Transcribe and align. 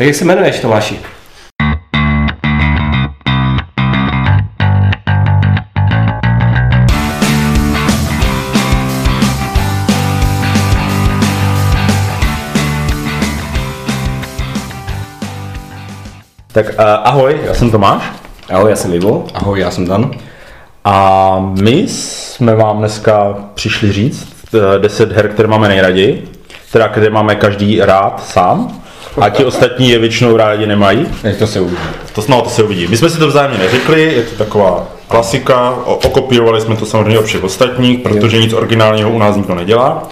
Tak 0.00 0.06
jak 0.06 0.16
se 0.16 0.24
jmenuješ, 0.24 0.60
Tomáši? 0.60 1.00
Tak 16.52 16.66
uh, 16.66 16.74
ahoj, 16.78 17.40
já 17.44 17.54
jsem 17.54 17.70
Tomáš. 17.70 18.02
Ahoj, 18.50 18.70
já 18.70 18.76
jsem 18.76 18.94
Ivo. 18.94 19.26
Ahoj, 19.34 19.60
já 19.60 19.70
jsem 19.70 19.86
Dan. 19.86 20.10
A 20.84 21.38
my 21.60 21.72
jsme 21.72 22.54
vám 22.54 22.78
dneska 22.78 23.34
přišli 23.54 23.92
říct 23.92 24.54
eh, 24.54 24.78
10 24.78 25.12
her, 25.12 25.28
které 25.28 25.48
máme 25.48 25.68
nejraději, 25.68 26.28
teda 26.72 26.88
které 26.88 27.10
máme 27.10 27.34
každý 27.34 27.80
rád 27.80 28.26
sám, 28.26 28.80
a 29.20 29.28
ti 29.28 29.44
ostatní 29.44 29.90
je 29.90 29.98
většinou 29.98 30.36
rádi 30.36 30.66
nemají. 30.66 31.06
To 31.38 31.46
se 31.46 31.60
uvidí. 31.60 31.82
To 32.12 32.22
snad 32.22 32.42
to 32.44 32.50
se 32.50 32.62
uvidí. 32.62 32.86
My 32.86 32.96
jsme 32.96 33.10
si 33.10 33.18
to 33.18 33.28
vzájemně 33.28 33.58
neřekli, 33.58 34.02
je 34.16 34.22
to 34.22 34.36
taková 34.44 34.86
klasika, 35.08 35.70
o- 35.84 35.94
okopírovali 35.94 36.60
jsme 36.60 36.76
to 36.76 36.86
samozřejmě 36.86 37.18
od 37.18 37.24
všech 37.26 37.44
ostatních, 37.44 37.98
protože 38.00 38.38
nic 38.38 38.52
originálního 38.52 39.10
u 39.10 39.18
nás 39.18 39.36
nikdo 39.36 39.54
nedělá. 39.54 40.08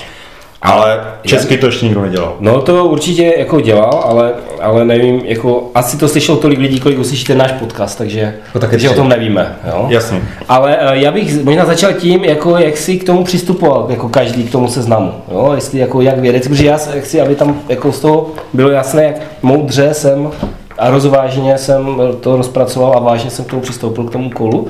Ale 0.62 1.00
česky 1.26 1.58
to 1.58 1.66
ještě 1.66 1.86
nikdo 1.86 2.02
nedělal. 2.02 2.36
No 2.40 2.60
to 2.60 2.84
určitě 2.84 3.34
jako 3.38 3.60
dělal, 3.60 4.02
ale, 4.04 4.32
ale 4.62 4.84
nevím, 4.84 5.20
jako 5.24 5.70
asi 5.74 5.96
to 5.96 6.08
slyšelo 6.08 6.38
tolik 6.38 6.58
lidí, 6.58 6.80
kolik 6.80 6.98
uslyšíte 6.98 7.34
náš 7.34 7.52
podcast, 7.52 7.98
takže, 7.98 8.34
Jako 8.46 8.58
taky 8.58 8.70
takže 8.70 8.90
o 8.90 8.94
tom 8.94 9.08
nevíme. 9.08 9.56
Jo? 9.68 9.86
Jasně. 9.88 10.22
Ale 10.48 10.76
eh, 10.80 10.98
já 10.98 11.12
bych 11.12 11.44
možná 11.44 11.64
začal 11.64 11.92
tím, 11.92 12.24
jako 12.24 12.56
jak 12.56 12.76
si 12.76 12.98
k 12.98 13.04
tomu 13.04 13.24
přistupoval, 13.24 13.86
jako 13.88 14.08
každý 14.08 14.44
k 14.44 14.52
tomu 14.52 14.68
seznamu. 14.68 15.14
Jo? 15.32 15.52
Jestli 15.54 15.78
jako 15.78 16.00
jak 16.00 16.18
vědec, 16.18 16.48
protože 16.48 16.66
já 16.66 16.78
chci, 17.00 17.20
aby 17.20 17.34
tam 17.34 17.60
jako 17.68 17.92
z 17.92 18.00
toho 18.00 18.30
bylo 18.52 18.70
jasné, 18.70 19.04
jak 19.04 19.16
moudře 19.42 19.94
jsem 19.94 20.30
a 20.78 20.90
rozvážně 20.90 21.58
jsem 21.58 22.00
to 22.20 22.36
rozpracoval 22.36 22.92
a 22.96 22.98
vážně 22.98 23.30
jsem 23.30 23.44
k 23.44 23.50
tomu 23.50 23.62
přistoupil 23.62 24.04
k 24.04 24.12
tomu 24.12 24.30
kolu. 24.30 24.68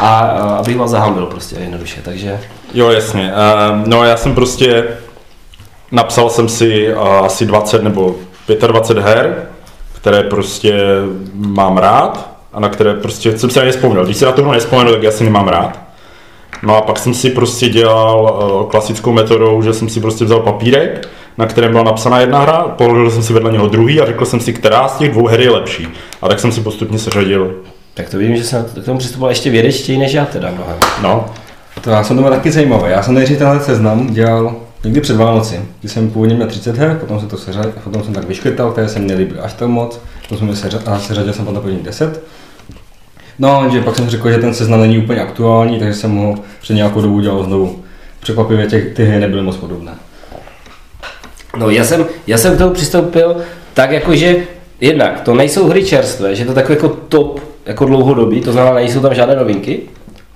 A, 0.00 0.18
a 0.18 0.56
abych 0.56 0.76
vás 0.76 0.90
zahambil 0.90 1.26
prostě 1.26 1.56
jednoduše, 1.60 2.00
takže 2.04 2.40
Jo, 2.74 2.90
jasně. 2.90 3.32
Uh, 3.32 3.88
no 3.88 4.04
já 4.04 4.16
jsem 4.16 4.34
prostě, 4.34 4.84
napsal 5.92 6.30
jsem 6.30 6.48
si 6.48 6.94
uh, 6.94 7.08
asi 7.08 7.46
20 7.46 7.82
nebo 7.82 8.14
25 8.66 9.02
her, 9.04 9.34
které 9.96 10.22
prostě 10.22 10.74
mám 11.34 11.78
rád 11.78 12.30
a 12.52 12.60
na 12.60 12.68
které 12.68 12.94
prostě 12.94 13.38
jsem 13.38 13.50
si 13.50 13.60
ani 13.60 13.66
nespomněl. 13.66 14.04
Když 14.04 14.16
si 14.16 14.24
na 14.24 14.32
tohle 14.32 14.54
nespomenu, 14.54 14.92
tak 14.92 15.02
já 15.02 15.10
si 15.10 15.24
nemám 15.24 15.48
rád. 15.48 15.78
No 16.62 16.76
a 16.76 16.80
pak 16.80 16.98
jsem 16.98 17.14
si 17.14 17.30
prostě 17.30 17.68
dělal 17.68 18.22
uh, 18.22 18.70
klasickou 18.70 19.12
metodou, 19.12 19.62
že 19.62 19.72
jsem 19.72 19.88
si 19.88 20.00
prostě 20.00 20.24
vzal 20.24 20.40
papírek, 20.40 21.08
na 21.38 21.46
kterém 21.46 21.72
byla 21.72 21.84
napsaná 21.84 22.20
jedna 22.20 22.40
hra, 22.40 22.58
položil 22.58 23.10
jsem 23.10 23.22
si 23.22 23.32
vedle 23.32 23.52
něho 23.52 23.68
druhý 23.68 24.00
a 24.00 24.06
řekl 24.06 24.24
jsem 24.24 24.40
si, 24.40 24.52
která 24.52 24.88
z 24.88 24.98
těch 24.98 25.10
dvou 25.10 25.26
her 25.26 25.40
je 25.40 25.50
lepší. 25.50 25.88
A 26.22 26.28
tak 26.28 26.40
jsem 26.40 26.52
si 26.52 26.60
postupně 26.60 26.98
seřadil. 26.98 27.54
tak 27.94 28.08
to 28.08 28.18
vidím, 28.18 28.36
že 28.36 28.44
jsem 28.44 28.64
k 28.64 28.84
tomu 28.84 28.98
přistupoval 28.98 29.30
ještě 29.30 29.50
vědečtěji 29.50 29.98
než 29.98 30.12
já 30.12 30.24
teda 30.24 30.50
mnohem. 30.50 30.76
No, 31.02 31.24
To 31.80 31.90
já 31.90 32.04
jsem 32.04 32.16
to 32.22 32.30
taky 32.30 32.50
zajímavé. 32.50 32.90
Já 32.90 33.02
jsem 33.02 33.14
nejdřív 33.14 33.38
tenhle 33.38 33.60
seznam 33.60 34.06
dělal 34.06 34.56
někdy 34.88 35.00
před 35.00 35.16
Vánoci, 35.16 35.60
kdy 35.80 35.88
jsem 35.88 36.10
původně 36.10 36.34
měl 36.34 36.48
30 36.48 36.76
her, 36.76 36.96
potom 37.00 37.20
jsem 37.20 37.28
to 37.28 37.36
seřadil, 37.36 37.72
potom 37.84 38.04
jsem 38.04 38.14
tak 38.14 38.24
vyškrtal, 38.24 38.70
které 38.70 38.88
se 38.88 38.98
mi 38.98 39.06
nelíbily 39.06 39.40
až 39.40 39.52
tak 39.52 39.68
moc, 39.68 40.00
potom 40.22 40.38
jsem 40.38 40.48
je 40.48 40.56
seřadil, 40.56 40.92
a 40.92 40.98
seřadil 40.98 41.32
jsem 41.32 41.44
potom 41.44 41.62
první 41.62 41.82
10. 41.82 42.22
No, 43.38 43.68
že 43.72 43.80
pak 43.80 43.96
jsem 43.96 44.08
řekl, 44.10 44.30
že 44.30 44.38
ten 44.38 44.54
seznam 44.54 44.80
není 44.80 44.98
úplně 44.98 45.20
aktuální, 45.20 45.78
takže 45.78 45.94
jsem 45.94 46.16
ho 46.16 46.34
před 46.60 46.74
nějakou 46.74 47.00
dobu 47.00 47.20
dělal 47.20 47.44
znovu. 47.44 47.84
Překvapivě 48.20 48.66
těch, 48.66 48.94
ty 48.94 49.04
hry 49.04 49.20
nebyly 49.20 49.42
moc 49.42 49.56
podobné. 49.56 49.92
No 51.56 51.70
já 51.70 51.84
jsem, 51.84 52.06
já 52.26 52.38
jsem 52.38 52.54
k 52.54 52.58
tomu 52.58 52.74
přistoupil 52.74 53.36
tak 53.74 53.90
jako, 53.90 54.14
že 54.14 54.36
jednak 54.80 55.20
to 55.20 55.34
nejsou 55.34 55.68
hry 55.68 55.84
čerstvé, 55.84 56.34
že 56.34 56.44
to 56.44 56.54
takové 56.54 56.74
jako 56.74 56.88
top, 56.88 57.40
jako 57.66 57.84
dlouhodobý, 57.84 58.40
to 58.40 58.52
znamená 58.52 58.74
nejsou 58.74 59.00
tam 59.00 59.14
žádné 59.14 59.36
novinky, 59.36 59.80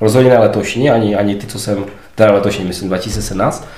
rozhodně 0.00 0.30
ne 0.30 0.38
letošní, 0.38 0.90
ani, 0.90 1.16
ani 1.16 1.34
ty, 1.34 1.46
co 1.46 1.58
jsem, 1.58 1.84
teda 2.14 2.32
letošní, 2.32 2.64
myslím 2.64 2.88
2017. 2.88 3.68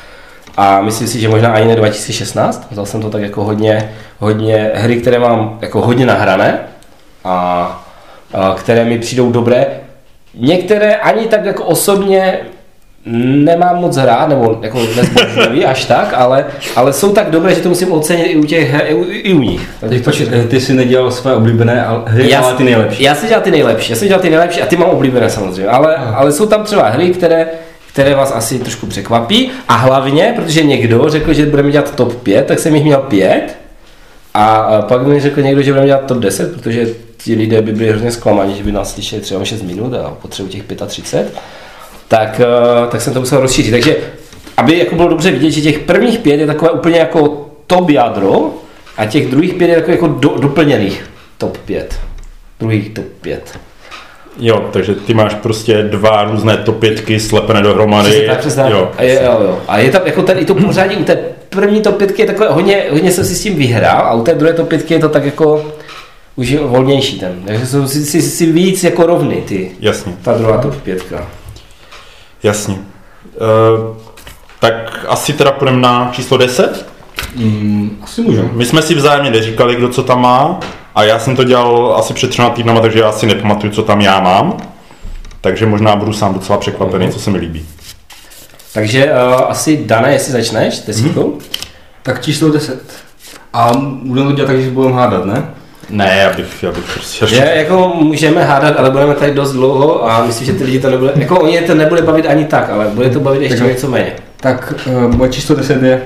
A 0.56 0.80
myslím 0.82 1.08
si, 1.08 1.20
že 1.20 1.28
možná 1.28 1.52
ani 1.52 1.68
ne 1.68 1.76
2016, 1.76 2.66
vzal 2.70 2.86
jsem 2.86 3.02
to 3.02 3.10
tak 3.10 3.22
jako 3.22 3.44
hodně, 3.44 3.90
hodně 4.18 4.70
hry, 4.74 4.96
které 4.96 5.18
mám 5.18 5.58
jako 5.62 5.80
hodně 5.80 6.06
nahrané 6.06 6.58
a, 7.24 7.86
a 8.34 8.54
které 8.58 8.84
mi 8.84 8.98
přijdou 8.98 9.32
dobré. 9.32 9.66
Některé 10.34 10.96
ani 10.96 11.26
tak 11.26 11.44
jako 11.44 11.64
osobně 11.64 12.38
nemám 13.06 13.76
moc 13.76 13.96
rád, 13.96 14.28
nebo 14.28 14.58
jako 14.62 14.78
nezbožňuji 14.96 15.64
až 15.66 15.84
tak, 15.84 16.14
ale, 16.16 16.46
ale 16.76 16.92
jsou 16.92 17.12
tak 17.12 17.30
dobré, 17.30 17.54
že 17.54 17.60
to 17.60 17.68
musím 17.68 17.92
ocenit 17.92 18.26
i 18.26 18.36
u 18.36 18.44
těch 18.44 18.70
her, 18.70 18.82
i 18.88 18.94
u, 18.94 19.04
i 19.08 19.34
u 19.34 19.40
nich. 19.40 19.68
Takže 19.80 19.96
Teď 19.96 20.04
počkej, 20.04 20.26
ty 20.48 20.60
jsi 20.60 20.74
nedělal 20.74 21.10
své 21.10 21.34
oblíbené 21.34 21.86
hry, 22.06 22.34
ale 22.34 22.54
ty 22.54 22.64
nejlepší. 22.64 23.02
Já 23.02 23.14
si 23.14 23.26
dělal 23.26 23.42
ty 23.42 23.50
nejlepší, 23.50 23.92
já 23.92 23.98
si 23.98 24.08
dělal 24.08 24.22
ty 24.22 24.30
nejlepší 24.30 24.62
a 24.62 24.66
ty 24.66 24.76
mám 24.76 24.90
oblíbené 24.90 25.30
samozřejmě, 25.30 25.68
ale, 25.68 25.96
ale 25.96 26.32
jsou 26.32 26.46
tam 26.46 26.64
třeba 26.64 26.88
hry, 26.88 27.10
které, 27.10 27.46
které 27.94 28.14
vás 28.14 28.32
asi 28.34 28.58
trošku 28.58 28.86
překvapí 28.86 29.50
a 29.68 29.74
hlavně, 29.76 30.32
protože 30.36 30.62
někdo 30.62 31.08
řekl, 31.08 31.32
že 31.32 31.46
budeme 31.46 31.70
dělat 31.70 31.94
top 31.94 32.22
5, 32.22 32.46
tak 32.46 32.58
jsem 32.58 32.74
jich 32.74 32.84
měl 32.84 32.98
5 32.98 33.56
a 34.34 34.82
pak 34.82 35.06
mi 35.06 35.20
řekl 35.20 35.42
někdo, 35.42 35.62
že 35.62 35.72
budeme 35.72 35.86
dělat 35.86 36.06
top 36.06 36.18
10, 36.18 36.52
protože 36.52 36.86
ti 37.16 37.34
lidé 37.34 37.62
by 37.62 37.72
byli 37.72 37.88
hrozně 37.88 38.12
zklamaní, 38.12 38.56
že 38.56 38.62
by 38.62 38.72
nás 38.72 38.94
slyšeli 38.94 39.22
třeba 39.22 39.44
6 39.44 39.62
minut 39.62 39.94
a 39.94 40.16
potřebují 40.22 40.52
těch 40.52 40.78
35, 40.86 41.34
tak, 42.08 42.40
eh, 42.40 42.90
tak 42.90 43.00
jsem 43.00 43.14
to 43.14 43.20
musel 43.20 43.40
rozšířit. 43.40 43.70
Takže 43.70 43.96
aby 44.56 44.78
jako 44.78 44.94
bylo 44.94 45.08
dobře 45.08 45.30
vidět, 45.30 45.50
že 45.50 45.60
těch 45.60 45.78
prvních 45.78 46.18
pět 46.18 46.40
je 46.40 46.46
takové 46.46 46.70
úplně 46.70 46.98
jako 46.98 47.50
top 47.66 47.90
jádro 47.90 48.54
a 48.96 49.06
těch 49.06 49.30
druhých 49.30 49.54
pět 49.54 49.68
je 49.68 49.74
takové 49.74 49.92
jako 49.92 50.08
do, 50.08 50.28
doplněných 50.28 51.10
top 51.38 51.58
5. 51.58 52.00
Druhých 52.60 52.90
top 52.90 53.06
5. 53.20 53.58
Jo, 54.38 54.68
takže 54.72 54.94
ty 54.94 55.14
máš 55.14 55.34
prostě 55.34 55.82
dva 55.82 56.24
různé 56.24 56.56
top 56.56 56.78
pětky 56.78 57.20
slepené 57.20 57.62
dohromady. 57.62 58.10
Přesně 58.10 58.26
tak, 58.26 58.38
přesně 58.38 58.62
tak. 58.62 58.72
Jo, 58.72 58.90
A 58.96 59.02
je, 59.02 59.22
jo, 59.24 59.38
jo. 59.42 59.58
A 59.68 59.78
je 59.78 59.90
tam 59.90 60.02
jako 60.04 60.22
ten, 60.22 60.38
i 60.38 60.44
to 60.44 60.54
pořádí 60.54 60.96
u 60.96 61.04
té 61.04 61.18
první 61.48 61.80
top 61.80 61.96
5 61.96 62.18
je 62.18 62.26
takové, 62.26 62.48
hodně, 62.48 62.84
hodně 62.90 63.10
jsem 63.12 63.24
si 63.24 63.34
s 63.34 63.42
tím 63.42 63.56
vyhrál 63.56 64.02
a 64.06 64.12
u 64.14 64.22
té 64.22 64.34
druhé 64.34 64.52
top 64.52 64.68
5 64.68 64.90
je 64.90 64.98
to 64.98 65.08
tak 65.08 65.24
jako 65.24 65.64
už 66.36 66.48
je 66.48 66.60
volnější 66.60 67.20
ten. 67.20 67.42
Takže 67.46 67.66
jsou 67.66 67.88
si, 67.88 68.04
si, 68.04 68.22
si 68.22 68.52
víc 68.52 68.84
jako 68.84 69.06
rovny 69.06 69.42
ty. 69.48 69.70
jasně, 69.80 70.12
Ta 70.22 70.32
druhá 70.32 70.58
top 70.58 70.76
5. 70.76 71.12
jasně. 72.42 72.74
Uh, 72.74 73.96
tak 74.60 75.06
asi 75.08 75.32
teda 75.32 75.52
půjdeme 75.52 75.80
na 75.80 76.10
číslo 76.12 76.36
10. 76.36 76.86
Mm, 77.36 77.98
asi 78.02 78.22
můžu. 78.22 78.50
My 78.52 78.64
jsme 78.66 78.82
si 78.82 78.94
vzájemně 78.94 79.30
neříkali, 79.30 79.74
kdo 79.74 79.88
co 79.88 80.02
tam 80.02 80.20
má. 80.22 80.60
A 80.94 81.02
já 81.04 81.18
jsem 81.18 81.36
to 81.36 81.44
dělal 81.44 81.94
asi 81.98 82.14
před 82.14 82.30
třema 82.30 82.50
týdnama, 82.50 82.80
takže 82.80 82.98
já 82.98 83.12
si 83.12 83.26
nepamatuju, 83.26 83.72
co 83.72 83.82
tam 83.82 84.00
já 84.00 84.20
mám. 84.20 84.56
Takže 85.40 85.66
možná 85.66 85.96
budu 85.96 86.12
sám 86.12 86.34
docela 86.34 86.58
překvapený, 86.58 87.10
co 87.12 87.18
se 87.18 87.30
mi 87.30 87.38
líbí. 87.38 87.66
Takže 88.74 89.04
uh, 89.12 89.42
asi 89.48 89.84
Dana, 89.86 90.08
jestli 90.08 90.32
začneš 90.32 90.80
desítkou. 90.80 91.38
Tak 92.02 92.22
číslo 92.24 92.50
10. 92.52 92.82
A 93.52 93.72
budeme 94.02 94.30
to 94.30 94.36
dělat 94.36 94.46
tak, 94.46 94.60
že 94.60 94.70
budeme 94.70 94.94
hádat, 94.94 95.24
ne? 95.24 95.44
Ne, 95.90 96.16
já 96.22 96.32
bych, 96.36 96.62
já 96.62 96.72
bych 96.72 96.84
prostě... 96.94 97.26
Že 97.26 97.52
jako 97.54 97.92
můžeme 97.94 98.44
hádat, 98.44 98.76
ale 98.78 98.90
budeme 98.90 99.14
tady 99.14 99.34
dost 99.34 99.52
dlouho 99.52 100.10
a 100.10 100.24
myslím, 100.26 100.46
že 100.46 100.52
ty 100.52 100.64
lidi 100.64 100.80
to 100.80 100.90
nebude, 100.90 101.12
jako 101.16 101.40
oni 101.40 101.60
to 101.60 101.74
nebude 101.74 102.02
bavit 102.02 102.26
ani 102.26 102.44
tak, 102.44 102.70
ale 102.70 102.86
bude 102.86 103.10
to 103.10 103.20
bavit 103.20 103.42
ještě 103.42 103.58
Tak- 103.58 103.68
něco 103.68 103.88
méně. 103.88 104.12
Tak 104.36 104.74
uh, 104.86 105.14
moje 105.14 105.30
číslo 105.32 105.56
10 105.56 105.82
je, 105.82 106.02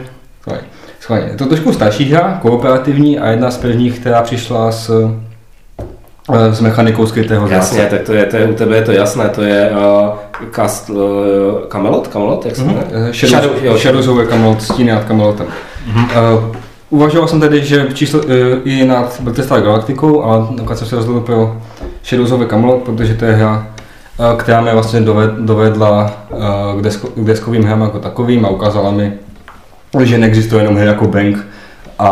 schválně, 1.09 1.27
je 1.27 1.37
to 1.37 1.47
trošku 1.47 1.73
starší 1.73 2.05
hra, 2.05 2.39
kooperativní 2.43 3.19
a 3.19 3.31
jedna 3.31 3.51
z 3.51 3.57
prvních, 3.57 3.99
která 3.99 4.23
přišla 4.23 4.73
s, 4.73 5.11
eh, 6.35 6.55
s 6.55 6.61
mechanikou 6.61 7.07
skrytého 7.07 7.49
Jasně, 7.49 7.77
zrádce. 7.79 7.97
tak 7.97 8.07
to 8.07 8.13
je, 8.13 8.25
to 8.25 8.37
je, 8.37 8.47
u 8.47 8.55
tebe 8.55 8.77
je 8.77 8.83
to 8.83 8.93
jasné, 8.93 9.29
to 9.29 9.43
je 9.43 9.71
uh, 9.71 10.49
cast, 10.53 10.91
uh, 10.91 10.99
Camelot, 11.69 12.09
Camelot, 12.09 12.47
jak 12.47 12.57
se 12.57 12.65
jmenuje? 12.65 12.85
Eh, 12.93 13.13
Shadows, 13.13 13.63
jo, 13.63 13.79
Shadows 13.79 14.07
over 14.07 14.27
Camelot, 14.27 14.63
stíny 14.63 14.93
nad 14.93 15.05
Camelotem. 15.05 15.47
Uh, 15.87 16.57
uvažoval 16.91 17.29
jsem 17.29 17.41
tedy, 17.41 17.65
že 17.65 17.87
číslo 17.95 18.21
uh, 18.21 18.27
i 18.65 18.85
nad 18.85 19.21
Battlestar 19.21 19.61
Galacticou, 19.61 20.23
ale 20.23 20.47
nakonec 20.50 20.79
jsem 20.79 20.88
se 20.88 20.97
rozhodl 20.97 21.21
pro 21.21 21.56
Shadows 22.05 22.32
over 22.32 22.49
Camelot, 22.49 22.82
protože 22.82 23.15
to 23.15 23.25
je 23.25 23.32
hra, 23.32 23.67
eh, 24.19 24.37
která 24.37 24.61
mě 24.61 24.73
vlastně 24.73 25.00
doved, 25.00 25.31
dovedla 25.31 26.12
eh, 26.32 26.81
k, 26.81 26.82
desko, 26.82 27.09
k 27.17 27.25
deskovým 27.25 27.62
hrám 27.65 27.81
jako 27.81 27.99
takovým 27.99 28.47
a 28.47 28.49
ukázala 28.49 28.91
mi, 28.91 29.12
že 30.02 30.19
neexistuje 30.19 30.62
jenom 30.62 30.76
hry 30.76 30.87
jako 30.87 31.06
Bank 31.06 31.46
a, 31.99 32.08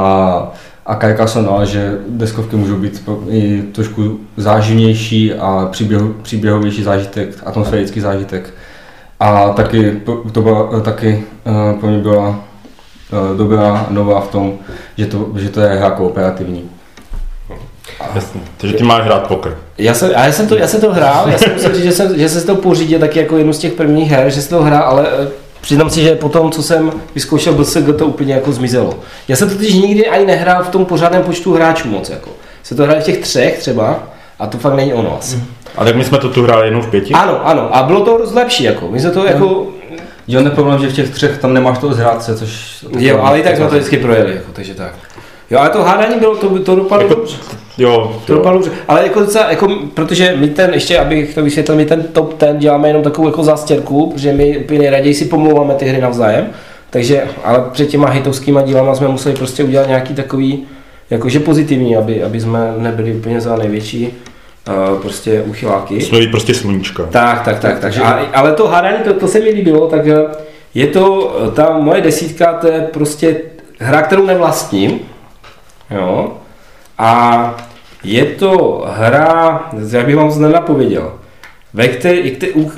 a 0.86 0.96
Carcassonne, 0.96 1.48
ale 1.48 1.66
že 1.66 1.98
deskovky 2.08 2.56
můžou 2.56 2.76
být 2.76 3.08
i 3.28 3.62
trošku 3.62 4.20
záživnější 4.36 5.34
a 5.34 5.68
příběh, 5.70 6.02
příběhovější 6.22 6.82
zážitek, 6.82 7.28
atmosférický 7.46 8.00
zážitek. 8.00 8.54
A 9.20 9.48
taky 9.48 10.00
to, 10.04 10.22
to 10.32 10.42
byla, 10.42 10.80
taky 10.80 11.24
uh, 11.44 11.80
pro 11.80 11.88
mě 11.88 11.98
byla 11.98 12.28
uh, 12.28 13.36
dobrá 13.36 13.86
nová 13.90 14.20
v 14.20 14.28
tom, 14.28 14.52
že 14.98 15.06
to, 15.06 15.28
že 15.36 15.48
to 15.48 15.60
je 15.60 15.68
hra 15.68 15.90
kooperativní. 15.90 16.70
Jasně. 18.14 18.40
Takže 18.56 18.76
ty 18.76 18.84
máš 18.84 19.04
hrát 19.04 19.26
poker. 19.26 19.56
Já 19.78 19.94
jsem, 19.94 20.10
a 20.16 20.24
já 20.24 20.32
jsem, 20.32 20.48
to, 20.48 20.56
já 20.56 20.66
jsem 20.66 20.80
to 20.80 20.92
hrál, 20.92 21.28
já 21.28 21.38
jsem 21.38 21.52
musel 21.52 21.74
říct, 21.74 21.84
že 21.84 21.92
jsem, 21.92 22.18
že 22.18 22.28
jsem 22.28 22.40
si 22.40 22.46
to 22.46 22.54
pořídil 22.54 22.98
taky 22.98 23.18
jako 23.18 23.36
jednu 23.36 23.52
z 23.52 23.58
těch 23.58 23.72
prvních 23.72 24.10
her, 24.10 24.30
že 24.30 24.42
jsem 24.42 24.58
to 24.58 24.64
hrál, 24.64 24.82
ale 24.82 25.08
eh, 25.08 25.28
přiznám 25.66 25.90
si, 25.90 26.02
že 26.02 26.14
po 26.14 26.28
tom, 26.28 26.50
co 26.50 26.62
jsem 26.62 26.92
vyzkoušel 27.14 27.52
BSG, 27.52 27.96
to 27.98 28.06
úplně 28.06 28.34
jako 28.34 28.52
zmizelo. 28.52 28.94
Já 29.28 29.36
jsem 29.36 29.50
totiž 29.50 29.74
nikdy 29.74 30.08
ani 30.08 30.26
nehrál 30.26 30.64
v 30.64 30.68
tom 30.68 30.84
pořádném 30.84 31.22
počtu 31.22 31.54
hráčů 31.54 31.88
moc, 31.88 32.10
jako. 32.10 32.30
Se 32.62 32.74
to 32.74 32.84
hraje 32.84 33.00
v 33.00 33.04
těch 33.04 33.18
třech 33.18 33.58
třeba, 33.58 34.02
a 34.38 34.46
to 34.46 34.58
fakt 34.58 34.74
není 34.74 34.94
ono 34.94 35.18
asi. 35.18 35.42
A 35.76 35.84
tak 35.84 35.96
my 35.96 36.04
jsme 36.04 36.18
to 36.18 36.28
tu 36.28 36.42
hráli 36.42 36.66
jenom 36.66 36.82
v 36.82 36.90
pěti? 36.90 37.14
Ano, 37.14 37.46
ano, 37.46 37.76
a 37.76 37.82
bylo 37.82 38.04
to 38.04 38.18
dost 38.18 38.34
lepší, 38.34 38.64
jako. 38.64 38.88
My 38.88 39.00
jsme 39.00 39.10
to 39.10 39.24
jako, 39.24 39.66
Jo, 40.28 40.42
neproblém, 40.42 40.80
že 40.80 40.88
v 40.88 40.92
těch 40.92 41.10
třech 41.10 41.38
tam 41.38 41.54
nemáš 41.54 41.78
toho 41.78 41.94
zrádce, 41.94 42.36
což... 42.36 42.84
jo, 42.98 43.20
ale 43.22 43.40
i 43.40 43.42
tak 43.42 43.56
jsme 43.56 43.66
to 43.68 43.74
vždycky 43.74 43.96
projeli, 43.96 44.34
jako, 44.34 44.52
takže 44.52 44.74
tak. 44.74 44.94
Jo, 45.50 45.58
ale 45.58 45.70
to 45.70 45.84
hádání 45.84 46.18
bylo, 46.18 46.36
to, 46.36 46.58
to 46.58 46.76
dopadlo 46.76 47.08
Jako, 47.08 47.20
dobře. 47.20 47.36
Jo, 47.78 48.20
To 48.26 48.32
jo. 48.32 48.38
dopadlo 48.38 48.58
dobře. 48.58 48.76
Ale 48.88 49.02
jako 49.02 49.20
docela, 49.20 49.50
jako, 49.50 49.68
protože 49.94 50.34
my 50.36 50.48
ten, 50.48 50.74
ještě 50.74 50.98
abych 50.98 51.34
to 51.34 51.42
vysvětlil, 51.42 51.76
my 51.76 51.84
ten 51.84 52.02
top 52.02 52.34
ten 52.34 52.58
děláme 52.58 52.88
jenom 52.88 53.02
takovou 53.02 53.28
jako 53.28 53.44
zástěrku, 53.44 54.10
protože 54.12 54.32
my 54.32 54.58
úplně 54.58 54.78
nejraději 54.78 55.14
si 55.14 55.24
pomlouváme 55.24 55.74
ty 55.74 55.84
hry 55.84 56.00
navzájem. 56.00 56.46
Takže, 56.90 57.22
ale 57.44 57.64
před 57.72 57.86
těma 57.86 58.08
hejtovskýma 58.08 58.62
dílama 58.62 58.94
jsme 58.94 59.08
museli 59.08 59.34
prostě 59.34 59.64
udělat 59.64 59.88
nějaký 59.88 60.14
takový, 60.14 60.64
jakože 61.10 61.40
pozitivní, 61.40 61.96
aby, 61.96 62.22
aby 62.22 62.40
jsme 62.40 62.74
nebyli 62.78 63.14
úplně 63.14 63.40
za 63.40 63.56
největší 63.56 64.08
uh, 64.68 65.00
prostě 65.00 65.42
uchyláky. 65.42 66.00
Jsme 66.00 66.26
prostě 66.26 66.54
sluníčka. 66.54 67.06
Tak, 67.10 67.44
tak, 67.44 67.58
tak, 67.60 67.80
tak. 67.80 67.98
A, 67.98 68.12
ale 68.34 68.52
to 68.52 68.68
hádání, 68.68 68.98
to, 69.04 69.14
to 69.14 69.28
se 69.28 69.40
mi 69.40 69.50
líbilo, 69.50 69.86
tak 69.86 70.06
eh, 70.06 70.16
je 70.74 70.86
to, 70.86 71.36
eh, 71.46 71.50
ta 71.50 71.78
moje 71.78 72.00
desítka, 72.00 72.52
to 72.52 72.66
je 72.66 72.80
prostě 72.80 73.36
hra, 73.78 74.02
kterou 74.02 74.26
nevlastním, 74.26 75.00
jo, 75.90 76.32
a 76.98 77.54
je 78.04 78.24
to 78.24 78.84
hra, 78.88 79.60
já 79.90 80.04
bych 80.04 80.16
vám 80.16 80.32
to 80.32 80.38
nenapověděl, 80.38 81.12
ve 81.74 81.88
které, 81.88 82.18
kte- 82.18 82.50
u 82.54 82.72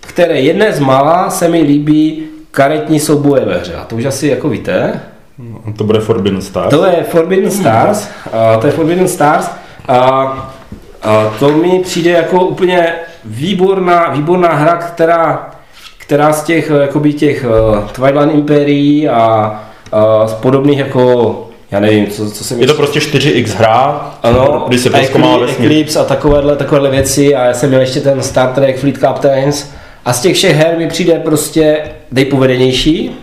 které 0.00 0.40
jedné 0.40 0.72
z 0.72 0.80
malá 0.80 1.30
se 1.30 1.48
mi 1.48 1.60
líbí 1.62 2.24
karetní 2.50 3.00
souboje 3.00 3.44
ve 3.44 3.58
hře. 3.58 3.74
A 3.74 3.84
to 3.84 3.96
už 3.96 4.04
asi 4.04 4.28
jako 4.28 4.48
víte. 4.48 5.00
To 5.76 5.84
bude 5.84 6.00
Forbidden 6.00 6.42
Stars. 6.42 6.70
To 6.70 6.84
je 6.84 7.02
Forbidden 7.02 7.50
Stars, 7.50 8.08
uh, 8.26 8.60
to 8.60 8.66
je 8.66 8.72
Forbidden 8.72 9.08
Stars 9.08 9.50
a, 9.88 9.98
a 11.02 11.34
to 11.38 11.48
mi 11.48 11.78
přijde 11.78 12.10
jako 12.10 12.44
úplně 12.44 12.94
výborná, 13.24 14.10
výborná 14.10 14.54
hra, 14.54 14.76
která, 14.76 15.50
která 15.98 16.32
z 16.32 16.42
těch, 16.44 16.70
jakoby 16.80 17.12
těch 17.12 17.44
uh, 17.44 17.88
Twilight 17.88 18.34
Imperií 18.34 19.08
a 19.08 19.50
uh, 19.92 20.26
z 20.26 20.34
podobných 20.34 20.78
jako, 20.78 21.48
já 21.72 21.80
nevím, 21.80 22.06
co, 22.06 22.30
co 22.30 22.44
jsem 22.44 22.60
Je 22.60 22.66
to 22.66 22.74
prostě 22.74 22.98
4x 22.98 23.56
hra, 23.56 24.10
ano, 24.22 24.64
když 24.68 24.80
se 24.80 24.90
proskoumala 24.90 25.34
Eclipse, 25.34 25.52
vesmír. 25.52 25.72
Eclipse 25.72 25.98
a 25.98 26.04
takovéhle, 26.04 26.56
takovéhle 26.56 26.90
věci 26.90 27.34
a 27.34 27.44
já 27.44 27.54
jsem 27.54 27.68
měl 27.68 27.80
ještě 27.80 28.00
ten 28.00 28.22
Star 28.22 28.48
Trek 28.48 28.78
Fleet 28.78 28.98
Captains 28.98 29.70
a 30.04 30.12
z 30.12 30.20
těch 30.20 30.36
všech 30.36 30.56
her 30.56 30.74
mi 30.78 30.88
přijde 30.88 31.14
prostě 31.14 31.78
nejpovedenější. 32.10 33.16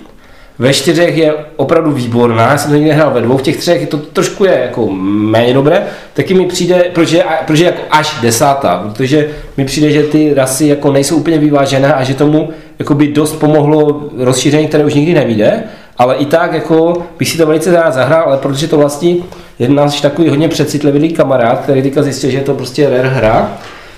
Ve 0.59 0.73
čtyřech 0.73 1.17
je 1.17 1.33
opravdu 1.55 1.91
výborná, 1.91 2.51
já 2.51 2.57
jsem 2.57 2.71
to 2.71 2.75
nikdy 2.75 2.89
nehrál 2.89 3.11
ve 3.11 3.21
dvou, 3.21 3.37
v 3.37 3.41
těch 3.41 3.57
třech 3.57 3.81
je 3.81 3.87
to 3.87 3.97
trošku 3.97 4.45
je 4.45 4.59
jako 4.61 4.87
méně 4.91 5.53
dobré, 5.53 5.83
taky 6.13 6.33
mi 6.33 6.45
přijde, 6.45 6.83
protože, 6.93 7.23
protože 7.45 7.65
jako 7.65 7.81
až 7.91 8.17
desátá, 8.21 8.77
protože 8.77 9.29
mi 9.57 9.65
přijde, 9.65 9.91
že 9.91 10.03
ty 10.03 10.33
rasy 10.33 10.67
jako 10.67 10.91
nejsou 10.91 11.15
úplně 11.15 11.37
vyvážené 11.37 11.93
a 11.93 12.03
že 12.03 12.13
tomu 12.13 12.49
jakoby 12.79 13.07
dost 13.07 13.33
pomohlo 13.33 14.09
rozšíření, 14.17 14.67
které 14.67 14.85
už 14.85 14.93
nikdy 14.93 15.13
nevíde, 15.13 15.63
ale 15.99 16.15
i 16.15 16.25
tak 16.25 16.53
jako 16.53 16.93
bych 17.19 17.29
si 17.29 17.37
to 17.37 17.45
velice 17.45 17.71
rád 17.71 17.93
zahrál, 17.93 18.23
ale 18.27 18.37
protože 18.37 18.67
to 18.67 18.77
vlastně 18.77 19.15
je 19.59 19.69
náš 19.69 20.01
takový 20.01 20.29
hodně 20.29 20.47
přecitlivý 20.47 21.13
kamarád, 21.13 21.59
který 21.59 21.81
teďka 21.81 22.01
zjistil, 22.03 22.29
že 22.29 22.37
je 22.37 22.43
to 22.43 22.53
prostě 22.53 22.89
rare 22.89 23.09
hra, 23.09 23.51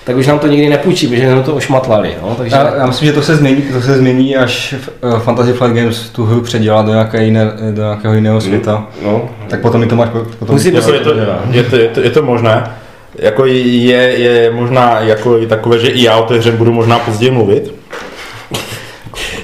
tak 0.04 0.16
už 0.16 0.26
nám 0.26 0.38
to 0.38 0.46
nikdy 0.46 0.68
nepůjčí, 0.68 1.06
protože 1.06 1.28
nám 1.30 1.42
to 1.42 1.54
ošmatlali. 1.54 2.14
No, 2.22 2.34
takže... 2.34 2.56
Já, 2.56 2.74
já 2.76 2.86
myslím, 2.86 3.06
že 3.08 3.12
to 3.12 3.22
se 3.22 3.36
změní, 3.36 3.62
to 3.62 3.80
se 3.80 3.98
změní, 3.98 4.36
až 4.36 4.74
uh, 5.00 5.18
Fantasy 5.18 5.52
Flight 5.52 5.76
Games 5.76 6.00
tu 6.10 6.24
hru 6.24 6.40
předělá 6.40 6.82
do, 6.82 6.90
nějaké 6.92 7.24
jiné, 7.24 7.52
do 7.70 7.82
nějakého 7.82 8.14
jiného 8.14 8.40
světa. 8.40 8.86
no, 9.04 9.28
Tak 9.48 9.60
potom 9.60 9.80
mi 9.80 9.86
to 9.86 9.96
máš... 9.96 10.08
Potom 10.38 10.54
Musí- 10.56 10.74
Jako 10.74 10.92
je, 10.92 11.00
to, 11.00 11.14
je, 11.50 11.62
to, 11.62 11.76
je, 11.76 11.88
to, 11.88 12.00
je 12.00 12.10
to 12.10 12.22
možné. 12.22 12.70
Jako 13.18 13.46
je, 13.46 13.96
je 14.18 14.50
možná 14.50 15.00
jako 15.00 15.38
i 15.38 15.46
takové, 15.46 15.78
že 15.78 15.88
i 15.88 16.02
já 16.02 16.16
o 16.16 16.22
té 16.26 16.38
hře 16.38 16.52
budu 16.52 16.72
možná 16.72 16.98
později 16.98 17.30
mluvit. 17.30 17.74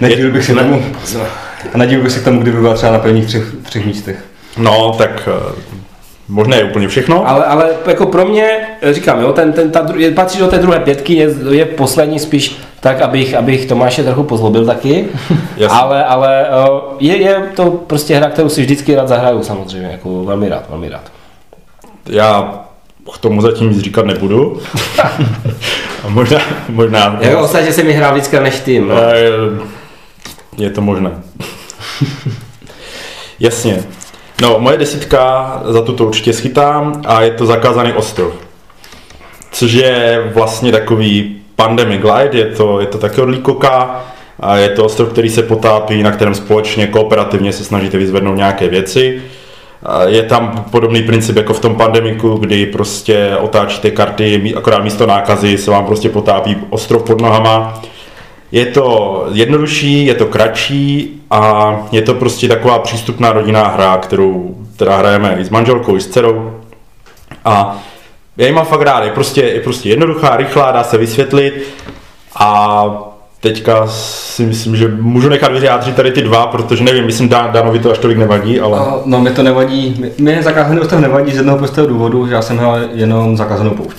Nedíval 0.01 0.33
bych 0.33 0.45
si 0.45 0.55
Ne. 0.55 0.63
tomu, 0.63 0.83
a 1.75 1.79
nedíval 1.79 2.03
bych 2.05 2.13
si 2.13 2.21
k 2.21 2.25
tomu, 2.25 2.41
kdyby 2.43 2.61
byla 2.61 2.75
třeba 2.75 2.93
na 2.93 2.99
prvních 2.99 3.27
třech, 3.27 3.45
třech 3.63 3.87
místech. 3.87 4.17
No, 4.59 4.93
tak 4.99 5.29
eh, 5.29 5.53
možné 6.29 6.57
je 6.57 6.65
úplně 6.65 6.89
všechno. 6.89 7.29
ale, 7.29 7.45
ale 7.45 7.71
jako 7.87 8.07
pro 8.07 8.25
mě, 8.25 8.51
říkám, 8.91 9.21
jo, 9.21 9.33
ten, 9.33 9.53
ten, 9.53 9.71
ta, 9.71 9.87
dru- 9.87 9.97
je, 9.99 10.11
patří 10.11 10.39
do 10.39 10.47
té 10.47 10.59
druhé 10.59 10.81
pětky, 10.81 11.15
je, 11.15 11.29
je 11.51 11.65
poslední 11.65 12.19
spíš 12.19 12.57
tak, 12.81 13.01
abych, 13.01 13.35
abych 13.35 13.67
Tomáše 13.67 14.05
trochu 14.05 14.23
pozlobil 14.23 14.67
taky, 14.67 15.05
Jasně. 15.57 15.79
ale, 15.79 16.05
ale 16.05 16.47
eh, 16.47 16.71
je, 17.01 17.17
je 17.17 17.43
to 17.57 17.71
prostě 17.71 18.17
hra, 18.17 18.31
kterou 18.31 18.49
si 18.49 18.61
vždycky 18.63 18.95
rád 18.95 19.09
zahraju 19.09 19.43
samozřejmě, 19.43 19.89
jako 19.93 20.25
velmi 20.25 20.49
rád, 20.49 20.65
velmi 20.71 20.89
rád. 20.89 21.03
Já 22.09 22.61
k 23.15 23.19
tomu 23.19 23.43
zatím 23.43 23.71
nic 23.71 23.79
říkat 23.79 24.07
nebudu. 24.07 24.61
A 26.05 26.09
možná, 26.09 26.39
možná 26.69 27.19
Jako 27.21 27.41
ostatně 27.41 27.73
jsem 27.73 27.87
mi 27.87 27.93
hrál 27.93 28.15
víc 28.15 28.31
než 28.43 28.61
ty, 28.61 28.81
no. 28.81 28.95
Je 30.59 30.71
to 30.71 30.81
možné. 30.81 31.11
Jasně. 33.41 33.85
No, 34.43 34.59
moje 34.59 34.79
desítka 34.79 35.63
za 35.65 35.83
tuto 35.83 36.07
určitě 36.07 36.33
schytám 36.33 37.03
a 37.07 37.23
je 37.23 37.31
to 37.31 37.47
zakázaný 37.47 37.93
ostrov. 37.93 38.33
Což 39.53 39.73
je 39.73 40.31
vlastně 40.35 40.73
takový 40.73 41.37
pandemic 41.57 42.03
light, 42.03 42.35
je 42.35 42.45
to, 42.45 42.81
je 42.81 42.87
to 42.87 42.99
taky 42.99 43.21
od 43.21 43.29
Líkoka 43.29 44.05
a 44.41 44.57
je 44.57 44.69
to 44.69 44.85
ostrov, 44.85 45.09
který 45.09 45.31
se 45.31 45.43
potápí, 45.43 46.03
na 46.03 46.13
kterém 46.13 46.35
společně 46.35 46.87
kooperativně 46.87 47.53
se 47.53 47.65
snažíte 47.65 47.99
vyzvednout 47.99 48.37
nějaké 48.37 48.69
věci. 48.69 49.23
Je 50.07 50.23
tam 50.23 50.65
podobný 50.71 51.03
princip 51.03 51.37
jako 51.37 51.55
v 51.55 51.61
tom 51.61 51.77
pandemiku, 51.77 52.37
kdy 52.37 52.67
prostě 52.67 53.37
otáčíte 53.41 53.91
karty, 53.91 54.55
akorát 54.57 54.85
místo 54.85 55.07
nákazy 55.07 55.59
se 55.59 55.71
vám 55.71 55.87
prostě 55.87 56.09
potápí 56.09 56.57
ostrov 56.71 57.03
pod 57.03 57.21
nohama. 57.21 57.83
Je 58.53 58.67
to 58.67 59.27
jednodušší, 59.33 60.07
je 60.07 60.15
to 60.15 60.27
kratší 60.27 61.23
a 61.31 61.73
je 61.93 62.03
to 62.03 62.15
prostě 62.15 62.49
taková 62.49 62.79
přístupná 62.79 63.33
rodinná 63.33 63.69
hra, 63.69 63.97
kterou 63.97 64.55
teda 64.77 64.97
hrajeme 64.97 65.37
i 65.41 65.45
s 65.45 65.51
manželkou, 65.51 65.97
i 65.97 66.01
s 66.01 66.07
dcerou. 66.07 66.53
A 67.45 67.79
já 68.37 68.47
ji 68.47 68.53
mám 68.53 68.67
fakt 68.67 68.83
rád, 68.83 69.05
je 69.05 69.11
prostě, 69.11 69.43
je 69.43 69.61
prostě 69.61 69.89
jednoduchá, 69.89 70.37
rychlá, 70.37 70.73
dá 70.73 70.85
se 70.85 70.99
vysvětlit 70.99 71.69
a 72.37 72.85
teďka 73.41 73.87
si 73.87 74.43
myslím, 74.47 74.77
že 74.77 74.89
můžu 74.89 75.29
nechat 75.29 75.53
vyjádřit 75.53 75.97
tady 75.97 76.11
ty 76.11 76.23
dva, 76.23 76.47
protože 76.47 76.85
nevím, 76.85 77.07
myslím, 77.07 77.29
Dan, 77.29 77.53
Danovi 77.53 77.79
to 77.79 77.91
až 77.91 77.99
tolik 77.99 78.19
nevadí, 78.19 78.61
ale... 78.61 78.79
A, 78.79 79.01
no, 79.05 79.21
mi 79.21 79.31
to 79.31 79.43
nevadí, 79.43 80.05
mi- 80.19 80.43
zakázaný 80.43 80.81
ostrov 80.81 81.01
nevadí 81.01 81.33
z 81.33 81.37
jednoho 81.37 81.59
prostého 81.59 81.87
důvodu, 81.87 82.27
že 82.27 82.35
já 82.35 82.43
jsem 82.43 82.59
hrál 82.59 82.79
jenom 82.93 83.37
zakázanou 83.37 83.71
poušť. 83.71 83.97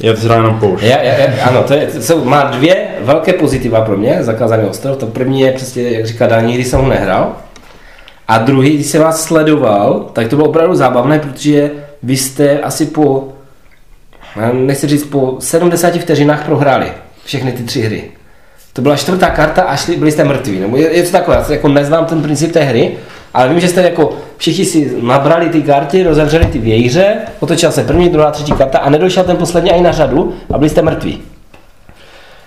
Je 0.00 0.14
to 0.14 0.32
jenom 0.32 0.58
poušť. 0.60 0.84
Já, 0.84 1.02
já, 1.02 1.12
já, 1.14 1.46
ano, 1.48 1.62
to, 1.62 1.74
je, 1.74 1.86
to 1.86 2.02
jsou, 2.02 2.24
má 2.24 2.42
dvě 2.42 2.88
velké 3.12 3.32
pozitiva 3.32 3.80
pro 3.80 3.96
mě, 3.96 4.18
zakázaný 4.20 4.64
ostrov. 4.64 4.96
To 4.96 5.06
první 5.06 5.40
je 5.40 5.52
přesně, 5.52 5.82
jak 5.82 6.06
říká 6.06 6.26
Dan, 6.26 6.46
nikdy 6.46 6.64
jsem 6.64 6.80
ho 6.80 6.88
nehrál. 6.88 7.36
A 8.28 8.38
druhý, 8.38 8.74
když 8.74 8.86
jsem 8.86 9.02
vás 9.02 9.24
sledoval, 9.24 10.06
tak 10.12 10.28
to 10.28 10.36
bylo 10.36 10.48
opravdu 10.48 10.74
zábavné, 10.74 11.18
protože 11.18 11.70
vy 12.02 12.16
jste 12.16 12.58
asi 12.60 12.86
po, 12.86 13.28
nechci 14.52 14.86
říct, 14.86 15.04
po 15.04 15.36
70 15.38 15.94
vteřinách 15.94 16.44
prohráli 16.44 16.86
všechny 17.24 17.52
ty 17.52 17.62
tři 17.62 17.80
hry. 17.80 18.04
To 18.72 18.82
byla 18.82 18.96
čtvrtá 18.96 19.30
karta 19.30 19.62
a 19.62 19.76
šli, 19.76 19.96
byli 19.96 20.12
jste 20.12 20.24
mrtví. 20.24 20.60
Nebo 20.60 20.76
je, 20.76 20.96
je 20.96 21.02
to 21.02 21.10
takové, 21.10 21.36
já 21.36 21.52
jako 21.52 21.68
neznám 21.68 22.06
ten 22.06 22.22
princip 22.22 22.52
té 22.52 22.60
hry, 22.60 22.96
ale 23.34 23.48
vím, 23.48 23.60
že 23.60 23.68
jste 23.68 23.82
jako 23.82 24.16
všichni 24.36 24.64
si 24.64 24.96
nabrali 25.02 25.48
ty 25.48 25.62
karty, 25.62 26.02
rozevřeli 26.02 26.46
ty 26.46 26.58
vějíře, 26.58 27.16
otočila 27.40 27.72
se 27.72 27.84
první, 27.84 28.08
druhá, 28.08 28.30
třetí 28.30 28.52
karta 28.52 28.78
a 28.78 28.90
nedošel 28.90 29.24
ten 29.24 29.36
poslední 29.36 29.70
ani 29.70 29.82
na 29.82 29.92
řadu 29.92 30.34
a 30.52 30.58
byli 30.58 30.70
jste 30.70 30.82
mrtví. 30.82 31.22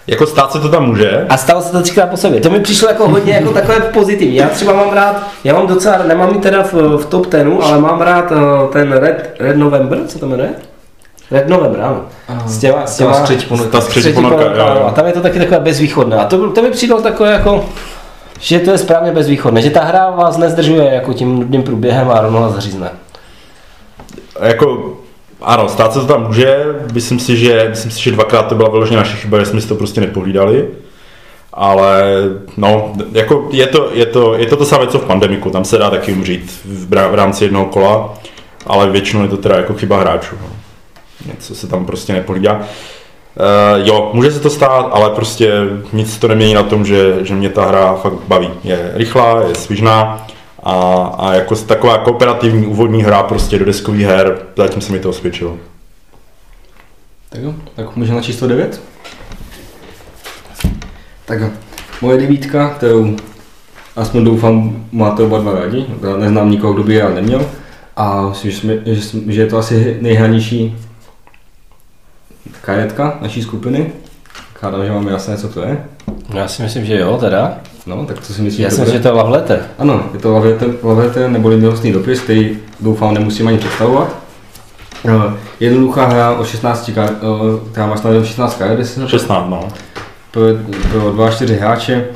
Jako 0.07 0.27
stát 0.27 0.51
se 0.51 0.59
to 0.59 0.69
tam 0.69 0.85
může, 0.85 1.25
A 1.29 1.37
stalo 1.37 1.61
se 1.61 1.71
to 1.71 1.81
třikrát 1.81 2.09
po 2.09 2.17
sobě. 2.17 2.39
To 2.41 2.49
mi 2.49 2.59
přišlo 2.59 2.87
jako 2.87 3.09
hodně 3.09 3.33
jako 3.33 3.51
takové 3.51 3.79
pozitivní. 3.79 4.35
Já 4.35 4.49
třeba 4.49 4.73
mám 4.73 4.93
rád, 4.93 5.27
já 5.43 5.53
mám 5.53 5.67
docela, 5.67 5.97
nemám 6.07 6.33
ji 6.33 6.39
teda 6.39 6.63
v, 6.63 6.73
v 6.73 7.05
top 7.05 7.27
tenu, 7.27 7.63
ale 7.63 7.77
mám 7.77 8.01
rád 8.01 8.31
eh, 8.31 8.35
ten 8.73 8.91
Red, 8.91 9.35
Red 9.39 9.57
November, 9.57 9.99
co 10.07 10.19
to 10.19 10.27
jmenuje? 10.27 10.49
Red 11.31 11.47
November, 11.47 11.81
ano. 11.81 12.05
S 12.45 12.57
těma, 12.57 12.87
s 12.87 12.97
těma, 12.97 13.11
Ta 13.11 13.27
ponorka. 13.47 13.81
střetí. 13.81 14.17
A 14.85 14.91
tam 14.91 15.05
je 15.05 15.13
to 15.13 15.21
taky 15.21 15.39
takové 15.39 15.59
bezvýchodné. 15.59 16.17
A 16.17 16.25
to, 16.25 16.51
to 16.51 16.61
mi 16.61 16.69
přišlo 16.71 17.01
takové 17.01 17.31
jako, 17.31 17.65
že 18.39 18.59
to 18.59 18.71
je 18.71 18.77
správně 18.77 19.11
bezvýchodné, 19.11 19.61
že 19.61 19.69
ta 19.69 19.83
hra 19.83 20.09
vás 20.09 20.37
nezdržuje 20.37 20.93
jako 20.93 21.13
tím 21.13 21.39
nudným 21.39 21.63
průběhem 21.63 22.11
a 22.11 22.21
rovnou 22.21 22.41
vás 22.41 22.53
zařízne. 22.53 22.89
jako 24.41 24.97
ano, 25.43 25.69
stát 25.69 25.93
se 25.93 25.99
to 25.99 26.05
tam 26.05 26.27
může, 26.27 26.65
myslím 26.93 27.19
si, 27.19 27.37
že, 27.37 27.67
myslím 27.69 27.91
si, 27.91 28.03
že 28.03 28.11
dvakrát 28.11 28.43
to 28.43 28.55
byla 28.55 28.69
vyloženě 28.69 28.97
naše 28.97 29.17
chyba, 29.17 29.39
že 29.39 29.45
jsme 29.45 29.61
si 29.61 29.67
to 29.67 29.75
prostě 29.75 30.01
nepohlídali. 30.01 30.67
Ale 31.53 32.03
no, 32.57 32.93
jako 33.11 33.47
je 33.51 33.67
to, 33.67 33.89
je 33.93 34.05
to, 34.05 34.37
je 34.37 34.45
to 34.45 34.57
to 34.57 34.65
samé, 34.65 34.87
co 34.87 34.99
v 34.99 35.05
pandemiku, 35.05 35.49
tam 35.49 35.65
se 35.65 35.77
dá 35.77 35.89
taky 35.89 36.13
umřít 36.13 36.51
v, 36.65 36.89
v 36.89 37.15
rámci 37.15 37.43
jednoho 37.43 37.65
kola, 37.65 38.13
ale 38.67 38.89
většinou 38.89 39.23
je 39.23 39.29
to 39.29 39.37
teda 39.37 39.55
jako 39.55 39.73
chyba 39.73 39.99
hráčů. 39.99 40.35
No. 40.41 40.47
Něco 41.25 41.55
se 41.55 41.67
tam 41.67 41.85
prostě 41.85 42.13
nepohlídá. 42.13 42.61
jo, 43.75 44.11
může 44.13 44.31
se 44.31 44.39
to 44.39 44.49
stát, 44.49 44.89
ale 44.93 45.09
prostě 45.09 45.51
nic 45.93 46.17
to 46.17 46.27
nemění 46.27 46.53
na 46.53 46.63
tom, 46.63 46.85
že, 46.85 47.15
že 47.21 47.33
mě 47.33 47.49
ta 47.49 47.65
hra 47.65 47.95
fakt 47.95 48.19
baví. 48.27 48.49
Je 48.63 48.91
rychlá, 48.93 49.41
je 49.47 49.55
svižná 49.55 50.27
a, 50.63 50.73
a 51.17 51.33
jako 51.33 51.55
taková 51.55 51.97
kooperativní 51.97 52.67
úvodní 52.67 53.03
hra 53.03 53.23
prostě 53.23 53.59
do 53.59 53.65
deskových 53.65 54.05
her, 54.05 54.37
zatím 54.57 54.81
se 54.81 54.91
mi 54.91 54.99
to 54.99 55.09
osvědčilo. 55.09 55.57
Tak 57.29 57.41
jo, 57.41 57.53
tak 57.75 57.95
můžeme 57.95 58.15
na 58.15 58.23
číslo 58.23 58.47
9? 58.47 58.81
Tak 61.25 61.39
jo, 61.39 61.49
moje 62.01 62.17
devítka, 62.17 62.69
kterou 62.69 63.15
aspoň 63.95 64.23
doufám 64.23 64.85
máte 64.91 65.23
oba 65.23 65.39
dva 65.39 65.53
rádi, 65.53 65.85
já 66.01 66.17
neznám 66.17 66.51
nikoho, 66.51 66.73
kdo 66.73 66.83
by 66.83 66.95
já 66.95 67.09
neměl 67.09 67.45
a 67.95 68.29
myslím, 68.29 68.51
že, 68.51 68.57
jsme, 68.57 68.73
že, 68.85 69.19
že 69.27 69.41
je 69.41 69.47
to 69.47 69.57
asi 69.57 69.97
nejhranější 70.01 70.77
karetka 72.61 73.17
naší 73.21 73.41
skupiny. 73.41 73.91
Hádám, 74.61 74.85
že 74.85 74.91
máme 74.91 75.11
jasné, 75.11 75.37
co 75.37 75.49
to 75.49 75.61
je. 75.61 75.85
Já 76.33 76.47
si 76.47 76.63
myslím, 76.63 76.85
že 76.85 76.99
jo, 76.99 77.17
teda. 77.17 77.57
No, 77.85 78.05
tak 78.05 78.21
co 78.21 78.33
si 78.33 78.41
myslíš? 78.41 78.63
Já 78.63 78.69
si 78.69 78.79
myslím, 78.79 78.97
že 78.97 79.03
to 79.03 79.07
je 79.07 79.11
love 79.11 79.31
letter. 79.31 79.65
Ano, 79.79 80.03
je 80.13 80.19
to 80.19 80.31
love 80.83 81.03
letter 81.03 81.29
neboli 81.29 81.57
milostný 81.57 81.91
dopis, 81.91 82.19
který 82.19 82.57
doufám 82.79 83.13
nemusím 83.13 83.47
ani 83.47 83.57
představovat. 83.57 84.23
Uh, 85.03 85.33
jednoduchá 85.59 86.05
hra 86.05 86.31
o 86.31 86.45
16 86.45 86.91
kar, 86.95 87.09
uh, 87.09 87.69
která 87.71 87.87
má 87.87 87.97
snad 87.97 88.25
16 88.25 88.57
karet, 88.57 88.87
16, 89.07 89.49
no. 89.49 89.67
Pro, 90.31 90.41
pro 90.91 91.13
2-4 91.13 91.57
hráče, 91.57 92.07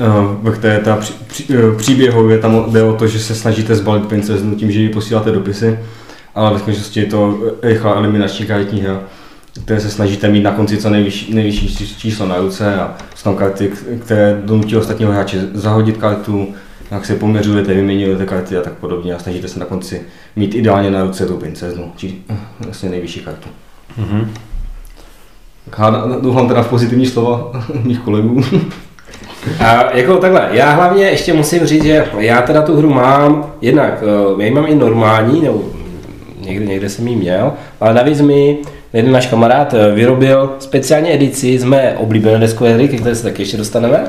uh, 0.00 0.06
ve 0.42 0.50
které 0.50 0.78
ta 0.78 0.96
při, 0.96 1.12
při, 1.26 1.46
příběhově 1.76 2.38
tam 2.38 2.72
jde 2.72 2.82
o 2.82 2.92
to, 2.92 3.06
že 3.06 3.18
se 3.18 3.34
snažíte 3.34 3.74
zbalit 3.74 4.06
princeznu 4.06 4.54
tím, 4.54 4.72
že 4.72 4.80
jí 4.80 4.88
posíláte 4.88 5.30
dopisy, 5.30 5.78
ale 6.34 6.52
ve 6.52 6.58
skutečnosti 6.58 7.00
je 7.00 7.06
to 7.06 7.38
rychlá 7.62 7.94
eliminační 7.94 8.46
karetní 8.46 8.80
hra 8.80 9.00
které 9.64 9.80
se 9.80 9.90
snažíte 9.90 10.28
mít 10.28 10.42
na 10.42 10.52
konci 10.52 10.76
co 10.76 10.90
nejvyšší, 10.90 11.34
nejvyšší 11.34 11.96
číslo 11.96 12.26
na 12.26 12.36
ruce 12.38 12.76
a 12.76 12.96
jsou 13.14 13.24
tam 13.24 13.36
karty, 13.36 13.70
které 14.04 14.42
donutí 14.44 14.76
ostatního 14.76 15.12
hráče 15.12 15.48
zahodit 15.54 15.96
kartu, 15.96 16.48
jak 16.90 17.06
se 17.06 17.14
poměřujete, 17.14 17.74
vyměňujete 17.74 18.26
karty 18.26 18.56
a 18.56 18.62
tak 18.62 18.72
podobně 18.72 19.14
a 19.14 19.18
snažíte 19.18 19.48
se 19.48 19.60
na 19.60 19.66
konci 19.66 20.02
mít 20.36 20.54
ideálně 20.54 20.90
na 20.90 21.02
ruce 21.02 21.26
tu 21.26 21.36
princeznu, 21.36 21.92
či 21.96 22.14
vlastně 22.60 22.88
nejvyšší 22.88 23.20
kartu. 23.20 23.48
Mm-hmm. 23.98 24.26
Doufám 26.20 26.48
teda 26.48 26.62
v 26.62 26.68
pozitivní 26.68 27.06
slova 27.06 27.64
mých 27.82 27.98
kolegů. 27.98 28.42
A 29.60 29.96
jako 29.96 30.16
takhle, 30.16 30.48
já 30.52 30.70
hlavně 30.70 31.04
ještě 31.04 31.32
musím 31.32 31.66
říct, 31.66 31.84
že 31.84 32.04
já 32.18 32.42
teda 32.42 32.62
tu 32.62 32.76
hru 32.76 32.90
mám, 32.90 33.52
jednak, 33.60 34.02
eh, 34.02 34.42
já 34.42 34.44
ji 34.44 34.50
mám 34.50 34.66
i 34.66 34.74
normální, 34.74 35.40
nebo 35.40 35.64
někde, 36.40 36.66
někde 36.66 36.88
jsem 36.88 37.08
ji 37.08 37.16
měl, 37.16 37.52
ale 37.80 37.94
navíc 37.94 38.20
mi 38.20 38.58
jeden 38.92 39.12
náš 39.12 39.26
kamarád 39.26 39.74
eh, 39.74 39.90
vyrobil 39.94 40.52
speciální 40.58 41.12
edici 41.12 41.58
z 41.58 41.64
mé 41.64 41.94
oblíbené 41.96 42.38
deskové 42.38 42.74
hry, 42.74 42.88
ke 42.88 42.96
které 42.96 43.14
se 43.14 43.22
taky 43.22 43.42
ještě 43.42 43.56
dostaneme. 43.56 44.04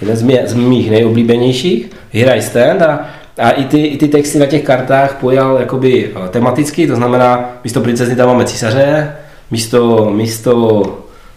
Jeden 0.00 0.16
z, 0.16 0.22
mě, 0.22 0.42
z 0.46 0.54
mých 0.54 0.90
nejoblíbenějších, 0.90 1.90
Here 2.12 2.32
I 2.32 2.42
Stand 2.42 2.82
a, 2.82 3.06
a 3.38 3.50
i, 3.50 3.64
ty, 3.64 3.86
i 3.86 3.96
ty 3.96 4.08
texty 4.08 4.38
na 4.38 4.46
těch 4.46 4.62
kartách 4.62 5.16
pojal 5.20 5.56
jakoby 5.56 6.10
eh, 6.14 6.28
tematicky, 6.28 6.86
to 6.86 6.96
znamená, 6.96 7.50
místo 7.64 7.80
princezny 7.80 8.16
tam 8.16 8.28
máme 8.28 8.44
císaře, 8.44 9.12
místo, 9.50 10.10
místo 10.10 10.82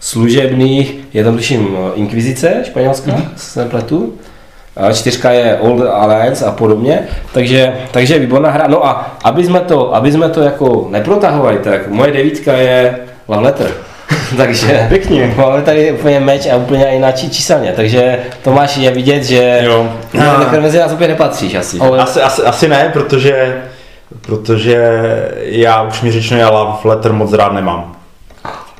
služebných 0.00 0.98
je 1.12 1.24
tam 1.24 1.36
tuším 1.36 1.68
eh, 1.76 1.90
inkvizice 1.94 2.62
španělská, 2.64 3.12
mm-hmm. 3.12 3.28
se 3.36 3.60
nepletu 3.60 4.12
čtyřka 4.92 5.30
je 5.30 5.56
Old 5.60 5.80
Alliance 5.80 6.44
a 6.44 6.52
podobně, 6.52 7.08
takže, 7.32 7.72
takže 7.90 8.18
výborná 8.18 8.50
hra. 8.50 8.66
No 8.68 8.86
a 8.86 9.16
aby 9.24 9.44
jsme 9.44 9.60
to, 9.60 9.94
aby 9.94 10.12
jsme 10.12 10.28
to 10.28 10.42
jako 10.42 10.86
neprotahovali, 10.90 11.58
tak 11.58 11.88
moje 11.88 12.12
devítka 12.12 12.52
je 12.52 12.98
Love 13.28 13.42
Letter. 13.42 13.70
takže 14.36 14.86
Pěkně. 14.88 15.34
máme 15.36 15.62
tady 15.62 15.92
úplně 15.92 16.20
meč 16.20 16.46
a 16.46 16.56
úplně 16.56 16.86
jináčí 16.92 17.30
číselně, 17.30 17.72
takže 17.76 18.18
Tomáš 18.44 18.76
je 18.76 18.90
vidět, 18.90 19.24
že 19.24 19.60
jo. 19.62 19.92
No, 20.14 20.60
mezi 20.60 20.78
nás 20.78 20.92
úplně 20.92 21.08
nepatříš 21.08 21.54
asi. 21.54 21.78
Asi, 21.78 22.22
asi, 22.22 22.42
asi 22.42 22.68
ne, 22.68 22.90
protože, 22.92 23.62
protože 24.20 25.02
já 25.36 25.82
už 25.82 26.02
mi 26.02 26.12
řečeno, 26.12 26.40
já 26.40 26.50
Love 26.50 26.78
Letter 26.84 27.12
moc 27.12 27.32
rád 27.32 27.52
nemám. 27.52 27.96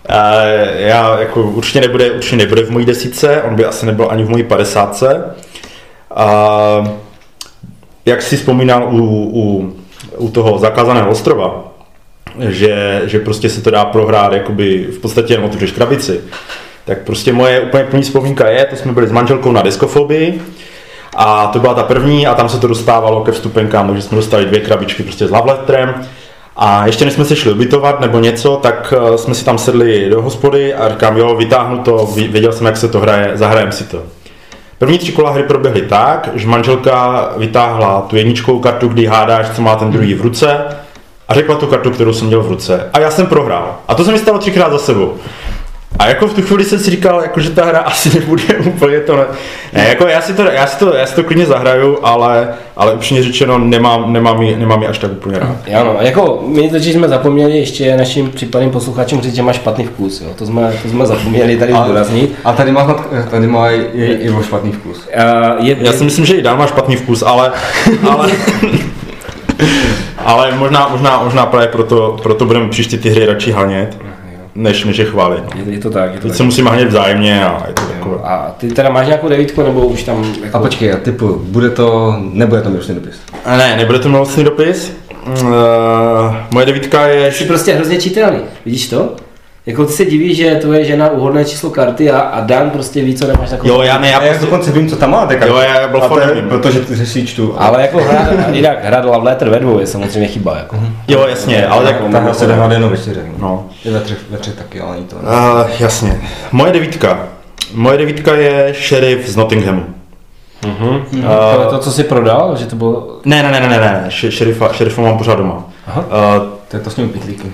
A 0.08 0.34
já 0.76 1.20
jako 1.20 1.42
určitě 1.42 1.80
nebude, 1.80 2.11
určitě 2.11 2.37
nebude 2.37 2.62
v 2.62 2.70
mojí 2.70 2.87
desíce, 2.87 3.42
on 3.42 3.54
by 3.54 3.64
asi 3.64 3.87
nebyl 3.87 4.08
ani 4.11 4.25
v 4.25 4.30
mojí 4.30 4.42
padesátce. 4.42 5.25
A 6.16 6.97
jak 8.07 8.23
si 8.23 8.37
vzpomínal 8.37 8.88
u, 8.95 9.04
u, 9.33 9.73
u 10.16 10.31
toho 10.31 10.59
zakázaného 10.59 11.11
ostrova, 11.11 11.64
že, 12.38 13.02
že 13.04 13.19
prostě 13.19 13.50
se 13.50 13.62
to 13.62 13.71
dá 13.71 13.85
prohrát 13.85 14.33
jakoby 14.33 14.87
v 14.97 14.99
podstatě 14.99 15.35
jenom 15.35 15.47
otevřeš 15.47 15.73
krabici, 15.73 16.21
tak 16.85 16.99
prostě 16.99 17.33
moje 17.33 17.61
úplně 17.61 17.85
první 17.85 18.02
vzpomínka 18.02 18.49
je, 18.49 18.64
to 18.64 18.76
jsme 18.76 18.92
byli 18.92 19.07
s 19.07 19.12
manželkou 19.12 19.52
na 19.52 19.62
diskofobii 19.62 20.42
a 21.16 21.47
to 21.47 21.59
byla 21.59 21.75
ta 21.75 21.83
první 21.83 22.26
a 22.26 22.35
tam 22.35 22.49
se 22.49 22.59
to 22.59 22.66
dostávalo 22.66 23.25
ke 23.25 23.33
vstupenkám, 23.33 23.87
takže 23.87 24.02
jsme 24.02 24.16
dostali 24.16 24.45
dvě 24.45 24.61
krabičky 24.61 25.02
prostě 25.02 25.26
s 25.26 25.31
lavletrem 25.31 25.95
a 26.57 26.87
ještě 26.87 27.04
než 27.04 27.14
jsme 27.14 27.25
se 27.25 27.37
šli 27.37 27.52
ubytovat 27.52 28.00
nebo 28.00 28.19
něco, 28.19 28.57
tak 28.57 28.95
eh, 28.97 29.19
jsme 29.19 29.35
si 29.35 29.45
tam 29.45 29.59
sedli 29.59 30.11
do 30.11 30.23
hospody 30.23 30.75
a 30.75 30.88
říkám, 30.88 31.16
jo, 31.16 31.37
vytáhnu 31.37 31.78
to, 31.78 32.07
věděl 32.07 32.52
jsem, 32.52 32.66
jak 32.66 32.76
se 32.76 32.88
to 32.88 33.00
hraje, 33.00 33.31
zahrajem 33.35 33.73
si 33.73 33.85
to. 33.85 34.02
První 34.83 34.99
tři 34.99 35.12
kola 35.12 35.31
hry 35.31 35.43
proběhly 35.43 35.83
tak, 35.83 36.29
že 36.35 36.49
manželka 36.49 37.29
vytáhla 37.37 38.01
tu 38.01 38.17
jedničkou 38.17 38.59
kartu, 38.59 38.89
kdy 38.89 39.07
hádáš, 39.07 39.51
co 39.51 39.62
má 39.62 39.77
ten 39.77 39.91
druhý 39.91 40.15
v 40.15 40.21
ruce 40.21 40.65
a 41.29 41.35
řekla 41.35 41.55
tu 41.55 41.67
kartu, 41.67 41.91
kterou 41.91 42.12
jsem 42.12 42.27
měl 42.27 42.43
v 42.43 42.49
ruce. 42.49 42.91
A 42.93 43.01
já 43.01 43.11
jsem 43.11 43.27
prohrál. 43.27 43.79
A 43.89 43.95
to 43.95 44.05
se 44.05 44.12
mi 44.12 44.19
stalo 44.19 44.39
třikrát 44.39 44.73
za 44.73 44.79
sebou. 44.79 45.15
A 45.99 46.08
jako 46.08 46.26
v 46.26 46.34
tu 46.34 46.42
chvíli 46.42 46.64
jsem 46.64 46.78
si 46.78 46.90
říkal, 46.90 47.20
jako, 47.22 47.40
že 47.40 47.50
ta 47.50 47.64
hra 47.64 47.78
asi 47.87 48.20
nebude 48.20 48.42
úplně 48.66 49.00
to, 49.00 49.16
ne, 49.16 49.25
ne 49.72 49.88
jako 49.88 50.06
já 50.06 50.20
si 50.20 50.34
to, 50.34 50.42
já 50.42 50.66
si 50.66 50.78
to, 50.78 50.94
já 50.94 51.06
si 51.06 51.14
to 51.14 51.25
klidně 51.25 51.46
zahraju, 51.46 51.99
ale, 52.02 52.49
ale 52.76 52.94
upřímně 52.94 53.22
řečeno 53.22 53.58
nemám, 53.58 54.12
nemám, 54.12 54.42
ji, 54.42 54.56
nemám 54.56 54.82
ji 54.82 54.88
až 54.88 54.99
tak 54.99 55.12
úplně 55.12 55.38
rád. 55.38 55.56
Já 55.66 55.84
no, 55.84 55.96
jako 56.00 56.44
my 56.46 56.70
totiž 56.70 56.92
jsme 56.92 57.08
zapomněli 57.08 57.58
ještě 57.58 57.96
našim 57.96 58.30
případným 58.30 58.70
posluchačům 58.70 59.20
říct, 59.20 59.34
že 59.34 59.42
má 59.42 59.52
špatný 59.52 59.84
vkus, 59.84 60.20
jo. 60.20 60.28
To 60.38 60.46
jsme, 60.46 60.72
to 60.82 60.88
jsme 60.88 61.06
zapomněli 61.06 61.56
tady 61.56 61.75
zdůraznit. 61.84 62.34
A 62.44 62.52
tady 62.52 62.72
má, 62.72 63.04
tady 63.30 63.46
má 63.46 63.70
i, 63.70 63.80
i, 63.92 64.28
i 64.28 64.42
špatný 64.42 64.72
vkus. 64.72 64.99
Uh, 64.99 65.66
je, 65.66 65.76
já 65.80 65.92
si 65.92 66.04
myslím, 66.04 66.25
že 66.26 66.34
i 66.34 66.42
Dan 66.42 66.58
má 66.58 66.66
špatný 66.66 66.96
vkus, 66.96 67.22
ale, 67.22 67.52
ale 68.11 68.30
ale 70.25 70.52
možná, 70.56 70.88
možná, 70.88 71.22
možná 71.25 71.46
právě 71.46 71.68
proto, 71.68 72.16
proto 72.22 72.44
budeme 72.44 72.68
příště 72.68 72.99
ty 72.99 73.11
hry 73.11 73.26
radši 73.26 73.52
hanět 73.52 73.99
než, 74.54 74.85
než 74.85 74.97
je 74.97 75.04
chválit. 75.04 75.42
No. 75.44 75.61
Je, 75.64 75.73
je, 75.73 75.78
to 75.78 75.90
tak. 75.90 76.14
Je 76.14 76.21
to 76.21 76.23
Teď 76.23 76.30
tak. 76.30 76.37
se 76.37 76.42
musíme 76.42 76.71
hned 76.71 76.88
vzájemně 76.88 77.44
a 77.44 77.64
je 77.68 77.75
to 77.75 77.82
takové. 77.82 78.16
A 78.25 78.54
ty 78.59 78.68
teda 78.68 78.90
máš 78.90 79.06
nějakou 79.06 79.28
devítku, 79.28 79.62
nebo 79.62 79.87
už 79.87 80.02
tam... 80.02 80.35
Jako... 80.44 80.56
A 80.56 80.61
počkej, 80.61 80.92
a 80.92 80.97
typu, 80.97 81.42
bude 81.44 81.71
to, 81.71 82.16
nebude 82.32 82.61
to 82.62 82.71
milostný 82.71 82.94
dopis? 82.94 83.21
A 83.44 83.56
ne, 83.56 83.76
nebude 83.76 83.99
to 83.99 84.09
milostný 84.09 84.44
dopis. 84.44 84.92
Uh, 85.26 85.49
moje 86.50 86.66
devítka 86.66 87.06
je... 87.06 87.32
Jsi 87.32 87.44
prostě 87.44 87.75
hrozně 87.75 88.00
čitelný, 88.00 88.40
vidíš 88.64 88.88
to? 88.88 89.16
Jako 89.66 89.87
ty 89.87 89.92
se 89.92 90.04
divíš, 90.04 90.37
že 90.37 90.54
tvoje 90.54 90.85
žena 90.85 91.11
uhodne 91.11 91.45
číslo 91.45 91.71
karty 91.71 92.11
a, 92.11 92.21
a 92.21 92.40
Dan 92.40 92.71
prostě 92.71 93.02
ví, 93.02 93.14
co 93.14 93.26
nemáš 93.26 93.50
takový. 93.50 93.69
Jo, 93.69 93.83
já 93.83 93.99
ne, 93.99 94.11
já, 94.11 94.23
já 94.23 94.28
prostě... 94.28 94.45
dokonce 94.45 94.73
vím, 94.73 94.88
co 94.88 94.97
tam 94.97 95.11
máte 95.11 95.37
karty. 95.37 95.54
Jo, 95.54 95.61
já 95.61 95.88
byl 95.88 96.02
je, 96.37 96.42
protože 96.42 96.81
ty 96.81 97.07
si 97.07 97.26
čtu. 97.26 97.54
Ale 97.59 97.83
jako 97.83 97.99
hra, 97.99 98.28
jinak 98.50 98.85
hra 98.85 99.00
Love 99.04 99.31
Letter 99.31 99.49
ve 99.49 99.59
dvou 99.59 99.78
je 99.78 99.87
samozřejmě 99.87 100.28
chyba. 100.28 100.57
Jako. 100.57 100.76
Jo, 101.09 101.26
jasně, 101.28 101.66
ale 101.66 101.85
tak... 101.85 101.97
Ta 102.12 102.21
hra 102.21 102.35
se 102.35 102.47
jde 102.47 102.59
jenom 102.73 102.90
ve 102.90 102.97
čtyřech. 102.97 103.25
No. 103.38 103.66
Je 103.85 103.92
ve 103.92 104.00
třech, 104.00 104.19
ve 104.31 104.38
třech 104.38 104.54
taky, 104.54 104.81
ale 104.81 104.97
ani 104.97 105.04
to. 105.04 105.16
Uh, 105.16 105.71
jasně. 105.81 106.21
Moje 106.52 106.73
devítka. 106.73 107.28
Moje 107.75 107.99
devítka 107.99 108.35
je 108.35 108.75
Sheriff 108.88 109.28
z 109.28 109.37
Nottinghamu. 109.37 109.85
Uh-huh. 110.62 111.02
Uh, 111.12 111.64
to, 111.64 111.71
to, 111.71 111.78
co 111.78 111.92
jsi 111.92 112.04
prodal, 112.04 112.57
že 112.57 112.66
to 112.66 112.76
bylo... 112.76 113.21
Ne, 113.25 113.42
ne, 113.42 113.50
ne, 113.50 113.61
ne, 113.61 113.69
ne, 113.69 113.78
ne. 113.78 114.04
šerifa, 114.11 114.73
šerifa 114.73 115.02
mám 115.02 115.19
pořád 115.19 115.35
doma. 115.35 115.64
Aha. 115.87 116.00
Uh, 116.00 116.49
to 116.69 116.76
je 116.76 116.83
to 116.83 116.90
s 116.90 116.97
ním 116.97 117.09
pitlíky. 117.09 117.52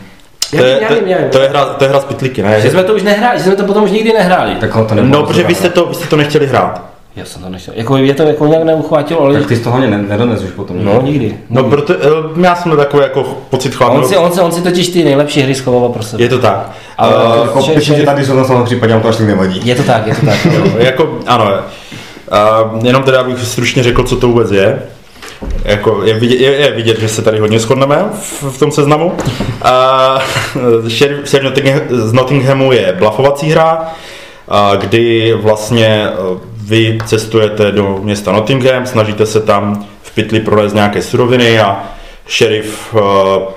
To 0.50 0.64
je, 0.64 0.80
to, 0.88 0.94
to, 1.32 1.38
je 1.38 1.48
hra, 1.48 1.64
to 1.64 1.84
je 1.84 1.90
hra 1.90 2.00
z 2.00 2.04
pitlíky, 2.04 2.42
ne? 2.42 2.60
Že 2.60 2.70
jsme 2.70 2.84
to 2.84 2.94
už 2.94 3.02
nehráli, 3.02 3.38
že 3.38 3.44
jsme 3.44 3.56
to 3.56 3.64
potom 3.64 3.84
už 3.84 3.90
nikdy 3.90 4.12
nehráli. 4.12 4.54
Tak 4.54 4.72
to 4.72 4.94
no, 4.94 5.22
protože 5.22 5.42
vy 5.42 5.54
jste 5.54 5.68
to, 5.68 5.86
vy 5.86 5.94
jste 5.94 6.06
to 6.06 6.16
nechtěli 6.16 6.46
hrát. 6.46 6.88
Já 7.16 7.24
jsem 7.24 7.42
to 7.42 7.48
nechtěl. 7.48 7.74
Jako 7.76 7.96
je 7.96 8.14
to 8.14 8.22
jako 8.22 8.46
nějak 8.46 8.64
neuchvátilo, 8.64 9.20
ale... 9.20 9.34
Tak 9.34 9.48
ty 9.48 9.56
z 9.56 9.60
toho 9.60 9.80
ne, 9.80 9.86
nedones 9.86 10.42
už 10.42 10.50
potom. 10.50 10.84
No, 10.84 11.02
nikdy. 11.02 11.38
No, 11.50 11.64
proto, 11.64 11.94
eh, 11.94 12.40
já 12.42 12.54
jsem 12.54 12.76
takový 12.76 13.02
jako 13.02 13.38
pocit 13.50 13.74
chladného. 13.74 14.02
On 14.02 14.08
si, 14.08 14.16
on, 14.16 14.32
si, 14.32 14.40
on 14.40 14.52
si 14.52 14.62
totiž 14.62 14.88
ty 14.88 15.04
nejlepší 15.04 15.40
hry 15.40 15.54
schoval 15.54 15.88
pro 15.88 16.02
sebe. 16.02 16.22
Je 16.22 16.28
to 16.28 16.38
tak. 16.38 16.70
Ale 16.98 17.14
uh, 17.14 17.46
jako, 17.46 17.60
že, 17.60 17.80
že, 17.80 18.02
tady 18.02 18.24
jsou 18.24 18.36
na 18.36 18.44
tom 18.44 18.64
případě, 18.64 19.00
to 19.02 19.08
až 19.08 19.18
nevadí. 19.18 19.60
Je 19.64 19.74
to 19.74 19.82
tak, 19.82 20.06
je 20.06 20.14
to 20.14 20.26
tak. 20.26 20.44
no, 20.44 20.78
jako, 20.78 21.18
ano. 21.26 21.50
Uh, 22.74 22.86
jenom 22.86 23.02
teda 23.02 23.20
abych 23.20 23.38
stručně 23.38 23.82
řekl, 23.82 24.02
co 24.02 24.16
to 24.16 24.28
vůbec 24.28 24.50
je. 24.50 24.82
Jako 25.64 26.02
je, 26.04 26.14
vidět, 26.14 26.40
je, 26.40 26.50
je 26.52 26.70
vidět, 26.70 27.00
že 27.00 27.08
se 27.08 27.22
tady 27.22 27.38
hodně 27.38 27.58
shodneme 27.58 28.04
v, 28.12 28.42
v 28.42 28.58
tom 28.58 28.72
seznamu. 28.72 29.06
Uh, 29.06 30.88
Sheriff 30.88 31.34
z 31.88 32.12
Nottinghamu 32.12 32.72
je 32.72 32.94
blafovací 32.98 33.50
hra, 33.50 33.78
uh, 33.80 34.80
kdy 34.80 35.34
vlastně 35.42 36.08
uh, 36.30 36.38
vy 36.56 36.98
cestujete 37.06 37.72
do 37.72 37.98
města 38.02 38.32
Nottingham, 38.32 38.86
snažíte 38.86 39.26
se 39.26 39.40
tam 39.40 39.86
v 40.02 40.14
pytli 40.14 40.40
provést 40.40 40.74
nějaké 40.74 41.02
suroviny 41.02 41.60
a 41.60 41.84
šerif, 42.26 42.94
uh, 42.94 43.00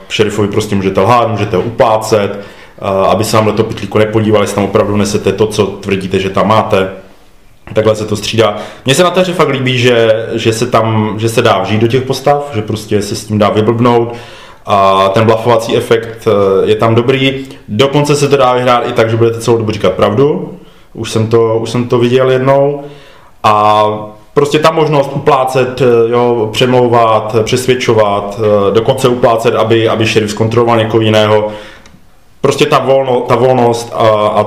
šerifovi 0.09 0.47
prostě 0.47 0.75
můžete 0.75 1.01
lhát, 1.01 1.27
můžete 1.27 1.57
ho 1.57 1.63
upácet, 1.63 2.39
a 2.81 2.89
aby 2.89 3.23
se 3.23 3.35
nám 3.35 3.45
do 3.45 3.53
toho 3.53 3.69
pitlíku 3.69 3.97
nepodívali, 3.97 4.43
jestli 4.43 4.55
tam 4.55 4.63
opravdu 4.63 4.95
nesete 4.95 5.31
to, 5.31 5.47
co 5.47 5.67
tvrdíte, 5.67 6.19
že 6.19 6.29
tam 6.29 6.47
máte. 6.47 6.89
Takhle 7.74 7.96
se 7.96 8.06
to 8.06 8.16
střídá. 8.16 8.58
Mně 8.86 8.96
se 8.96 9.04
na 9.04 9.12
té 9.12 9.22
hře 9.22 9.34
fakt 9.34 9.50
líbí, 9.50 9.78
že, 9.78 10.25
že, 10.34 10.54
se 10.54 10.68
tam, 10.68 11.16
že 11.20 11.30
se 11.30 11.42
dá 11.42 11.62
vžít 11.62 11.82
do 11.82 11.88
těch 11.88 12.04
postav, 12.04 12.51
že 12.54 12.62
prostě 12.62 13.01
se 13.01 13.16
s 13.16 13.25
tím 13.25 13.38
dá 13.38 13.50
vyblbnout 13.50 14.16
a 14.66 15.10
ten 15.10 15.25
blafovací 15.25 15.78
efekt 15.78 16.28
eh, 16.28 16.70
je 16.70 16.75
tam 16.75 16.96
dobrý. 16.96 17.46
Dokonce 17.68 18.16
se 18.16 18.28
to 18.28 18.38
dá 18.38 18.54
vyhrát 18.54 18.88
i 18.88 18.94
tak, 18.94 19.10
že 19.10 19.18
budete 19.18 19.40
celou 19.40 19.58
dobu 19.58 19.72
říkat 19.72 19.94
pravdu. 19.94 20.58
Už 20.94 21.12
jsem 21.12 21.28
to, 21.28 21.58
už 21.58 21.70
jsem 21.70 21.88
to 21.88 22.00
viděl 22.00 22.32
jednou. 22.32 22.84
A 23.44 23.86
prostě 24.34 24.60
ta 24.60 24.72
možnost 24.72 25.12
uplácet, 25.13 25.82
eh, 25.82 26.12
jo, 26.12 26.50
přemlouvat, 26.51 27.36
přesvědčovat, 27.44 28.40
eh, 28.40 28.74
dokonce 28.74 29.08
uplácet, 29.08 29.56
aby, 29.56 29.90
aby 29.90 30.08
šerif 30.08 30.32
zkontroloval 30.32 30.78
někoho 30.78 31.01
jiného. 31.01 31.48
Prostě 32.42 32.66
ta, 32.66 32.80
volno, 32.80 33.22
ta 33.22 33.36
volnost 33.36 33.94
a, 33.96 34.08
a 34.08 34.46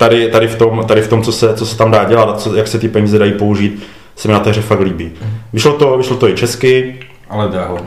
tady, 0.00 0.28
tady, 0.28 0.48
v 0.48 0.56
tom, 0.56 0.84
tady 0.88 1.02
v 1.02 1.08
tom, 1.08 1.22
co 1.22 1.32
se, 1.32 1.54
co 1.54 1.66
se 1.66 1.76
tam 1.76 1.90
dá 1.90 2.04
dělat 2.04 2.28
a 2.28 2.32
co, 2.32 2.54
jak 2.54 2.68
se 2.68 2.78
ty 2.78 2.88
peníze 2.88 3.18
dají 3.18 3.32
použít, 3.32 3.82
se 4.16 4.28
mi 4.28 4.34
na 4.34 4.40
té 4.40 4.50
hře 4.50 4.60
fakt 4.60 4.80
líbí. 4.80 5.12
Vyšlo 5.52 5.72
to, 5.72 5.98
vyšlo 5.98 6.16
to 6.16 6.28
i 6.28 6.34
česky, 6.34 7.00
Ale 7.30 7.48
draho. 7.48 7.78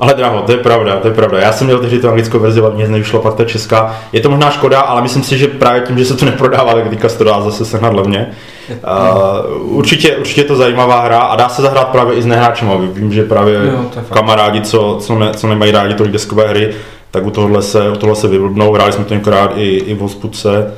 ale 0.00 0.14
draho, 0.14 0.42
to 0.42 0.52
je 0.52 0.58
pravda, 0.58 0.96
to 0.96 1.08
je 1.08 1.14
pravda. 1.14 1.38
Já 1.38 1.52
jsem 1.52 1.66
měl 1.66 1.78
tehdy 1.78 1.98
tu 1.98 2.08
anglickou 2.08 2.38
verzi, 2.38 2.60
ale 2.60 2.74
mě 2.74 2.88
nevyšlo 2.88 3.20
pak 3.20 3.34
ta 3.34 3.44
česká. 3.44 3.96
Je 4.12 4.20
to 4.20 4.30
možná 4.30 4.50
škoda, 4.50 4.80
ale 4.80 5.02
myslím 5.02 5.22
si, 5.22 5.38
že 5.38 5.48
právě 5.48 5.80
tím, 5.80 5.98
že 5.98 6.04
se 6.04 6.16
to 6.16 6.24
neprodává, 6.30 6.74
tak 6.74 6.88
teďka 6.88 7.08
se 7.08 7.18
to 7.18 7.24
dá 7.24 7.40
zase 7.40 7.64
sehnat 7.64 7.94
levně. 7.94 8.26
Uh, 8.70 9.76
určitě, 9.76 10.16
určitě 10.16 10.40
je 10.40 10.44
to 10.44 10.56
zajímavá 10.56 11.00
hra 11.00 11.20
a 11.20 11.36
dá 11.36 11.48
se 11.48 11.62
zahrát 11.62 11.88
právě 11.88 12.16
i 12.16 12.22
s 12.22 12.26
nehráčem. 12.26 12.90
Vím, 12.94 13.12
že 13.12 13.24
právě 13.24 13.54
Jo, 13.54 14.02
kamarádi, 14.12 14.60
co, 14.60 14.96
co, 15.00 15.18
ne, 15.18 15.30
co 15.34 15.46
nemají 15.46 15.72
rádi 15.72 15.94
tolik 15.94 16.12
deskové 16.12 16.48
hry, 16.48 16.74
tak 17.10 17.26
u 17.26 17.30
tohohle 17.30 17.62
se, 17.62 17.90
u 17.90 17.96
tohohle 17.96 18.20
se 18.20 18.28
vyblbnou. 18.28 18.72
Hráli 18.72 18.92
jsme 18.92 19.04
to 19.04 19.14
několikrát 19.14 19.52
i, 19.56 19.76
i 19.76 19.94
v 19.94 19.98
hospudce. 19.98 20.72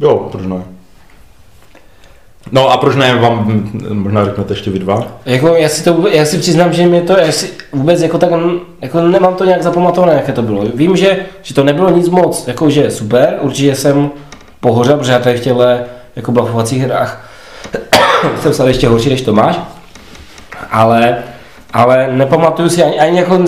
Jo, 0.00 0.28
proč 0.32 0.46
ne? 0.46 0.62
No 2.52 2.70
a 2.70 2.76
proč 2.76 2.96
ne, 2.96 3.14
vám 3.14 3.70
možná 3.92 4.24
řeknete 4.24 4.52
ještě 4.52 4.70
vy 4.70 4.78
dva? 4.78 5.06
Jako, 5.26 5.48
já, 5.48 5.68
si 5.68 5.84
to, 5.84 6.08
já 6.08 6.24
si 6.24 6.38
přiznám, 6.38 6.72
že 6.72 6.86
mě 6.86 7.00
to, 7.00 7.18
já 7.18 7.32
si 7.32 7.50
vůbec 7.72 8.02
jako 8.02 8.18
tak, 8.18 8.30
jako 8.80 9.00
nemám 9.00 9.34
to 9.34 9.44
nějak 9.44 9.62
zapamatované, 9.62 10.12
jaké 10.12 10.32
to 10.32 10.42
bylo. 10.42 10.64
Vím, 10.74 10.96
že, 10.96 11.18
že 11.42 11.54
to 11.54 11.64
nebylo 11.64 11.90
nic 11.90 12.08
moc, 12.08 12.46
jako 12.46 12.70
že 12.70 12.90
super, 12.90 13.38
určitě 13.40 13.74
jsem 13.74 14.10
pohořel, 14.60 14.96
protože 14.98 15.12
já 15.12 15.18
tady 15.18 15.38
v 15.38 15.40
těchto 15.40 15.62
jako 16.16 16.32
blafovacích 16.32 16.82
hrách 16.82 17.30
jsem 18.40 18.54
snad 18.54 18.68
ještě 18.68 18.88
horší, 18.88 19.10
než 19.10 19.22
to 19.22 19.32
máš, 19.32 19.60
ale, 20.70 21.18
ale 21.72 22.08
nepamatuju 22.12 22.68
si 22.68 22.82
ani, 22.82 23.00
ani 23.00 23.18
jako, 23.18 23.44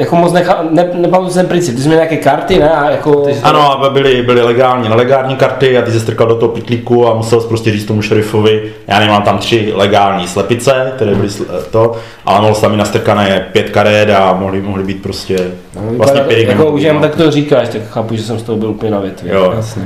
jako 0.00 0.16
moc 0.16 0.32
necha, 0.32 0.64
ne, 0.70 0.90
si 1.28 1.34
ten 1.34 1.46
princip, 1.46 1.76
ty 1.76 1.82
jsi 1.82 1.88
měl 1.88 1.98
nějaké 1.98 2.16
karty, 2.16 2.58
ne? 2.58 2.70
A 2.70 2.90
jako, 2.90 3.26
Ano, 3.42 3.84
a 3.84 3.90
byly, 3.90 4.22
byly 4.22 4.42
legální, 4.42 4.88
nelegální 4.88 5.36
karty 5.36 5.78
a 5.78 5.82
ty 5.82 5.92
se 5.92 6.00
strkal 6.00 6.26
do 6.26 6.34
toho 6.34 6.52
pitlíku 6.52 7.08
a 7.08 7.14
musel 7.14 7.40
jsi 7.40 7.48
prostě 7.48 7.72
říct 7.72 7.84
tomu 7.84 8.02
šerifovi, 8.02 8.72
já 8.86 8.98
nemám 8.98 9.22
tam 9.22 9.38
tři 9.38 9.72
legální 9.74 10.28
slepice, 10.28 10.92
které 10.96 11.14
byly 11.14 11.28
to, 11.70 11.96
ale 12.26 12.40
mohl 12.40 12.68
mít 12.68 12.76
nastrkané 12.76 13.48
pět 13.52 13.70
karet 13.70 14.10
a 14.10 14.32
mohly, 14.32 14.62
mohly 14.62 14.84
být 14.84 15.02
prostě 15.02 15.36
vlastně 15.74 15.96
vlastně 15.98 16.20
pět 16.20 16.48
jako 16.48 16.70
už 16.70 16.82
jenom 16.82 17.02
tak 17.02 17.16
to 17.16 17.30
říkáš, 17.30 17.68
tak 17.68 17.82
chápu, 17.90 18.16
že 18.16 18.22
jsem 18.22 18.38
z 18.38 18.42
toho 18.42 18.58
byl 18.58 18.70
úplně 18.70 18.90
na 18.90 19.00
větvi. 19.00 19.30
Jo. 19.30 19.52
Jasně. 19.56 19.82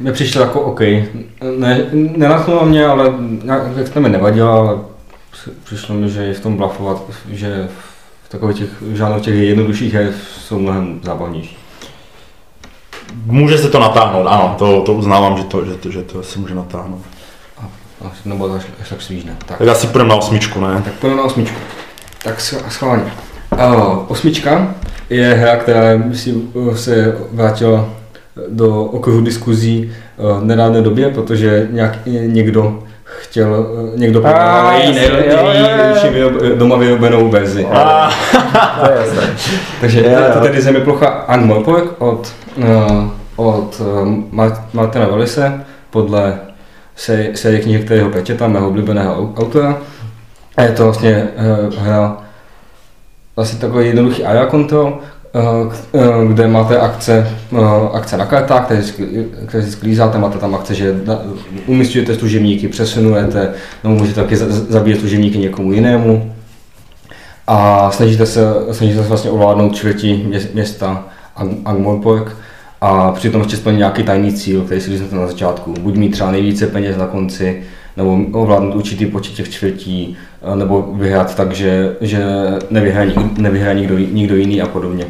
Mně 0.00 0.12
přišlo 0.12 0.40
jako 0.40 0.60
OK. 0.60 0.80
Ne, 1.58 1.80
nenachnulo 1.92 2.64
mě, 2.64 2.86
ale 2.86 3.12
jak 3.76 3.88
to 3.88 4.00
mi 4.00 4.08
nevadilo, 4.08 4.52
ale 4.52 4.78
přišlo 5.64 5.94
mi, 5.94 6.10
že 6.10 6.22
je 6.22 6.34
v 6.34 6.40
tom 6.40 6.56
blafovat, 6.56 7.02
že 7.30 7.68
v 7.68 7.93
takových 8.28 8.56
těch 8.58 8.68
žánrech 8.92 9.22
těch 9.22 9.34
jednodušších 9.34 9.94
her 9.94 10.12
jsou 10.38 10.58
mnohem 10.58 11.00
zábavnější. 11.02 11.56
Může 13.26 13.58
se 13.58 13.68
to 13.68 13.80
natáhnout, 13.80 14.26
ano, 14.26 14.54
to, 14.58 14.82
to 14.82 14.92
uznávám, 14.92 15.36
že 15.38 15.44
to, 15.44 15.64
že 15.64 15.74
to, 15.74 15.90
že 15.90 16.02
to 16.02 16.22
se 16.22 16.38
může 16.38 16.54
natáhnout. 16.54 17.00
A 18.04 18.12
nebo 18.24 18.54
až, 18.54 18.62
až 18.80 18.88
tak 18.88 19.02
svížné. 19.02 19.36
Tak, 19.46 19.58
Tak 19.58 19.68
asi 19.68 19.86
půjdeme 19.86 20.10
na 20.10 20.16
osmičku, 20.16 20.60
ne? 20.60 20.82
tak 20.84 20.92
pojďme 20.92 21.16
na 21.16 21.24
osmičku. 21.24 21.56
Tak 22.22 22.38
sch- 22.38 22.68
schválně. 22.68 23.12
Uh, 23.52 23.98
osmička 24.08 24.74
je 25.10 25.34
hra, 25.34 25.56
která 25.56 25.80
uh, 26.54 26.74
se 26.74 27.16
vrátila 27.32 27.88
do 28.48 28.84
okruhu 28.84 29.20
diskuzí 29.20 29.92
uh, 30.16 30.40
v 30.40 30.44
nedávné 30.44 30.82
době, 30.82 31.10
protože 31.10 31.68
nějak, 31.70 31.98
někdo 32.06 32.82
chtěl, 33.04 33.66
uh, 33.92 33.98
někdo 33.98 34.20
prodával 34.20 34.66
Ah, 34.66 34.72
její 34.72 34.94
nejlevnější 34.94 36.06
vyrob- 36.06 36.56
doma 36.56 36.76
vyrobenou 36.76 37.28
verzi. 37.30 37.64
A, 37.66 38.10
To 38.84 38.90
je 38.92 38.98
jasné. 38.98 39.22
Takže 39.80 40.00
Jo, 40.06 40.18
to, 40.32 40.40
tedy 40.40 40.60
zemeplocha 40.62 41.06
Angmorpork 41.06 42.02
od, 42.02 42.32
uh, 42.56 42.66
od 43.36 43.82
Mar- 44.32 44.62
Martina 44.72 45.06
Wellise 45.06 45.64
podle 45.90 46.38
sé- 46.96 47.30
série 47.34 47.60
knihy, 47.60 47.82
kterého 47.84 48.10
Pečeta, 48.10 48.48
mého 48.48 48.68
oblíbeného 48.68 49.14
au- 49.22 49.42
autora. 49.42 49.76
A 50.56 50.62
je 50.62 50.68
to 50.72 50.84
vlastně 50.84 51.28
hra 51.78 52.16
vlastně 53.36 53.58
takový 53.60 53.86
jednoduchý 53.86 54.24
area 54.24 54.46
control, 54.46 54.98
kde 56.28 56.48
máte 56.48 56.78
akce, 56.78 57.28
uh, 57.50 57.60
akce 57.96 58.16
na 58.16 58.26
kartách, 58.26 58.64
které 58.64 58.82
které 59.46 59.66
sklízáte, 59.66 60.18
máte 60.18 60.38
tam 60.38 60.54
akce, 60.54 60.74
že 60.74 60.94
umístujete 61.66 62.14
služebníky, 62.14 62.68
přesunujete, 62.68 63.52
nebo 63.84 63.94
můžete 63.96 64.20
taky 64.20 64.36
za- 64.36 64.50
zabíjet 64.50 65.00
služebníky 65.00 65.38
někomu 65.38 65.72
jinému 65.72 66.32
a 67.46 67.90
snažíte 67.90 68.26
se, 68.26 68.40
snažíte 68.72 69.02
se 69.02 69.08
vlastně 69.08 69.30
ovládnout 69.30 69.74
čtvrtí 69.76 70.14
mě- 70.26 70.40
města 70.54 71.04
Ang- 71.38 71.56
Angmorpork 71.64 72.36
a 72.80 73.12
přitom 73.12 73.40
ještě 73.40 73.56
splnit 73.56 73.78
nějaký 73.78 74.02
tajný 74.02 74.32
cíl, 74.32 74.60
který 74.62 74.80
si 74.80 74.90
říznete 74.90 75.16
na 75.16 75.26
začátku. 75.26 75.74
Buď 75.80 75.94
mít 75.96 76.08
třeba 76.10 76.30
nejvíce 76.30 76.66
peněz 76.66 76.96
na 76.96 77.06
konci, 77.06 77.62
nebo 77.96 78.18
ovládnout 78.32 78.74
určitý 78.74 79.06
počet 79.06 79.34
těch 79.34 79.50
čtvrtí, 79.50 80.16
eh, 80.16 80.33
nebo 80.54 80.88
vyhrát 80.92 81.36
tak, 81.36 81.52
že, 81.52 81.96
že 82.00 82.24
nevyhraje, 82.70 83.10
nik- 83.10 83.38
nevyhraje 83.38 83.74
nikdo, 83.74 83.98
nikdo 83.98 84.36
jiný 84.36 84.62
a 84.62 84.66
podobně. 84.66 85.04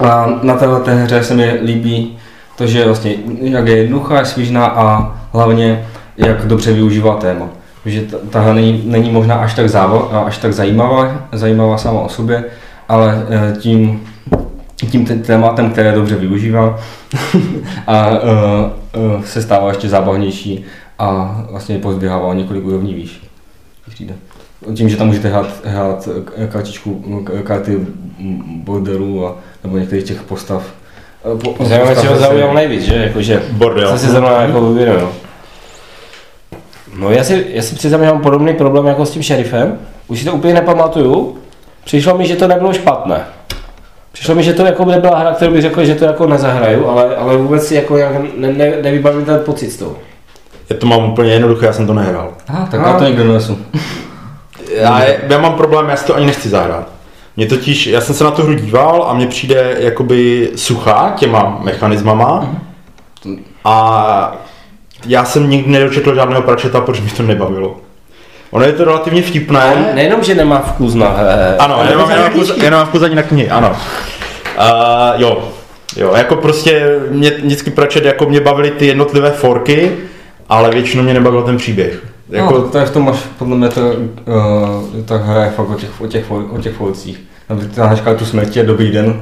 A 0.00 0.38
na 0.42 0.54
téhle 0.54 0.80
té 0.80 0.94
hře 0.94 1.24
se 1.24 1.34
mi 1.34 1.58
líbí 1.62 2.18
to, 2.56 2.66
že 2.66 2.84
vlastně 2.84 3.14
jak 3.40 3.66
je 3.66 3.76
jednoduchá, 3.76 4.18
je 4.18 4.24
svížná 4.24 4.66
a 4.66 5.14
hlavně 5.32 5.86
jak 6.16 6.46
dobře 6.46 6.72
využívá 6.72 7.16
téma. 7.16 7.48
Že 7.86 8.02
ta, 8.30 8.40
hra 8.40 8.52
není, 8.52 8.82
není 8.84 9.10
možná 9.10 9.34
až 9.34 9.54
tak, 9.54 9.68
závo, 9.68 10.26
až 10.26 10.38
tak 10.38 10.52
zajímavá, 10.52 11.28
zajímavá 11.32 11.78
sama 11.78 12.00
o 12.00 12.08
sobě, 12.08 12.44
ale 12.88 13.26
eh, 13.30 13.56
tím, 13.60 14.02
tím 14.90 15.04
tématem, 15.06 15.70
které 15.70 15.92
dobře 15.92 16.16
využívá 16.16 16.78
a 17.86 18.08
uh, 18.08 18.16
uh, 19.16 19.22
se 19.22 19.42
stává 19.42 19.68
ještě 19.68 19.88
zábavnější 19.88 20.64
a 20.98 21.40
vlastně 21.50 21.78
pozdvihává 21.78 22.26
o 22.26 22.32
několik 22.32 22.64
úrovní 22.64 22.94
výš. 22.94 23.20
Přijde. 23.90 24.14
Tím, 24.74 24.88
že 24.88 24.96
tam 24.96 25.06
můžete 25.06 25.28
hrát, 25.28 25.46
hrát 25.64 26.08
kartičku, 26.52 27.04
k- 27.24 27.42
karty 27.42 27.78
borderů 28.46 29.26
a, 29.26 29.34
nebo 29.64 29.78
některých 29.78 30.04
těch 30.04 30.22
postav. 30.22 30.62
eh, 31.34 31.38
po- 31.38 31.64
Zajímavé, 31.64 31.96
co 31.96 32.06
ho 32.06 32.16
zaujal 32.18 32.54
nejvíc, 32.54 32.82
že? 32.82 32.94
Jakože, 32.94 33.42
Bordel. 33.52 33.90
Co 33.92 33.98
si 33.98 34.06
zrovna 34.06 34.42
jako 34.42 34.60
uvědomil. 34.60 35.12
No 36.98 37.10
já 37.10 37.24
si, 37.24 37.46
já 37.48 37.62
si 37.62 37.74
přiznám, 37.74 38.00
že 38.00 38.06
mám 38.06 38.20
podobný 38.20 38.54
problém 38.54 38.86
jako 38.86 39.06
s 39.06 39.10
tím 39.10 39.22
šerifem. 39.22 39.78
Už 40.08 40.18
si 40.18 40.24
to 40.24 40.32
úplně 40.32 40.54
nepamatuju. 40.54 41.38
Přišlo 41.84 42.18
mi, 42.18 42.26
že 42.26 42.36
to 42.36 42.48
nebylo 42.48 42.72
špatné. 42.72 43.20
Přišlo 44.12 44.34
mi, 44.34 44.42
že 44.42 44.52
to 44.54 44.66
jako 44.66 44.84
nebyla 44.84 45.18
hra, 45.18 45.34
kterou 45.34 45.52
bych 45.52 45.62
řekl, 45.62 45.84
že 45.84 45.94
to 45.94 46.04
jako 46.04 46.26
nezahraju, 46.26 46.86
ale, 46.88 47.16
ale 47.16 47.36
vůbec 47.36 47.66
si 47.66 47.74
jako 47.74 47.96
nějak 47.96 48.12
ne, 48.36 48.52
ne, 48.52 48.72
nevybavím 48.82 49.24
ten 49.24 49.40
pocit 49.44 49.70
z 49.70 49.76
toho. 49.76 49.96
Já 50.70 50.76
to 50.76 50.86
mám 50.86 51.04
úplně 51.12 51.32
jednoduché, 51.32 51.66
já 51.66 51.72
jsem 51.72 51.86
to 51.86 51.94
nehrál. 51.94 52.32
Aha, 52.48 52.68
tak 52.70 52.80
já 52.86 52.98
to 52.98 53.04
někdo 53.04 53.24
donesu. 53.24 53.58
Já, 54.76 55.02
já 55.28 55.38
mám 55.38 55.54
problém, 55.54 55.88
já 55.88 55.96
si 55.96 56.06
to 56.06 56.14
ani 56.14 56.26
nechci 56.26 56.48
zahrát. 56.48 56.88
Mě 57.36 57.46
totiž, 57.46 57.86
já 57.86 58.00
jsem 58.00 58.14
se 58.14 58.24
na 58.24 58.30
tu 58.30 58.42
hru 58.42 58.54
díval 58.54 59.06
a 59.08 59.14
mně 59.14 59.26
přijde 59.26 59.76
jakoby 59.78 60.50
suchá 60.56 61.12
těma 61.16 61.58
mechanismama 61.62 62.56
a 63.64 64.36
já 65.06 65.24
jsem 65.24 65.50
nikdy 65.50 65.70
nedočetl 65.70 66.14
žádného 66.14 66.42
pračeta, 66.42 66.80
protože 66.80 67.02
mi 67.02 67.10
to 67.10 67.22
nebavilo. 67.22 67.76
Ono 68.50 68.64
je 68.64 68.72
to 68.72 68.84
relativně 68.84 69.22
vtipné. 69.22 69.90
Nejenom, 69.94 70.24
že 70.24 70.34
nemá 70.34 70.58
vkus 70.58 70.94
na 70.94 71.08
he, 71.08 71.56
Ano, 71.58 71.84
jenom, 71.88 72.08
nemá 72.08 72.28
vkus, 72.28 72.56
jenom 72.56 72.86
vkus 72.86 73.02
ani 73.02 73.14
na 73.14 73.22
knihy, 73.22 73.50
ano. 73.50 73.70
Uh, 73.70 75.20
jo, 75.20 75.48
jo, 75.96 76.12
jako 76.16 76.36
prostě 76.36 76.98
mě 77.10 77.30
vždycky 77.30 77.70
pračet, 77.70 78.04
jako 78.04 78.26
mě 78.26 78.40
bavily 78.40 78.70
ty 78.70 78.86
jednotlivé 78.86 79.30
forky, 79.30 79.92
ale 80.48 80.70
většinou 80.70 81.02
mě 81.02 81.14
nebavil 81.14 81.42
ten 81.42 81.56
příběh. 81.56 82.02
Jako, 82.30 82.52
no, 82.54 82.62
to 82.62 82.78
je 82.78 82.84
v 82.86 82.90
tom, 82.90 83.08
až 83.08 83.16
podle 83.38 83.56
mě 83.56 83.68
to, 83.68 83.80
uh, 83.80 85.04
ta 85.04 85.16
hra 85.16 85.44
je 85.44 85.50
fakt 85.50 85.68
o 85.70 85.74
těch, 85.74 86.00
o 86.00 86.06
těch, 86.06 86.30
o 86.30 86.58
těch 86.58 86.80
ty 87.60 87.66
táhneš 87.66 88.00
tu 88.16 88.24
smrti, 88.24 88.58
je 88.58 88.64
dobrý 88.64 88.90
den 88.90 89.20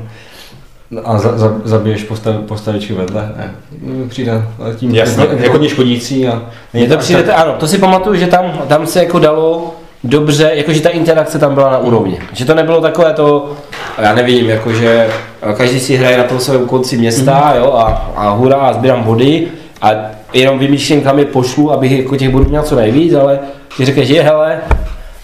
a 1.05 1.19
za, 1.19 1.39
za, 1.39 1.55
zabiješ 1.65 2.05
postav, 2.05 2.35
postavičky 2.49 2.93
vedle. 2.93 3.33
Ne. 3.37 3.55
Mm, 3.83 4.09
Přijde, 4.09 4.43
tím 4.77 4.95
Jasně, 4.95 5.25
je 5.25 5.37
jako- 5.37 5.53
hodně 5.53 5.69
škodící 5.69 6.29
a 6.29 6.43
Mně 6.73 6.89
to 6.89 6.97
přijde, 6.97 7.23
tak- 7.23 7.39
ano, 7.41 7.53
to 7.59 7.67
si 7.69 7.79
pamatuju, 7.79 8.17
že 8.17 8.27
tam, 8.27 8.45
tam 8.69 8.87
se 8.87 8.99
jako 9.05 9.19
dalo 9.19 9.75
dobře, 10.05 10.51
jakože 10.55 10.81
ta 10.81 10.89
interakce 10.89 11.39
tam 11.39 11.55
byla 11.55 11.71
na 11.71 11.79
úrovni. 11.79 12.19
Že 12.33 12.45
to 12.45 12.55
nebylo 12.55 12.81
takové 12.81 13.13
to, 13.13 13.53
já 13.99 14.15
nevím, 14.15 14.49
jakože 14.51 15.09
každý 15.57 15.81
si 15.81 15.97
hraje 15.97 16.19
na 16.19 16.25
tom 16.25 16.39
svém 16.41 16.67
konci 16.67 16.97
města, 16.99 17.41
Mhm. 17.51 17.57
jo, 17.59 17.73
a, 17.73 18.11
a 18.17 18.31
hurá, 18.31 18.57
a 18.57 18.73
sbírám 18.73 19.03
body 19.03 19.49
a 19.83 19.91
jenom 20.35 20.59
vymýšlím, 20.59 21.01
kam 21.03 21.19
je 21.19 21.25
pošlu, 21.25 21.73
abych 21.73 21.93
jako 21.93 22.17
těch 22.17 22.29
bodů 22.29 22.45
měl 22.49 22.63
co 22.63 22.77
nejvíc, 22.77 23.15
ale 23.15 23.39
když 23.77 23.87
řekneš, 23.87 24.09
že 24.09 24.23
hele, 24.23 24.57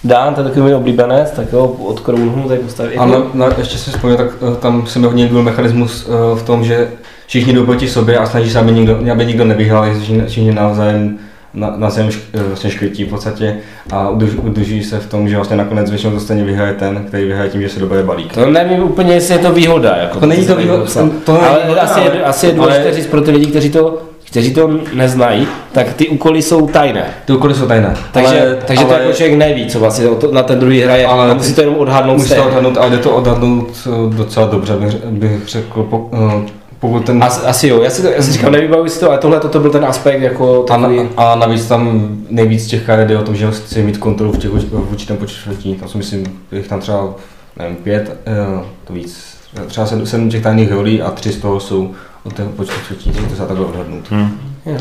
Dan, 0.04 0.34
to 0.34 0.40
je 0.40 0.44
takový 0.44 0.62
můj 0.62 0.74
oblíbenec, 0.74 1.30
tak 1.30 1.52
jo, 1.52 1.64
od 1.84 2.00
Kronhu 2.00 2.48
tady 2.48 2.60
postavit. 2.60 2.96
A 2.98 3.06
na, 3.34 3.46
ještě 3.58 3.78
si 3.78 3.90
vzpomněl, 3.90 4.16
tak 4.16 4.26
eh, 4.52 4.56
tam 4.56 4.86
se 4.86 4.98
mi 4.98 5.06
hodně 5.06 5.24
líbil 5.24 5.42
mechanismus 5.42 6.06
uh, 6.06 6.38
v 6.38 6.42
tom, 6.42 6.64
že 6.64 6.88
všichni 7.26 7.52
jdou 7.52 7.64
proti 7.64 7.88
sobě 7.88 8.18
a 8.18 8.26
snaží 8.26 8.50
se, 8.50 8.58
aby 8.58 8.72
nikdo, 8.72 8.98
aby 9.12 9.26
nikdo 9.26 9.44
nevyhrál, 9.44 9.84
všichni- 9.94 10.26
všichni 10.26 10.52
navzájem 10.52 11.18
na, 11.54 11.72
na 11.76 11.90
zem 11.90 12.10
šk, 12.10 12.20
eh, 12.34 12.42
vlastně 12.42 12.70
škvětí 12.70 13.04
v 13.04 13.08
podstatě 13.08 13.56
a 13.92 14.08
udrž, 14.08 14.30
udržují 14.42 14.82
se 14.84 14.98
v 15.00 15.06
tom, 15.06 15.28
že 15.28 15.36
vlastně 15.36 15.56
nakonec 15.56 15.90
většinou 15.90 16.12
to 16.12 16.20
stejně 16.20 16.44
vyhraje 16.44 16.72
ten, 16.74 17.04
který 17.08 17.24
vyhraje 17.24 17.50
tím, 17.50 17.62
že 17.62 17.68
se 17.68 17.80
dobere 17.80 18.02
balík. 18.02 18.32
To 18.34 18.46
nevím 18.46 18.82
úplně, 18.82 19.14
jestli 19.14 19.34
je 19.34 19.38
to 19.38 19.52
výhoda. 19.52 19.96
Jako 19.96 20.20
To 20.20 20.26
není 20.26 20.46
to 20.46 20.56
výhoda, 20.56 20.86
jsem 20.86 21.10
to- 21.10 21.16
to 21.32 21.42
ale 21.42 21.58
výhoda, 21.62 21.82
asi, 21.82 22.00
je, 22.00 22.10
ale- 22.10 22.22
asi 22.24 22.46
je 22.46 22.52
důležité 22.52 22.82
ale- 22.84 22.94
říct 22.94 23.06
pro 23.06 23.20
ty 23.20 23.30
lidi, 23.30 23.46
kteří 23.46 23.70
to, 23.70 23.98
kteří 24.30 24.54
to 24.54 24.70
neznají, 24.94 25.48
tak 25.72 25.92
ty 25.92 26.08
úkoly 26.08 26.42
jsou 26.42 26.66
tajné. 26.66 27.04
Ty 27.24 27.32
úkoly 27.32 27.54
jsou 27.54 27.66
tajné. 27.66 27.96
Takže, 28.12 28.40
ale, 28.40 28.58
takže 28.66 28.84
to 28.84 28.90
ale, 28.90 29.00
jako 29.00 29.12
člověk 29.12 29.38
neví, 29.38 29.66
co 29.66 29.80
vlastně 29.80 30.08
to, 30.08 30.32
na 30.32 30.42
ten 30.42 30.58
druhý 30.58 30.80
hraje, 30.80 31.06
Ale 31.06 31.34
musí 31.34 31.54
to 31.54 31.60
jenom 31.60 31.76
odhadnout 31.76 32.18
Musí 32.18 32.34
to 32.34 32.46
odhadnout, 32.46 32.76
ale 32.76 32.90
jde 32.90 32.98
to 32.98 33.10
odhadnout 33.10 33.68
eh, 33.86 34.16
docela 34.16 34.46
dobře, 34.46 34.76
bych, 34.76 34.94
bych 34.94 35.48
řekl, 35.48 35.82
po, 35.82 36.10
eh, 36.12 36.50
pokud 36.80 37.04
ten... 37.04 37.24
As, 37.24 37.44
asi 37.44 37.68
jo, 37.68 37.82
já 37.82 37.90
si, 37.90 38.02
to, 38.02 38.08
já 38.08 38.22
si 38.22 38.32
říkám, 38.32 38.52
nevybavuji 38.52 38.90
si 38.90 39.00
to, 39.00 39.08
ale 39.08 39.18
tohle 39.18 39.40
to 39.40 39.60
byl 39.60 39.70
ten 39.70 39.84
aspekt 39.84 40.22
jako 40.22 40.66
A, 40.70 40.76
na, 40.76 40.88
takový, 40.88 41.08
a 41.16 41.34
navíc 41.34 41.66
tam 41.66 42.08
nejvíc 42.28 42.66
těch 42.66 42.82
karet 42.82 43.08
jde 43.08 43.18
o 43.18 43.22
tom, 43.22 43.36
že 43.36 43.50
chci 43.50 43.82
mít 43.82 43.98
kontrolu 43.98 44.32
v, 44.32 44.38
těch, 44.38 44.50
v 44.50 44.90
určitém 44.90 45.16
počtu. 45.16 45.50
Tam 45.80 45.88
si 45.88 45.98
myslím, 45.98 46.24
že 46.52 46.58
jich 46.58 46.68
tam 46.68 46.80
třeba, 46.80 47.14
nevím, 47.58 47.76
pět, 47.76 48.16
eh, 48.26 48.64
to 48.84 48.92
víc. 48.92 49.40
Třeba 49.66 49.86
sedm, 49.86 50.06
sedm 50.06 50.30
těch 50.30 50.42
tajných 50.42 50.72
rolí 50.72 51.02
a 51.02 51.10
tři 51.10 51.32
z 51.32 51.36
toho 51.36 51.60
jsou 51.60 51.90
od 52.24 52.32
toho 52.32 52.48
počtu 52.48 52.74
takže 53.04 53.20
to 53.22 53.36
se 53.36 53.46
takhle 53.46 53.66
odhadnout. 53.66 54.04
Hm. 54.10 54.38
Jo. 54.66 54.76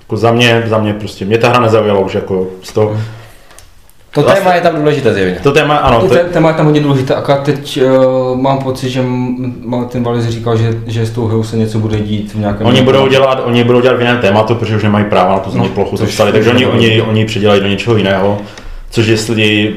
Jako 0.00 0.16
za 0.16 0.32
mě, 0.32 0.62
za 0.66 0.78
mě 0.78 0.94
prostě, 0.94 1.24
mě 1.24 1.38
ta 1.38 1.48
hra 1.48 1.60
nezaujala 1.60 2.00
už 2.00 2.14
jako 2.14 2.46
z 2.62 2.72
toho. 2.72 2.96
to 4.10 4.22
Vlastně- 4.22 4.40
téma 4.42 4.54
je 4.54 4.60
tam 4.60 4.76
důležité 4.76 5.14
zjevně. 5.14 5.38
To 5.42 5.52
téma, 5.52 5.76
ano, 5.76 6.00
To 6.00 6.08
to, 6.08 6.14
té- 6.14 6.24
téma 6.24 6.48
je 6.48 6.54
tam 6.54 6.64
hodně 6.66 6.80
důležité, 6.80 7.14
akorát 7.14 7.42
teď 7.42 7.80
uh, 7.82 8.40
mám 8.40 8.58
pocit, 8.58 8.90
že 8.90 9.02
Martin 9.64 10.02
Valis 10.02 10.24
říkal, 10.26 10.56
že, 10.56 10.74
že 10.86 11.06
s 11.06 11.10
tou 11.10 11.26
hrou 11.26 11.42
se 11.42 11.56
něco 11.56 11.78
bude 11.78 12.00
dít 12.00 12.34
v 12.34 12.38
nějakém... 12.38 12.66
Oni 12.66 12.82
budou 12.82 13.08
dělat, 13.08 13.42
oni 13.44 13.64
budou 13.64 13.80
dělat 13.80 13.96
v 13.96 14.00
jiném 14.00 14.18
tématu, 14.18 14.54
protože 14.54 14.76
už 14.76 14.82
nemají 14.82 15.04
práva 15.04 15.32
na 15.32 15.38
tu 15.38 15.58
No, 15.58 15.68
plochu, 15.68 15.90
to 15.90 15.96
což- 15.96 16.10
vstali, 16.10 16.32
takže 16.32 16.50
oni, 16.50 16.66
oni, 16.66 17.02
oni 17.02 17.24
předělají 17.24 17.60
do 17.60 17.66
něčeho 17.66 17.96
jiného. 17.96 18.38
Což 18.90 19.06
jestli 19.06 19.76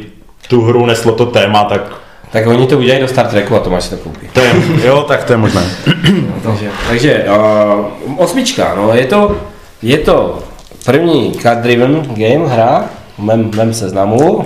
tu 0.50 0.62
hru 0.62 0.86
neslo 0.86 1.12
to 1.12 1.26
téma, 1.26 1.64
tak 1.64 1.82
Tak 2.32 2.48
oni 2.48 2.68
to 2.68 2.78
udělají 2.78 3.02
do 3.02 3.08
Star 3.08 3.28
Treku 3.28 3.56
a 3.56 3.60
Tomáš 3.60 3.84
si 3.84 3.90
to 3.90 3.98
koupí. 3.98 4.28
to 4.34 4.40
je, 4.40 4.54
jo, 4.84 5.06
tak 5.08 5.24
to 5.24 5.34
je 5.34 5.38
možné. 5.38 5.62
Takže, 6.44 6.70
takže 6.88 7.26
uh, 8.06 8.22
osmička, 8.22 8.76
no 8.76 8.94
je 8.94 9.06
to, 9.06 9.38
je 9.82 9.98
to 9.98 10.40
první 10.86 11.32
card 11.32 11.60
driven 11.60 12.02
game 12.16 12.48
hra 12.48 12.86
v 13.18 13.24
mém, 13.24 13.52
mém 13.56 13.74
seznamu. 13.74 14.46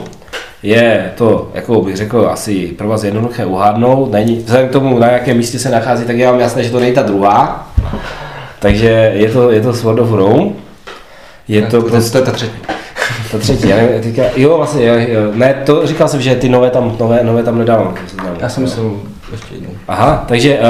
Je 0.63 1.11
to, 1.17 1.49
jako 1.53 1.81
bych 1.81 1.95
řekl, 1.95 2.29
asi 2.31 2.67
pro 2.67 2.87
vás 2.87 3.03
jednoduché 3.03 3.45
uhádnout. 3.45 4.11
Není, 4.11 4.35
vzhledem 4.35 4.69
k 4.69 4.71
tomu, 4.71 4.99
na 4.99 5.07
jakém 5.07 5.37
místě 5.37 5.59
se 5.59 5.69
nachází, 5.69 6.05
tak 6.05 6.17
je 6.17 6.27
vám 6.27 6.39
jasné, 6.39 6.63
že 6.63 6.71
to 6.71 6.79
není 6.79 6.93
ta 6.93 7.01
druhá. 7.01 7.71
Takže 8.59 9.11
je 9.15 9.29
to, 9.29 9.51
je 9.51 9.61
to 9.61 9.73
Sword 9.73 9.99
of 9.99 10.11
Rome. 10.11 10.49
Je 11.47 11.61
to, 11.61 11.81
to, 11.81 11.89
to, 11.89 12.09
to 12.11 12.17
je 12.17 12.23
ta 12.23 12.31
třetí. 12.31 12.57
Ta 13.31 13.37
třetí, 13.37 13.69
já 13.69 13.75
nevím, 13.75 14.01
teďka, 14.01 14.23
jo, 14.35 14.57
vlastně, 14.57 14.85
jo, 14.85 14.95
jo. 14.97 15.31
Ne, 15.33 15.53
to 15.65 15.87
říkal 15.87 16.07
jsem, 16.07 16.21
že 16.21 16.35
ty 16.35 16.49
nové 16.49 16.69
tam, 16.69 16.95
nové, 16.99 17.23
nové 17.23 17.43
tam 17.43 17.57
nedávám. 17.57 17.95
seznamu. 18.07 18.35
Já 18.39 18.49
jsem 18.49 18.63
myslel 18.63 18.91
ještě 19.31 19.55
jednou. 19.55 19.69
Aha, 19.87 20.25
takže 20.27 20.59
uh, 20.59 20.65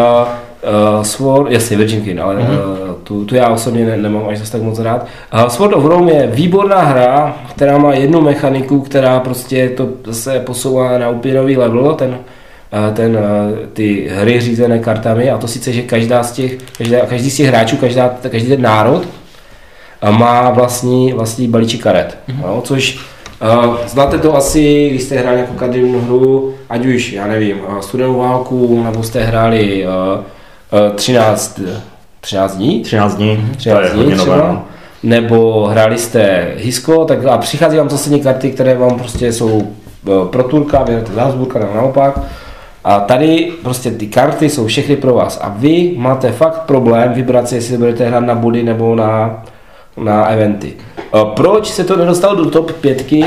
uh, 0.97 1.03
Sword, 1.03 1.51
jasně, 1.51 1.77
Virgin 1.77 2.01
King, 2.01 2.19
ale 2.19 2.35
mm-hmm. 2.35 2.89
uh, 2.89 2.93
tu, 3.03 3.25
tu 3.25 3.35
já 3.35 3.49
osobně 3.49 3.85
ne, 3.85 3.97
nemám 3.97 4.23
až 4.29 4.39
zase 4.39 4.51
tak 4.51 4.61
moc 4.61 4.79
rád. 4.79 5.07
Uh, 5.33 5.47
Sword 5.47 5.73
of 5.73 5.85
Rome 5.85 6.11
je 6.11 6.27
výborná 6.27 6.81
hra, 6.81 7.35
která 7.49 7.77
má 7.77 7.93
jednu 7.93 8.21
mechaniku, 8.21 8.81
která 8.81 9.19
prostě 9.19 9.69
to 9.69 9.89
zase 10.05 10.39
posouvá 10.39 10.97
na 10.97 11.09
úplně 11.09 11.33
nový 11.33 11.57
level, 11.57 11.93
ten, 11.93 12.09
uh, 12.09 12.93
ten, 12.93 13.17
uh, 13.17 13.57
ty 13.73 14.09
hry 14.13 14.41
řízené 14.41 14.79
kartami, 14.79 15.31
a 15.31 15.37
to 15.37 15.47
sice, 15.47 15.73
že 15.73 15.81
každá 15.81 16.23
z 16.23 16.31
těch, 16.31 16.57
každá, 16.77 16.99
každý 17.05 17.29
z 17.29 17.37
těch 17.37 17.47
hráčů, 17.47 17.77
každá, 17.77 18.11
každý 18.29 18.47
ten 18.47 18.61
národ 18.61 19.07
má 20.09 20.49
vlastní, 20.49 21.13
vlastní 21.13 21.47
balíček 21.47 21.81
karet, 21.81 22.17
mm-hmm. 22.29 22.41
no, 22.41 22.61
což 22.61 22.99
Uh, 23.65 23.77
znáte 23.87 24.17
to 24.17 24.35
asi, 24.35 24.89
když 24.89 25.03
jste 25.03 25.15
hráli 25.15 25.35
nějakou 25.35 25.53
kadivnou 25.53 25.99
hru, 25.99 26.53
ať 26.69 26.85
už, 26.85 27.13
já 27.13 27.27
nevím, 27.27 27.59
uh, 27.67 27.79
studenou 27.79 28.17
válku, 28.17 28.83
nebo 28.83 29.03
jste 29.03 29.23
hráli 29.23 29.85
uh, 29.85 30.89
uh, 30.89 30.95
13, 30.95 31.61
13 32.19 32.55
dní, 32.55 32.81
13 32.81 33.15
dní, 33.15 33.37
to 33.37 33.57
13 33.57 33.83
je 33.83 33.89
dní 33.89 33.97
hodně 33.97 34.15
nové. 34.15 34.31
třeba, 34.31 34.51
no. 34.51 34.63
nebo 35.03 35.67
hráli 35.67 35.97
jste 35.97 36.53
Hisko, 36.57 37.05
tak 37.05 37.25
a 37.25 37.37
přichází 37.37 37.77
vám 37.77 37.89
zase 37.89 38.19
karty, 38.19 38.51
které 38.51 38.77
vám 38.77 38.99
prostě 38.99 39.33
jsou 39.33 39.47
uh, 39.47 40.27
pro 40.27 40.43
Turka, 40.43 40.85
za 41.13 41.23
Habsburka 41.23 41.59
nebo 41.59 41.73
naopak. 41.75 42.19
A 42.83 42.99
tady 42.99 43.51
prostě 43.63 43.91
ty 43.91 44.07
karty 44.07 44.49
jsou 44.49 44.67
všechny 44.67 44.95
pro 44.95 45.13
vás 45.13 45.39
a 45.41 45.53
vy 45.57 45.93
máte 45.97 46.31
fakt 46.31 46.61
problém 46.61 47.13
vybrat 47.13 47.49
si, 47.49 47.55
jestli 47.55 47.77
budete 47.77 48.07
hrát 48.07 48.19
na 48.19 48.35
body 48.35 48.63
nebo 48.63 48.95
na, 48.95 49.43
na 49.97 50.25
eventy. 50.25 50.73
A 51.13 51.25
Proč 51.25 51.69
se 51.69 51.83
to 51.83 51.97
nedostalo 51.97 52.35
do 52.35 52.49
top 52.49 52.71
pětky? 52.71 53.25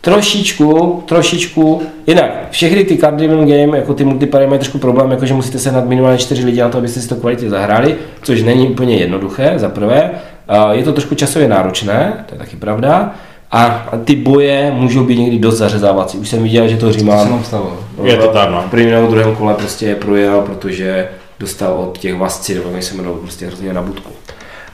Trošičku, 0.00 1.02
trošičku, 1.06 1.82
jinak, 2.06 2.30
všechny 2.50 2.84
ty 2.84 2.96
card 2.96 3.16
driven 3.16 3.38
game, 3.38 3.78
jako 3.78 3.94
ty 3.94 4.04
multiplayer 4.04 4.48
mají 4.48 4.58
trošku 4.58 4.78
problém, 4.78 5.10
jako 5.10 5.26
že 5.26 5.34
musíte 5.34 5.58
sehnat 5.58 5.86
minimálně 5.88 6.18
čtyři 6.18 6.44
lidi 6.44 6.60
na 6.60 6.68
to, 6.68 6.78
abyste 6.78 7.00
si 7.00 7.08
to 7.08 7.16
kvalitě 7.16 7.50
zahráli, 7.50 7.96
což 8.22 8.42
není 8.42 8.68
úplně 8.68 8.96
jednoduché, 8.96 9.52
za 9.56 9.68
prvé. 9.68 10.10
A 10.48 10.72
Je 10.72 10.84
to 10.84 10.92
trošku 10.92 11.14
časově 11.14 11.48
náročné, 11.48 12.24
to 12.28 12.34
je 12.34 12.38
taky 12.38 12.56
pravda. 12.56 13.14
A 13.50 13.88
ty 14.04 14.16
boje 14.16 14.72
můžou 14.74 15.04
být 15.04 15.18
někdy 15.18 15.38
dost 15.38 15.56
zařezávací. 15.56 16.18
Už 16.18 16.28
jsem 16.28 16.42
viděl, 16.42 16.68
že 16.68 16.76
to 16.76 16.92
Římán 16.92 17.44
stalo. 17.44 17.78
Je 18.02 18.16
to 18.16 18.28
tak, 18.28 18.50
no. 18.50 18.64
v 18.66 18.70
prvním 18.70 18.90
nebo 18.90 19.06
druhém 19.06 19.36
kole 19.36 19.54
prostě 19.54 19.94
projel, 19.94 20.40
protože 20.40 21.08
dostal 21.40 21.72
od 21.74 21.98
těch 21.98 22.14
vasci, 22.14 22.54
nebo 22.54 22.70
jak 22.70 22.82
se 22.82 22.94
jmenou, 22.94 23.14
prostě 23.14 23.46
hrozně 23.46 23.72
na 23.72 23.82
budku. 23.82 24.10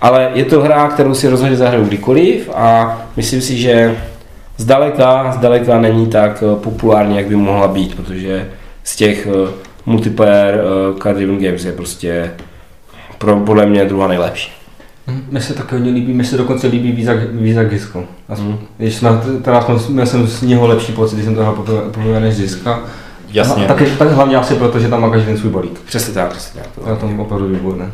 Ale 0.00 0.30
je 0.34 0.44
to 0.44 0.60
hra, 0.60 0.88
kterou 0.88 1.14
si 1.14 1.28
rozhodně 1.28 1.56
zahraju 1.56 1.84
kdykoliv 1.84 2.50
a 2.54 2.98
myslím 3.16 3.40
si, 3.40 3.56
že 3.58 3.96
zdaleka, 4.56 5.32
zdaleka 5.32 5.80
není 5.80 6.06
tak 6.06 6.42
eh, 6.46 6.56
populární, 6.56 7.16
jak 7.16 7.26
by 7.26 7.36
mohla 7.36 7.68
být, 7.68 7.94
protože 7.94 8.48
z 8.84 8.96
těch 8.96 9.26
eh, 9.26 9.50
multiplayer 9.86 10.54
eh, 10.54 11.00
card 11.02 11.16
driven 11.16 11.38
games 11.38 11.64
je 11.64 11.72
prostě 11.72 12.30
pro, 13.18 13.36
podle 13.36 13.66
mě 13.66 13.84
druhá 13.84 14.08
nejlepší. 14.08 14.52
Hm, 15.06 15.24
Mně 15.30 15.40
se 15.40 15.54
taky 15.54 15.74
hodně 15.74 15.90
líbí, 15.90 16.12
mně 16.12 16.24
se 16.24 16.36
dokonce 16.36 16.66
líbí 16.66 16.92
víc 16.92 17.06
jak, 17.06 17.34
víc 17.34 17.56
jak 17.56 17.70
Gisko. 17.70 18.04
Mhm. 18.38 18.58
Když 18.76 18.94
jsme, 18.94 19.10
teda 19.42 19.60
jsme, 19.60 19.74
měl 19.88 20.06
jsem 20.06 20.26
z 20.26 20.42
něho 20.42 20.66
lepší 20.66 20.92
pocit, 20.92 21.14
když 21.14 21.24
jsem 21.24 21.34
to 21.34 21.40
hrál 21.40 21.54
poprvé 21.54 22.20
než 22.20 22.36
Giska. 22.36 22.80
Jasně. 23.32 23.64
A 23.64 23.68
taky, 23.68 23.86
tak 23.86 24.10
hlavně 24.10 24.36
asi 24.36 24.54
proto, 24.54 24.78
že 24.78 24.88
tam 24.88 25.00
má 25.00 25.10
každý 25.10 25.26
ten 25.26 25.38
svůj 25.38 25.52
balík. 25.52 25.80
Přesně 25.80 26.14
tak, 26.14 26.30
přesně 26.30 26.60
tak. 26.60 26.98
To 27.00 27.06
je 27.06 27.14
opravdu 27.18 27.48
výborné. 27.48 27.90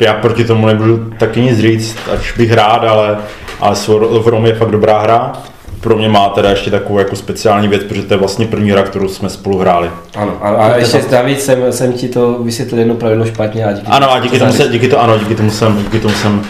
Já 0.00 0.14
proti 0.14 0.44
tomu 0.44 0.66
nebudu 0.66 1.10
taky 1.18 1.40
nic 1.40 1.58
říct, 1.58 1.96
ač 2.14 2.32
bych 2.36 2.52
rád, 2.52 2.84
ale, 2.84 3.18
ale 3.60 3.76
Sword 3.76 4.10
of 4.10 4.26
Rome 4.26 4.48
je 4.48 4.54
fakt 4.54 4.70
dobrá 4.70 5.00
hra. 5.00 5.32
Pro 5.80 5.96
mě 5.96 6.08
má 6.08 6.28
teda 6.28 6.50
ještě 6.50 6.70
takovou 6.70 6.98
jako 6.98 7.16
speciální 7.16 7.68
věc, 7.68 7.84
protože 7.84 8.02
to 8.02 8.14
je 8.14 8.18
vlastně 8.18 8.46
první 8.46 8.70
hra, 8.70 8.82
kterou 8.82 9.08
jsme 9.08 9.30
spolu 9.30 9.58
hráli. 9.58 9.90
Ano, 10.16 10.38
a, 10.40 10.48
a 10.48 10.76
ještě 10.76 11.04
navíc 11.12 11.44
jsem, 11.44 11.72
jsem 11.72 11.92
ti 11.92 12.08
to 12.08 12.38
vysvětlil 12.42 12.78
jedno 12.78 12.94
pravidlo 12.94 13.26
špatně 13.26 13.64
a 13.64 13.72
díky 13.72 13.86
Ano, 13.86 14.12
a 14.12 14.20
díky 14.20 14.38
tomu, 14.38 14.52
se, 14.52 14.68
díky, 14.68 14.88
to, 14.88 15.02
ano, 15.02 15.18
díky 15.18 15.34
tomu 15.34 15.50
jsem, 15.50 15.76
díky 15.78 15.98
tomu 15.98 16.14
jsem 16.14 16.42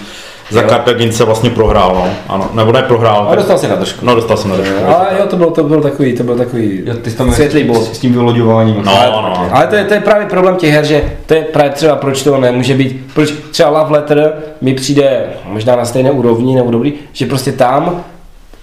za 0.51 0.63
Jo. 0.63 0.69
Cartagince 0.69 1.25
vlastně 1.25 1.51
prohrál, 1.51 1.93
no. 1.95 2.09
Ano, 2.29 2.49
nebo 2.53 2.73
ne 2.73 2.83
prohrál. 2.83 3.23
A 3.23 3.27
tak- 3.27 3.37
dostal 3.39 3.59
si 3.59 3.69
na 3.69 3.75
držku. 3.77 4.07
No, 4.07 4.15
dostal 4.15 4.37
jsem 4.37 4.51
na 4.51 4.57
držku. 4.57 4.75
Ale 4.87 5.07
jo, 5.19 5.27
to 5.27 5.37
byl, 5.37 5.51
to 5.51 5.63
byl 5.65 5.81
takový, 5.81 6.17
to 6.17 6.23
byl 6.23 6.37
takový 6.37 6.83
Jo, 6.87 6.95
ty 6.95 7.11
tam 7.11 7.33
světlý 7.33 7.65
s, 7.65 7.67
bod. 7.67 7.83
s, 7.83 7.93
s 7.93 7.99
tím 7.99 8.13
vyloďováním. 8.13 8.83
No, 8.85 8.93
ale, 9.01 9.11
no. 9.23 9.49
ale 9.53 9.67
to 9.67 9.75
je, 9.77 9.85
to 9.85 9.95
je 9.95 10.01
právě 10.01 10.27
problém 10.27 10.57
těch 10.57 10.73
her, 10.75 10.85
že 10.85 11.03
to 11.27 11.35
je 11.35 11.43
právě 11.43 11.71
třeba 11.73 11.97
proč 11.97 12.23
to 12.23 12.39
nemůže 12.41 12.75
být, 12.75 13.01
proč 13.15 13.31
třeba 13.51 13.71
Love 13.71 13.93
Letter 13.93 14.33
mi 14.61 14.75
přijde 14.75 15.27
možná 15.45 15.77
na 15.77 15.85
stejné 15.85 16.11
úrovni 16.11 16.55
nebo 16.55 16.71
dobrý, 16.71 16.93
že 17.13 17.27
prostě 17.27 17.53
tam 17.53 18.05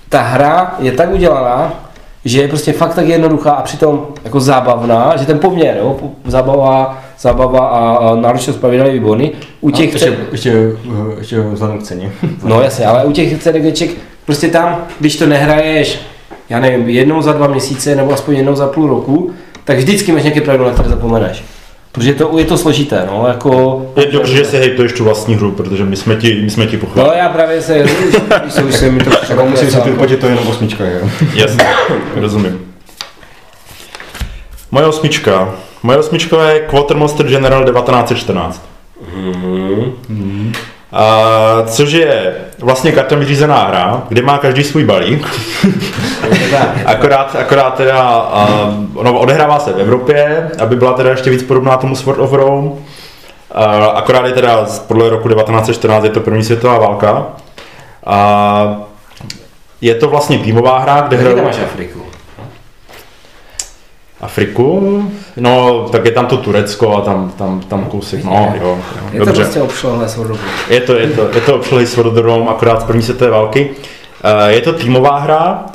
ta 0.09 0.21
hra 0.21 0.75
je 0.79 0.91
tak 0.91 1.13
udělaná, 1.13 1.73
že 2.25 2.41
je 2.41 2.47
prostě 2.47 2.73
fakt 2.73 2.95
tak 2.95 3.07
jednoduchá 3.07 3.51
a 3.51 3.61
přitom 3.61 4.07
jako 4.23 4.39
zábavná, 4.39 5.17
že 5.17 5.25
ten 5.25 5.39
poměr, 5.39 5.77
jo, 5.79 5.99
zábava, 6.25 7.03
zábava 7.19 7.67
a, 7.67 8.15
náročnost 8.15 8.59
pravidel 8.59 8.85
je 8.85 8.93
výborný. 8.93 9.31
U 9.61 9.71
těch 9.71 9.93
ještě, 9.93 10.17
ještě, 10.31 10.71
ještě 11.17 11.41
vzhledem 11.41 11.77
k 11.79 11.83
ceně. 11.83 12.11
No 12.43 12.61
jasně, 12.61 12.85
ale 12.85 13.05
u 13.05 13.11
těch 13.11 13.43
CDGček, 13.43 13.89
prostě 14.25 14.47
tam, 14.47 14.83
když 14.99 15.15
to 15.15 15.25
nehraješ, 15.25 15.99
já 16.49 16.59
nevím, 16.59 16.89
jednou 16.89 17.21
za 17.21 17.33
dva 17.33 17.47
měsíce 17.47 17.95
nebo 17.95 18.13
aspoň 18.13 18.35
jednou 18.35 18.55
za 18.55 18.67
půl 18.67 18.87
roku, 18.87 19.31
tak 19.63 19.77
vždycky 19.77 20.11
máš 20.11 20.23
nějaké 20.23 20.41
pravidlo, 20.41 20.67
na 20.67 20.73
které 20.73 20.89
zapomeneš. 20.89 21.43
Protože 21.93 22.13
to, 22.13 22.37
je 22.37 22.45
to 22.45 22.57
složité, 22.57 23.07
no, 23.11 23.27
jako... 23.27 23.81
Je 23.95 24.05
dobře, 24.11 24.35
že 24.37 24.45
si 24.45 24.57
hejtuješ 24.57 24.93
tu 24.93 25.03
vlastní 25.03 25.35
hru, 25.35 25.51
protože 25.51 25.85
my 25.85 25.95
jsme 25.95 26.15
ti, 26.15 26.41
my 26.43 26.49
jsme 26.49 26.65
ti 26.67 26.77
No 26.77 26.81
pochválili. 26.81 27.17
já 27.17 27.29
právě 27.29 27.61
se, 27.61 27.83
už, 28.47 28.63
už 28.67 28.75
se 28.75 28.91
mi 28.91 29.03
to 29.03 29.09
Třeba 29.09 29.43
musím 29.45 29.71
si 29.71 29.77
tu 29.81 30.07
že 30.07 30.17
to 30.17 30.25
je 30.25 30.31
jenom 30.31 30.47
osmička, 30.47 30.85
jo. 30.85 31.09
Jasně, 31.33 31.65
rozumím. 32.15 32.61
Moje 34.71 34.85
osmička. 34.85 35.55
Moje 35.83 35.97
osmička 35.97 36.49
je 36.49 36.59
Quartermaster 36.59 37.27
General 37.27 37.65
1914. 37.65 38.61
A, 40.93 41.63
což 41.65 41.91
je 41.91 42.35
vlastně 42.59 42.91
kartem 42.91 43.25
řízená 43.25 43.63
hra, 43.63 44.03
kde 44.09 44.21
má 44.21 44.37
každý 44.37 44.63
svůj 44.63 44.85
balík. 44.85 45.27
akorát, 46.85 47.35
akorát 47.35 47.73
teda, 47.73 48.01
a, 48.09 48.47
no, 49.03 49.19
odehrává 49.19 49.59
se 49.59 49.73
v 49.73 49.79
Evropě, 49.79 50.51
aby 50.59 50.75
byla 50.75 50.93
teda 50.93 51.09
ještě 51.09 51.29
víc 51.29 51.43
podobná 51.43 51.77
tomu 51.77 51.95
Sword 51.95 52.19
of 52.19 52.33
Rome. 52.33 52.71
A, 53.51 53.63
akorát 53.85 54.25
je 54.25 54.33
teda 54.33 54.65
podle 54.87 55.09
roku 55.09 55.29
1914 55.29 56.03
je 56.03 56.09
to 56.09 56.19
první 56.19 56.43
světová 56.43 56.77
válka. 56.77 57.25
A, 58.05 58.77
je 59.81 59.95
to 59.95 60.09
vlastně 60.09 60.37
týmová 60.37 60.79
hra, 60.79 61.01
kde 61.01 61.17
Kde 61.17 61.29
hrajou 61.29 61.45
máš 61.45 61.59
Afriku? 61.59 62.12
Afriku, 64.23 65.03
no 65.37 65.87
tak 65.91 66.05
je 66.05 66.11
tam 66.11 66.25
to 66.25 66.37
Turecko 66.37 66.97
a 66.97 67.01
tam, 67.01 67.31
tam, 67.37 67.59
tam 67.59 67.85
kousek, 67.85 68.23
no 68.23 68.53
jo, 68.61 68.79
Je 69.11 69.19
jo 69.19 69.25
to 69.25 69.25
dobře. 69.25 69.41
prostě 69.43 69.61
obšlehlé 69.61 70.09
svodobu. 70.09 70.39
Je 70.69 70.81
to, 70.81 70.93
je 70.95 71.07
to, 71.07 71.29
je 71.35 71.41
to 71.41 71.55
obšlej 71.55 71.85
s 71.85 71.95
Vododrom, 71.95 72.49
akorát 72.49 72.81
z 72.81 72.83
první 72.83 73.01
světové 73.01 73.31
války. 73.31 73.69
Eh, 74.23 74.51
Je 74.53 74.61
to 74.61 74.73
týmová 74.73 75.19
hra 75.19 75.65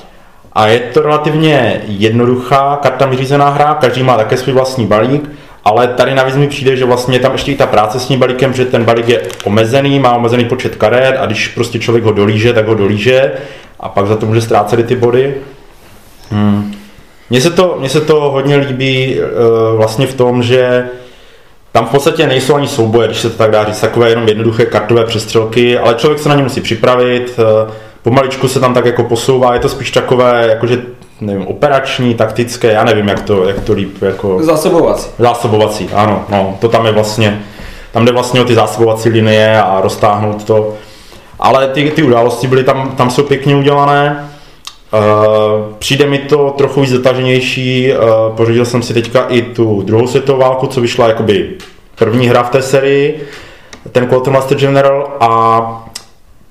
a 0.53 0.67
je 0.67 0.79
to 0.81 1.03
relativně 1.03 1.83
jednoduchá, 1.87 2.79
kartami 2.83 3.17
řízená 3.17 3.49
hra, 3.49 3.75
každý 3.81 4.03
má 4.03 4.17
také 4.17 4.37
svůj 4.37 4.55
vlastní 4.55 4.87
balík, 4.87 5.31
ale 5.65 5.89
tady 5.89 6.15
navíc 6.15 6.37
mi 6.37 6.49
přijde, 6.49 6.77
že 6.77 6.85
vlastně 6.85 7.17
je 7.17 7.21
tam 7.21 7.33
ještě 7.33 7.53
i 7.53 7.57
ta 7.57 7.67
práce 7.67 8.01
s 8.01 8.07
tím 8.07 8.21
balíkem, 8.21 8.55
že 8.55 8.65
ten 8.65 8.85
balík 8.85 9.09
je 9.09 9.23
omezený, 9.45 9.99
má 9.99 10.13
omezený 10.17 10.45
počet 10.45 10.77
karet 10.77 11.17
a 11.21 11.27
když 11.27 11.49
prostě 11.49 11.79
člověk 11.79 12.05
ho 12.05 12.13
dolíže, 12.13 12.53
tak 12.53 12.67
ho 12.67 12.75
dolíže 12.75 13.33
a 13.81 13.89
pak 13.89 14.07
za 14.07 14.17
to 14.17 14.27
může 14.27 14.41
ztrácet 14.41 14.87
ty 14.87 14.97
body. 14.97 15.35
Hmm. 16.31 16.75
Mně 17.31 17.41
se, 17.41 17.51
to, 17.51 17.77
mně 17.79 17.89
se 17.89 18.01
to 18.01 18.21
hodně 18.21 18.57
líbí 18.57 19.21
uh, 19.21 19.77
vlastně 19.77 20.07
v 20.07 20.15
tom, 20.15 20.43
že 20.43 20.89
tam 21.73 21.87
v 21.87 21.91
podstatě 21.91 22.27
nejsou 22.27 22.55
ani 22.55 22.69
souboje, 22.69 23.09
když 23.09 23.21
se 23.21 23.31
to 23.31 23.37
tak 23.39 23.51
dá 23.51 23.65
říct, 23.65 23.81
takové 23.81 24.09
jenom 24.09 24.29
jednoduché 24.29 24.67
kartové 24.67 25.05
přestřelky, 25.05 25.79
ale 25.79 25.95
člověk 25.95 26.21
se 26.21 26.29
na 26.29 26.35
ně 26.35 26.43
musí 26.43 26.61
připravit, 26.61 27.39
eh, 27.39 27.73
pomaličku 28.03 28.49
se 28.49 28.61
tam 28.61 28.75
tak 28.75 28.85
jako 28.85 29.05
posouvá, 29.05 29.55
je 29.55 29.61
to 29.61 29.69
spíš 29.69 29.91
takové, 29.91 30.47
jakože, 30.49 30.83
nevím, 31.21 31.47
operační, 31.47 32.15
taktické, 32.15 32.73
já 32.73 32.85
nevím, 32.85 33.09
jak 33.09 33.23
to, 33.23 33.49
jak 33.49 33.61
to 33.61 33.73
líp, 33.73 34.03
jako 34.03 34.43
Zásobovací. 34.43 35.11
zásobovací, 35.19 35.91
ano, 35.95 36.25
no, 36.29 36.57
to 36.61 36.69
tam 36.69 36.87
je 36.87 36.93
vlastně, 36.93 37.43
tam 37.93 38.05
jde 38.05 38.13
vlastně 38.13 38.41
o 38.41 38.45
ty 38.45 38.55
zásobovací 38.55 39.09
linie 39.09 39.63
a 39.63 39.81
roztáhnout 39.81 40.45
to, 40.45 40.75
ale 41.39 41.69
ty, 41.69 41.91
ty 41.91 42.03
události 42.03 42.47
byly 42.47 42.65
tam, 42.65 42.95
tam 42.97 43.11
jsou 43.11 43.23
pěkně 43.23 43.57
udělané, 43.57 44.29
Uh, 44.93 45.75
přijde 45.79 46.07
mi 46.07 46.19
to 46.19 46.55
trochu 46.59 46.81
víc 46.81 46.91
zataženější, 46.91 47.93
uh, 47.93 48.37
pořídil 48.37 48.65
jsem 48.65 48.83
si 48.83 48.95
teďka 48.95 49.27
i 49.29 49.43
tu 49.43 49.83
druhou 49.83 50.07
světovou 50.07 50.39
válku, 50.39 50.67
co 50.67 50.81
vyšla 50.81 51.09
jakoby 51.09 51.51
první 51.99 52.29
hra 52.29 52.43
v 52.43 52.51
té 52.51 52.63
sérii, 52.63 53.23
ten 53.93 54.07
Quartermaster 54.07 54.59
General 54.59 55.17
a 55.21 55.85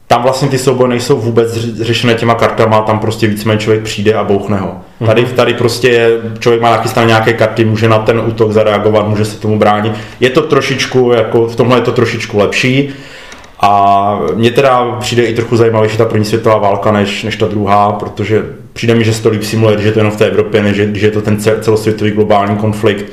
tam 0.08 0.23
vlastně 0.23 0.47
ty 0.47 0.58
souboje 0.58 0.89
nejsou 0.89 1.17
vůbec 1.17 1.54
řešené 1.82 2.13
těma 2.13 2.36
kartama, 2.36 2.82
tam 2.82 3.00
prostě 3.00 3.28
víceméně 3.28 3.60
člověk 3.60 3.84
přijde 3.84 4.13
a 4.13 4.23
bouchne 4.23 4.58
ho. 4.58 4.78
Tady, 5.06 5.26
tady 5.26 5.54
prostě 5.54 6.10
člověk 6.39 6.62
má 6.62 6.71
nachystané 6.71 7.08
nějaké 7.08 7.34
karty, 7.34 7.65
může 7.65 7.89
na 7.89 8.00
ten 8.00 8.19
útok 8.19 8.52
zareagovat, 8.52 9.08
může 9.08 9.26
se 9.26 9.39
tomu 9.39 9.60
bránit. 9.60 9.93
Je 10.19 10.30
to 10.30 10.41
trošičku, 10.41 11.12
jako 11.12 11.47
v 11.47 11.56
tomhle 11.56 11.78
je 11.78 11.82
to 11.82 11.91
trošičku 11.91 12.38
lepší. 12.38 12.89
A 13.60 14.20
mně 14.36 14.52
teda 14.52 14.91
přijde 15.00 15.24
i 15.24 15.36
trochu 15.36 15.58
zajímavější 15.58 15.98
ta 15.98 16.06
první 16.06 16.26
světová 16.26 16.58
válka 16.58 16.91
než, 16.91 17.24
než 17.24 17.36
ta 17.36 17.48
druhá, 17.48 17.91
protože 17.91 18.46
přijde 18.74 18.96
mi, 18.96 19.04
že 19.04 19.13
se 19.13 19.24
to 19.24 19.30
líp 19.30 19.43
simuluje, 19.43 19.76
když 19.76 19.86
je 19.86 19.91
to 19.91 20.00
jenom 20.00 20.12
v 20.12 20.17
té 20.17 20.26
Evropě, 20.26 20.63
než 20.63 20.78
když 20.80 21.04
je 21.04 21.12
to 21.12 21.22
ten 21.22 21.38
ce- 21.38 21.62
celosvětový 21.62 22.12
globální 22.12 22.58
konflikt, 22.58 23.06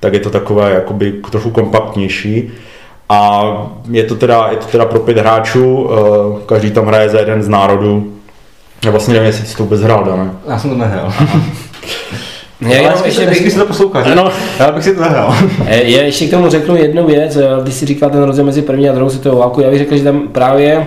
tak 0.00 0.12
je 0.12 0.20
to 0.20 0.30
takové 0.30 0.70
jakoby 0.70 1.12
trochu 1.30 1.50
kompaktnější. 1.50 2.50
A 3.08 3.42
je 3.90 4.04
to 4.04 4.14
teda, 4.14 4.48
je 4.50 4.56
to 4.56 4.66
teda 4.66 4.84
pro 4.84 5.00
pět 5.00 5.18
hráčů, 5.18 5.90
eh, 5.90 6.42
každý 6.46 6.70
tam 6.70 6.86
hraje 6.86 7.08
za 7.08 7.18
jeden 7.18 7.42
z 7.42 7.48
národů. 7.48 8.12
Já 8.84 8.90
vlastně 8.90 9.14
nevím, 9.14 9.26
jestli 9.26 9.46
jsi 9.46 9.56
to 9.56 9.62
vůbec 9.62 9.80
hrál, 9.80 10.04
Dané. 10.04 10.30
Já 10.48 10.58
jsem 10.58 10.70
to 10.70 10.76
nehrál. 10.76 11.12
Já 12.66 12.76
jenom 12.76 12.98
ještě 13.04 13.26
bych, 13.26 13.52
se 13.52 13.58
to 13.58 13.66
poslouchá, 13.66 14.02
že? 14.02 14.14
No. 14.14 14.30
Já 14.58 14.72
bych 14.72 14.84
si 14.84 14.94
to 14.94 15.00
zahrál. 15.00 15.34
Eh, 15.66 15.82
já 15.90 16.02
ještě 16.02 16.26
k 16.26 16.30
tomu 16.30 16.48
řeknu 16.48 16.76
jednu 16.76 17.06
věc, 17.06 17.36
eh, 17.36 17.48
když 17.62 17.74
si 17.74 17.86
říkal 17.86 18.10
ten 18.10 18.22
rozdíl 18.22 18.44
mezi 18.44 18.62
první 18.62 18.88
a 18.88 18.92
druhou 18.92 19.10
světovou 19.10 19.38
válkou, 19.38 19.60
já 19.60 19.70
bych 19.70 19.78
řekl, 19.78 19.96
že 19.96 20.04
tam 20.04 20.28
právě 20.28 20.86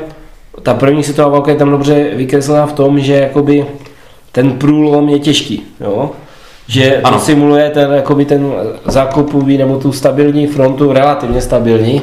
ta 0.64 0.74
první 0.74 1.04
světová 1.04 1.28
válka 1.28 1.52
je 1.52 1.58
tam 1.58 1.72
dobře 1.72 2.10
vykreslená 2.14 2.66
v 2.66 2.74
tom, 2.74 3.00
že 3.00 3.14
jakoby 3.14 3.66
ten 4.32 4.52
průlom 4.52 5.10
je 5.10 5.20
těžký, 5.20 5.64
jo? 5.82 6.12
že 6.68 7.00
to 7.02 7.08
Ano. 7.08 7.20
simuluje 7.20 7.70
ten, 7.70 7.92
jakoby 7.92 8.26
ten 8.26 8.54
zákopový 8.86 9.58
nebo 9.58 9.78
tu 9.78 9.92
stabilní 9.92 10.48
frontu, 10.48 10.94
relativně 10.94 11.42
stabilní, 11.42 12.02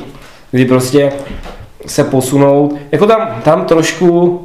kdy 0.50 0.64
prostě 0.64 1.12
se 1.86 2.04
posunout, 2.04 2.74
jako 2.92 3.06
tam, 3.06 3.28
tam 3.42 3.64
trošku 3.64 4.20
uh, 4.20 4.40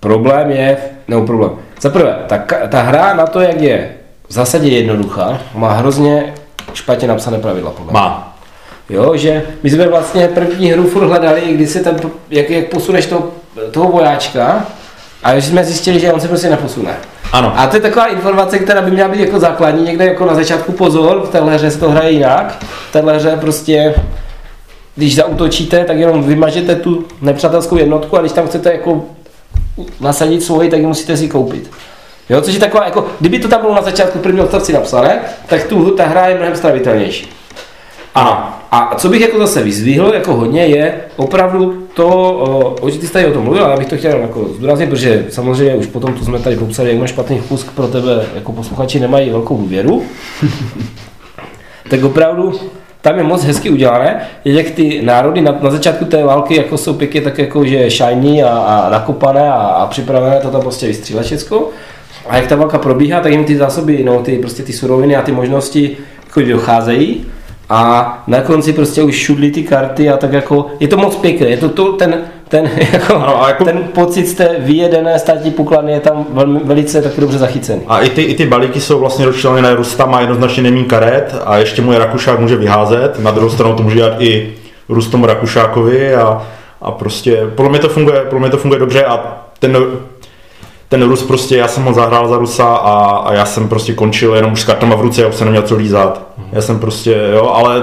problém 0.00 0.50
je, 0.50 0.76
nebo 1.08 1.26
problém, 1.26 1.50
za 1.84 1.90
prvé, 1.90 2.16
ta, 2.26 2.38
ta 2.68 2.82
hra 2.82 3.14
na 3.14 3.26
to, 3.26 3.40
jak 3.40 3.60
je 3.60 3.90
v 4.28 4.32
zásadě 4.32 4.68
jednoduchá, 4.68 5.40
má 5.54 5.72
hrozně 5.72 6.34
špatně 6.74 7.08
napsané 7.08 7.38
pravidla, 7.38 7.70
podle. 7.70 7.92
Má. 7.92 8.36
Jo, 8.90 9.16
že 9.16 9.42
my 9.62 9.70
jsme 9.70 9.88
vlastně 9.88 10.28
první 10.28 10.70
hru 10.70 10.88
furt 10.88 11.06
hledali, 11.06 11.40
kdy 11.52 11.66
se 11.66 11.80
ten, 11.80 11.96
jak, 12.30 12.50
jak 12.50 12.68
posuneš 12.68 13.06
toho, 13.06 13.30
toho 13.70 13.88
vojáčka, 13.90 14.66
a 15.22 15.34
už 15.34 15.44
jsme 15.44 15.64
zjistili, 15.64 16.00
že 16.00 16.12
on 16.12 16.20
se 16.20 16.28
prostě 16.28 16.50
neposune. 16.50 16.96
Ano. 17.32 17.52
A 17.56 17.66
to 17.66 17.76
je 17.76 17.82
taková 17.82 18.06
informace, 18.06 18.58
která 18.58 18.82
by 18.82 18.90
měla 18.90 19.08
být 19.08 19.20
jako 19.20 19.40
základní, 19.40 19.84
někde 19.84 20.04
jako 20.04 20.26
na 20.26 20.34
začátku 20.34 20.72
pozor, 20.72 21.22
v 21.26 21.30
téhle 21.30 21.54
hře 21.54 21.70
se 21.70 21.78
to 21.78 21.90
hraje 21.90 22.10
jinak. 22.10 22.64
V 22.88 22.92
téhle 22.92 23.16
hře 23.16 23.36
prostě, 23.40 23.94
když 24.96 25.16
zautočíte, 25.16 25.84
tak 25.84 25.96
jenom 25.96 26.22
vymažete 26.22 26.76
tu 26.76 27.04
nepřátelskou 27.20 27.76
jednotku 27.76 28.16
a 28.16 28.20
když 28.20 28.32
tam 28.32 28.46
chcete 28.46 28.72
jako 28.72 29.04
nasadit 30.00 30.42
svoji, 30.42 30.70
tak 30.70 30.80
ji 30.80 30.86
musíte 30.86 31.16
si 31.16 31.28
koupit. 31.28 31.70
Jo, 32.30 32.40
což 32.40 32.54
je 32.54 32.60
taková, 32.60 32.84
jako, 32.84 33.06
kdyby 33.20 33.38
to 33.38 33.48
tam 33.48 33.60
bylo 33.60 33.74
na 33.74 33.82
začátku 33.82 34.18
první 34.18 34.40
odstavci 34.40 34.72
napsané, 34.72 35.20
tak 35.46 35.64
tu, 35.64 35.90
ta 35.90 36.06
hra 36.06 36.26
je 36.26 36.34
mnohem 36.34 36.56
stravitelnější. 36.56 37.28
Ano. 38.14 38.48
A 38.70 38.94
co 38.96 39.08
bych 39.08 39.20
jako 39.20 39.38
zase 39.38 39.62
vyzvihl 39.62 40.14
jako 40.14 40.34
hodně 40.34 40.66
je 40.66 41.00
opravdu 41.16 41.86
to, 41.94 42.08
o, 42.82 42.90
že 42.90 42.98
ty 42.98 43.06
jsi 43.06 43.12
tady 43.12 43.26
o 43.26 43.32
tom 43.32 43.44
mluvil, 43.44 43.64
ale 43.64 43.72
já 43.72 43.78
bych 43.78 43.88
to 43.88 43.96
chtěl 43.96 44.18
jako 44.18 44.44
zdůraznit, 44.44 44.88
protože 44.90 45.26
samozřejmě 45.30 45.74
už 45.74 45.86
potom 45.86 46.14
to 46.14 46.24
jsme 46.24 46.38
tady 46.38 46.56
popsali, 46.56 46.90
jak 46.90 46.98
máš 46.98 47.10
špatný 47.10 47.38
vkus 47.38 47.64
pro 47.64 47.88
tebe, 47.88 48.26
jako 48.34 48.52
posluchači 48.52 49.00
nemají 49.00 49.30
velkou 49.30 49.56
důvěru. 49.56 50.02
tak 51.90 52.04
opravdu 52.04 52.60
tam 53.04 53.18
je 53.18 53.24
moc 53.24 53.44
hezky 53.44 53.70
udělané, 53.70 54.20
jak 54.44 54.70
ty 54.70 55.02
národy 55.02 55.40
na, 55.40 55.58
na 55.60 55.70
začátku 55.70 56.04
té 56.04 56.24
války 56.24 56.56
jako 56.56 56.78
jsou 56.78 56.94
pěkně 56.94 57.20
tak 57.20 57.38
jako, 57.38 57.64
že 57.64 57.90
shiny 57.90 58.42
a, 58.42 58.48
a 58.48 58.90
nakopané 58.90 59.50
a, 59.50 59.54
a 59.54 59.86
připravené 59.86 60.40
to 60.40 60.50
tam 60.50 60.60
prostě 60.60 60.86
vystřílet 60.86 61.26
všechno. 61.26 61.68
A 62.28 62.36
jak 62.36 62.46
ta 62.46 62.56
válka 62.56 62.78
probíhá, 62.78 63.20
tak 63.20 63.32
jim 63.32 63.44
ty 63.44 63.56
zásoby, 63.56 64.02
no, 64.04 64.22
ty, 64.22 64.38
prostě 64.38 64.62
ty 64.62 64.72
suroviny 64.72 65.16
a 65.16 65.22
ty 65.22 65.32
možnosti 65.32 65.96
jako 66.26 66.40
docházejí 66.40 67.26
a 67.68 68.24
na 68.26 68.40
konci 68.40 68.72
prostě 68.72 69.02
už 69.02 69.14
šudli 69.14 69.50
ty 69.50 69.62
karty 69.62 70.10
a 70.10 70.16
tak 70.16 70.32
jako, 70.32 70.66
je 70.80 70.88
to 70.88 70.96
moc 70.96 71.16
pěkné, 71.16 71.46
je 71.46 71.56
to, 71.56 71.68
to 71.68 71.92
ten, 71.92 72.24
ten, 72.48 72.70
jako, 72.92 73.14
Ano, 73.14 73.44
a 73.44 73.48
jako- 73.48 73.64
ten 73.64 73.78
pocit 73.78 74.26
z 74.26 74.34
té 74.34 74.56
vyjedené 74.58 75.18
státní 75.18 75.50
pokladny 75.50 75.92
je 75.92 76.00
tam 76.00 76.26
velmi, 76.30 76.60
velice 76.64 77.02
taky 77.02 77.20
dobře 77.20 77.38
zachycený. 77.38 77.82
A 77.86 78.00
i 78.00 78.08
ty, 78.10 78.22
i 78.22 78.34
ty 78.34 78.46
balíky 78.46 78.80
jsou 78.80 78.98
vlastně 78.98 79.24
rozčleněné, 79.26 79.74
Rusta 79.74 80.06
má 80.06 80.20
jednoznačně 80.20 80.62
nemí 80.62 80.84
karet 80.84 81.34
a 81.46 81.56
ještě 81.58 81.82
můj 81.82 81.96
Rakušák 81.98 82.38
může 82.38 82.56
vyházet. 82.56 83.18
Na 83.18 83.30
druhou 83.30 83.50
stranu 83.50 83.76
to 83.76 83.82
může 83.82 83.96
dělat 83.96 84.12
i 84.18 84.54
Rustom 84.88 85.24
Rakušákovi 85.24 86.14
a, 86.14 86.42
a 86.82 86.90
prostě 86.90 87.46
podle 87.54 87.70
mě 87.70 87.78
to 87.78 87.88
funguje, 87.88 88.20
podle 88.20 88.40
mě 88.40 88.50
to 88.50 88.56
funguje 88.56 88.80
dobře 88.80 89.04
a 89.04 89.38
ten, 89.58 89.78
ten 90.88 91.02
Rus 91.02 91.22
prostě, 91.22 91.56
já 91.56 91.68
jsem 91.68 91.84
ho 91.84 91.92
zahrál 91.92 92.28
za 92.28 92.38
Rusa 92.38 92.64
a, 92.66 93.16
a 93.16 93.32
já 93.34 93.44
jsem 93.46 93.68
prostě 93.68 93.92
končil 93.92 94.34
jenom 94.34 94.52
už 94.52 94.60
s 94.60 94.64
kartama 94.64 94.96
v 94.96 95.00
ruce, 95.00 95.22
já 95.22 95.28
už 95.28 95.34
jsem 95.34 95.44
neměl 95.46 95.62
co 95.62 95.76
lízat. 95.76 96.22
Já 96.52 96.62
jsem 96.62 96.78
prostě, 96.78 97.20
jo, 97.32 97.50
ale, 97.54 97.82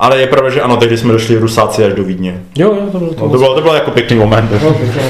ale 0.00 0.20
je 0.20 0.26
pravda, 0.26 0.50
že 0.50 0.60
ano, 0.60 0.76
tehdy 0.76 0.98
jsme 0.98 1.12
došli 1.12 1.38
Rusáci 1.38 1.84
až 1.84 1.92
do 1.92 2.04
Vídně. 2.04 2.42
Jo, 2.56 2.74
jo, 2.74 2.88
to 2.92 2.98
bylo 2.98 3.10
No, 3.10 3.28
to, 3.28 3.38
bylo, 3.38 3.54
to 3.54 3.60
byl 3.60 3.74
jako 3.74 3.90
pěkný 3.90 4.16
moment. 4.16 4.50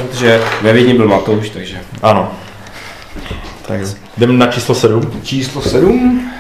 protože 0.09 0.41
ve 0.63 0.73
Vídni 0.73 0.95
byl 0.95 1.09
Matouš, 1.09 1.51
takže. 1.51 1.77
Ano. 2.03 2.29
Tak 3.67 3.81
jdeme 4.17 4.33
na 4.33 4.47
číslo 4.47 4.75
7. 4.75 5.13
Číslo 5.23 5.63
7, 5.63 6.31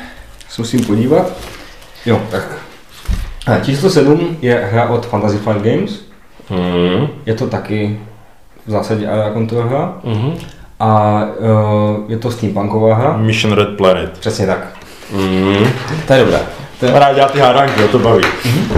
se 0.48 0.62
musím 0.62 0.84
podívat. 0.84 1.32
Jo, 2.06 2.20
tak. 2.30 2.58
A 3.46 3.58
číslo 3.58 3.90
7 3.90 4.36
je 4.42 4.68
hra 4.72 4.88
od 4.88 5.06
Fantasy 5.06 5.38
Flight 5.38 5.62
Games. 5.62 6.00
Mm. 6.50 7.06
Je 7.26 7.34
to 7.34 7.46
taky 7.46 7.98
v 8.66 8.70
zásadě 8.70 9.06
area 9.08 9.32
control 9.32 9.62
hra. 9.62 9.94
Mm. 10.04 10.32
A 10.80 11.22
uh, 11.38 12.10
je 12.10 12.18
to 12.18 12.30
steampunková 12.30 12.94
hra. 12.94 13.16
Mission 13.16 13.52
Red 13.52 13.68
Planet. 13.76 14.18
Přesně 14.18 14.46
tak. 14.46 14.58
Mm. 15.12 15.66
To 16.06 16.12
je 16.12 16.18
dobré. 16.20 16.38
On 16.88 16.94
rád 16.94 17.14
dělá 17.14 17.28
ty 17.28 17.38
hádanky, 17.40 17.82
jo, 17.82 17.88
to 17.88 17.98
baví. 17.98 18.22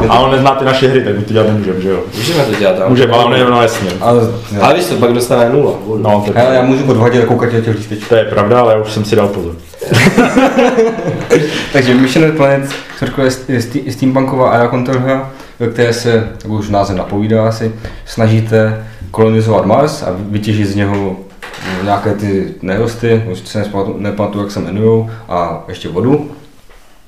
A 0.09 0.19
on 0.19 0.31
nezná 0.31 0.51
ty 0.51 0.65
naše 0.65 0.89
hry, 0.89 1.05
tak 1.05 1.19
my 1.19 1.25
to 1.25 1.33
dělat 1.33 1.47
nemůžeme, 1.47 1.81
že 1.81 1.89
jo? 1.89 2.01
Můžeme 2.17 2.45
to 2.45 2.55
dělat, 2.55 2.77
ale... 2.81 2.89
Můžeme, 2.89 3.13
ale 3.13 3.25
on 3.25 3.35
je, 3.35 3.45
no 3.45 3.63
jasně. 3.63 3.91
Ale, 4.01 4.21
Ale 4.61 4.75
víš 4.75 4.85
co, 4.87 4.95
pak 4.95 5.13
dostane 5.13 5.51
nula. 5.51 5.73
No, 5.99 6.25
to, 6.27 6.39
ale 6.47 6.55
já 6.55 6.63
můžu 6.63 6.85
odvadit 6.91 7.23
a 7.23 7.27
koukat 7.27 7.51
těch 7.51 7.77
lístečků. 7.77 8.09
to 8.09 8.15
je 8.15 8.25
pravda, 8.25 8.61
ale 8.61 8.73
já 8.73 8.79
už 8.81 8.93
jsem 8.93 9.05
si 9.05 9.17
dal 9.17 9.29
pozor. 9.29 9.55
Takže 11.73 11.95
Mission 11.95 12.33
Planet 12.33 12.71
Circle 12.99 13.25
je 13.25 13.31
st- 13.31 13.83
je 13.85 13.93
steampunková 13.93 14.51
a 14.51 14.69
counter 14.69 14.99
hra, 14.99 15.31
ve 15.59 15.67
které 15.69 15.93
se, 15.93 16.29
jak 16.43 16.53
už 16.53 16.69
název 16.69 16.97
napovídá 16.97 17.49
asi, 17.49 17.73
snažíte 18.07 18.87
kolonizovat 19.11 19.67
Mars 19.67 20.03
a 20.03 20.17
vytěžit 20.19 20.67
z 20.69 20.75
něho 20.75 21.17
nějaké 21.85 22.15
ty 22.15 22.55
nerosty, 22.63 23.23
už 23.33 23.39
se 23.39 23.65
nepamatuju, 23.97 24.45
jak 24.45 24.53
se 24.53 24.61
jmenují, 24.61 25.11
a 25.29 25.65
ještě 25.69 25.89
vodu, 25.89 26.31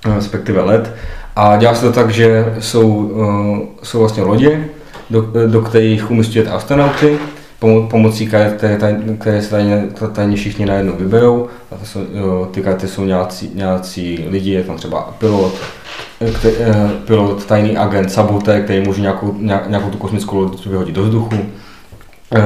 respektive 0.04 0.62
led. 0.62 0.94
A 1.36 1.56
dělá 1.56 1.74
se 1.74 1.86
to 1.86 1.92
tak, 1.92 2.10
že 2.10 2.54
jsou, 2.60 3.10
eh, 3.22 3.66
jsou 3.82 3.98
vlastně 3.98 4.22
lodě, 4.22 4.64
do, 5.10 5.26
do 5.46 5.60
kterých 5.62 6.10
umístujete 6.10 6.50
astronauty, 6.50 7.18
pomo- 7.62 7.86
pomocí 7.88 8.26
karet, 8.26 8.52
které, 8.56 8.76
taj- 8.78 9.16
které 9.18 9.42
se 9.42 9.50
tajně, 9.50 9.88
tajně 10.12 10.36
všichni 10.36 10.66
najednou 10.66 10.92
vyberou. 10.98 11.48
A 11.72 11.76
to 11.76 11.84
jsou, 11.86 12.00
jo, 12.14 12.48
ty 12.52 12.62
karty 12.62 12.88
jsou 12.88 13.04
nějací, 13.04 13.50
nějací 13.54 14.24
lidi, 14.30 14.50
je 14.50 14.64
tam 14.64 14.76
třeba 14.76 15.14
pilot, 15.18 15.54
eh, 16.20 16.30
kte, 16.30 16.48
eh, 16.58 16.90
pilot, 17.06 17.44
tajný 17.46 17.76
agent, 17.76 18.12
saboté, 18.12 18.60
který 18.60 18.80
může 18.80 19.00
nějakou, 19.02 19.34
nějak- 19.40 19.68
nějakou 19.70 19.90
tu 19.90 19.98
kosmickou 19.98 20.40
loď 20.40 20.66
vyhodit 20.66 20.94
do 20.94 21.02
vzduchu. 21.02 21.36
Eh, 22.36 22.42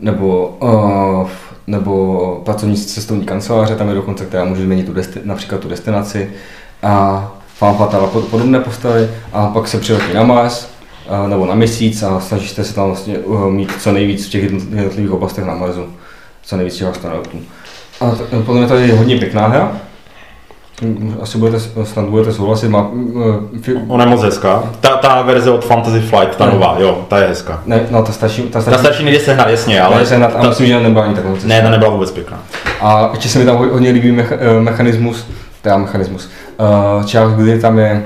nebo, 0.00 0.58
eh, 0.62 1.28
nebo 1.66 2.42
pracovníci 2.44 2.86
cestovní 2.86 3.24
kanceláře, 3.24 3.76
tam 3.76 3.88
je 3.88 3.94
dokonce, 3.94 4.24
která 4.24 4.44
může 4.44 4.62
změnit 4.62 4.86
tu 4.86 4.92
desti- 4.92 5.20
například 5.24 5.60
tu 5.60 5.68
destinaci. 5.68 6.30
A 6.82 7.28
Fan 7.56 7.74
Fatal 7.76 8.04
a 8.04 8.06
pod- 8.06 8.24
podobné 8.24 8.60
postavy. 8.60 9.08
A 9.32 9.46
pak 9.46 9.68
se 9.68 9.78
přiletí 9.78 10.14
na 10.14 10.22
Mars, 10.22 10.68
eh, 11.24 11.28
nebo 11.28 11.46
na 11.46 11.54
měsíc 11.54 12.02
a 12.02 12.20
snažíte 12.20 12.64
se 12.64 12.74
tam 12.74 12.86
vlastně 12.86 13.16
eh, 13.16 13.50
mít 13.50 13.70
co 13.82 13.92
nejvíc 13.92 14.26
v 14.26 14.30
těch 14.30 14.42
jednot- 14.42 14.72
jednotlivých 14.74 15.10
oblastech 15.12 15.44
na 15.44 15.54
Marsu. 15.54 15.84
Co 16.44 16.56
nejvíc 16.56 16.76
těch 16.76 16.88
astronautů. 16.88 17.38
A 18.00 18.10
t- 18.10 18.24
podle 18.46 18.60
mě 18.60 18.68
to 18.68 18.74
je 18.76 18.94
hodně 18.94 19.16
pěkná 19.16 19.46
hra. 19.46 19.72
Asi 21.22 21.38
budete, 21.38 21.60
snad 21.84 22.04
budete 22.04 22.32
souhlasit, 22.32 22.68
má, 22.68 22.90
fi- 23.60 23.74
Ona 23.88 24.04
je 24.04 24.10
moc 24.10 24.22
hezká. 24.22 24.62
Ta, 24.80 24.88
ta 24.96 25.22
verze 25.22 25.50
od 25.50 25.64
Fantasy 25.64 26.00
Flight, 26.00 26.36
ta 26.36 26.46
Ne. 26.46 26.52
nová, 26.52 26.76
jo, 26.78 27.04
ta 27.08 27.18
je 27.18 27.26
hezká. 27.28 27.62
ne, 27.66 27.80
no 27.90 28.02
ta 28.02 28.12
starší, 28.12 28.42
ta 28.42 28.48
Ta 28.50 28.60
starší, 28.60 28.80
starší 28.80 29.04
nejde 29.04 29.20
sehnat, 29.20 29.48
jasně, 29.48 29.80
ale... 29.82 29.96
ale 29.96 30.06
se 30.06 30.18
nad, 30.18 30.36
a 30.36 30.42
ta, 30.42 30.48
myslím, 30.48 30.66
že 30.66 30.80
nebyla 30.80 31.04
ani 31.04 31.14
tak 31.14 31.24
moc 31.24 31.44
ne, 31.44 31.62
ta 31.62 31.70
nebyla 31.70 31.90
vůbec 31.90 32.10
pěkná. 32.10 32.38
A 32.80 33.10
ještě 33.14 33.28
se 33.28 33.38
mi 33.38 33.44
tam 33.44 33.56
hodně 33.56 33.90
líbí 33.90 34.12
mecha, 34.12 34.34
eh, 34.38 34.60
mechanismus, 34.60 35.26
teda 35.62 35.78
mechanismus, 35.78 36.30
uh, 36.98 37.04
část, 37.06 37.32
kdy 37.32 37.58
tam 37.60 37.78
je, 37.78 38.02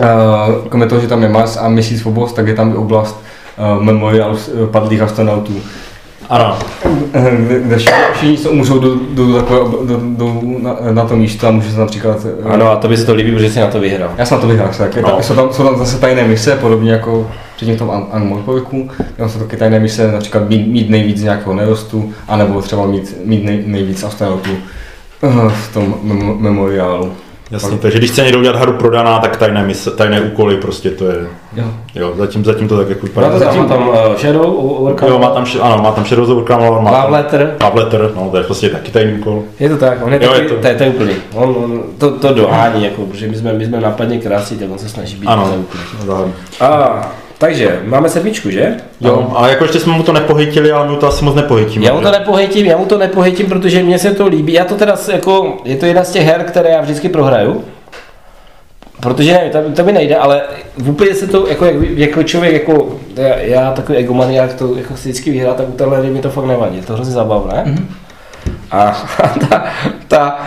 uh, 0.00 0.68
kromě 0.68 0.86
toho, 0.86 1.00
že 1.00 1.08
tam 1.08 1.22
je 1.22 1.28
Mars 1.28 1.56
a 1.56 1.68
měsíc 1.68 2.02
v 2.02 2.06
oblast, 2.06 2.32
tak 2.32 2.46
je 2.48 2.54
tam 2.54 2.72
i 2.72 2.76
oblast 2.76 3.20
uh, 3.76 3.82
memoriál 3.82 4.36
eh, 4.36 4.66
padlých 4.66 5.00
astronautů, 5.02 5.52
Ano, 6.28 6.58
eh, 7.14 7.30
kde, 7.62 7.76
všichni, 7.78 8.36
se 8.36 8.48
umřou 8.48 8.78
do, 8.78 8.94
do, 9.14 9.26
do, 9.26 9.32
takové, 9.42 9.86
do, 9.86 10.00
do, 10.16 10.40
na, 10.62 10.76
na 10.90 11.04
to 11.04 11.16
místo 11.16 11.46
a 11.46 11.50
může 11.50 11.70
se 11.70 11.78
například... 11.80 12.26
eh, 12.44 12.48
Ano, 12.48 12.70
a 12.70 12.76
to 12.76 12.88
by 12.88 12.96
se 12.96 13.06
to 13.06 13.14
líbí, 13.14 13.32
protože 13.32 13.50
jsi 13.50 13.60
na 13.60 13.66
to 13.66 13.80
vyhrál. 13.80 14.10
Já 14.18 14.26
jsem 14.26 14.36
na 14.36 14.40
to 14.40 14.48
vyhrál, 14.48 14.70
tak 14.78 14.96
No. 14.96 15.10
tam, 15.10 15.22
jsou, 15.22 15.34
tam, 15.34 15.52
jsou 15.52 15.64
tam 15.64 15.78
zase 15.78 15.98
tajné 15.98 16.24
mise, 16.28 16.56
podobně 16.56 16.92
jako 16.92 17.30
předtím 17.56 17.74
v 17.76 17.78
tom 17.78 17.90
An- 17.90 18.22
Unmorpoviku. 18.22 18.88
Tam 19.16 19.28
jsou 19.28 19.38
taky 19.38 19.56
tajné 19.56 19.80
mise, 19.80 20.12
například 20.12 20.48
mít, 20.48 20.66
mít 20.66 20.90
nejvíc 20.90 21.22
nějakého 21.22 21.54
nerostu, 21.54 22.12
anebo 22.28 22.62
třeba 22.62 22.86
mít, 22.86 23.14
mít 23.24 23.44
nej, 23.44 23.62
nejvíc 23.66 24.04
astronautů 24.04 24.50
eh, 25.22 25.48
v 25.50 25.74
tom 25.74 25.94
mem- 26.02 26.36
memoriálu. 26.38 27.12
jasně, 27.50 27.78
takže 27.78 27.98
když 27.98 28.10
chce 28.10 28.22
někdo 28.22 28.38
udělat 28.38 28.56
hru 28.56 28.72
prodaná, 28.72 29.18
tak 29.18 29.36
tajné, 29.36 29.66
mise, 29.66 29.90
tajné 29.90 30.20
úkoly, 30.20 30.56
prostě 30.56 30.90
to 30.90 31.06
je, 31.06 31.16
Jo. 31.56 31.64
jo, 31.94 32.12
zatím, 32.16 32.44
zatím 32.44 32.68
to 32.68 32.76
tak 32.76 32.88
jako 32.88 33.06
vypadá. 33.06 33.28
má 33.56 33.64
tam 33.64 33.88
uh, 33.88 33.94
Shadow, 34.18 34.54
Overcome, 34.56 35.10
Jo, 35.10 35.18
má 35.18 35.30
tam, 35.30 35.44
ano, 35.62 35.82
má 35.82 35.90
tam 35.92 36.04
Shadows 36.04 36.28
of 36.28 36.36
Warcraft, 36.36 36.62
má 36.82 36.90
Love 36.90 37.02
tam 37.02 37.12
Letter. 37.12 37.56
Love 37.64 37.80
Letter, 37.82 38.10
no, 38.16 38.28
to 38.30 38.36
je 38.36 38.42
prostě 38.42 38.68
taky 38.68 38.90
tajný 38.92 39.12
úkol. 39.18 39.42
Je 39.60 39.68
to 39.68 39.76
tak, 39.76 39.98
on 40.02 40.12
je 40.12 40.24
Jo, 40.24 40.28
taky, 40.30 40.42
je 40.42 40.48
to. 40.48 40.54
to, 40.60 40.66
je, 40.66 40.74
to 40.74 40.82
je 40.82 40.88
úplný. 40.90 41.14
On, 41.34 41.48
on, 41.64 41.82
to, 41.98 42.10
to 42.18 42.34
dohání, 42.34 42.84
jako, 42.84 43.02
protože 43.02 43.28
my 43.28 43.36
jsme, 43.36 43.52
my 43.52 43.66
jsme 43.66 43.80
nápadně 43.80 44.18
krásní, 44.18 44.58
tak 44.58 44.70
on 44.70 44.78
se 44.78 44.88
snaží 44.88 45.16
být 45.16 45.26
Ano, 45.26 45.54
úplný. 45.56 46.32
A, 46.60 46.66
takže, 47.38 47.80
máme 47.84 48.08
sedmičku, 48.08 48.50
že? 48.50 48.76
Jo, 49.00 49.32
ale 49.34 49.50
jako 49.50 49.64
ještě 49.64 49.80
jsme 49.80 49.92
mu 49.92 50.02
to 50.02 50.12
nepohytili, 50.12 50.72
ale 50.72 50.86
my 50.86 50.92
mu 50.92 50.98
to 50.98 51.08
asi 51.08 51.24
moc 51.24 51.34
nepohytíme. 51.34 51.86
Já 51.86 51.92
mu 51.92 52.00
to 52.00 52.06
že? 52.06 52.18
nepohytím, 52.18 52.66
já 52.66 52.76
mu 52.76 52.84
to 52.84 52.98
nepohytím, 52.98 53.46
protože 53.46 53.82
mně 53.82 53.98
se 53.98 54.10
to 54.10 54.26
líbí. 54.26 54.52
Já 54.52 54.64
to 54.64 54.74
teda 54.74 54.96
jako, 55.12 55.58
je 55.64 55.76
to 55.76 55.86
jedna 55.86 56.04
z 56.04 56.12
těch 56.12 56.26
her, 56.26 56.44
které 56.44 56.70
já 56.70 56.80
vždycky 56.80 57.08
prohraju. 57.08 57.64
Protože 59.00 59.32
nevím, 59.32 59.52
to, 59.52 59.82
to 59.82 59.84
mi 59.84 59.92
nejde, 59.92 60.16
ale 60.16 60.42
úplně 60.88 61.14
se 61.14 61.26
to, 61.26 61.46
jako, 61.46 61.64
jak, 61.64 61.74
jako 61.80 62.22
člověk, 62.22 62.52
jako 62.52 62.98
já, 63.16 63.36
já 63.36 63.72
takový 63.72 63.98
egomaniak, 63.98 64.54
to 64.54 64.76
jako 64.76 64.96
si 64.96 65.08
vždycky 65.08 65.30
vyhrá, 65.30 65.54
tak 65.54 65.68
u 65.68 65.72
téhle 65.72 66.02
mi 66.02 66.20
to 66.20 66.30
fakt 66.30 66.44
nevadí, 66.44 66.76
je 66.76 66.82
to 66.82 66.92
hrozně 66.92 67.14
zábavné. 67.14 67.64
Mm-hmm. 67.66 67.84
A, 68.70 68.82
a 69.22 69.28
ta, 69.48 69.64
ta, 70.08 70.38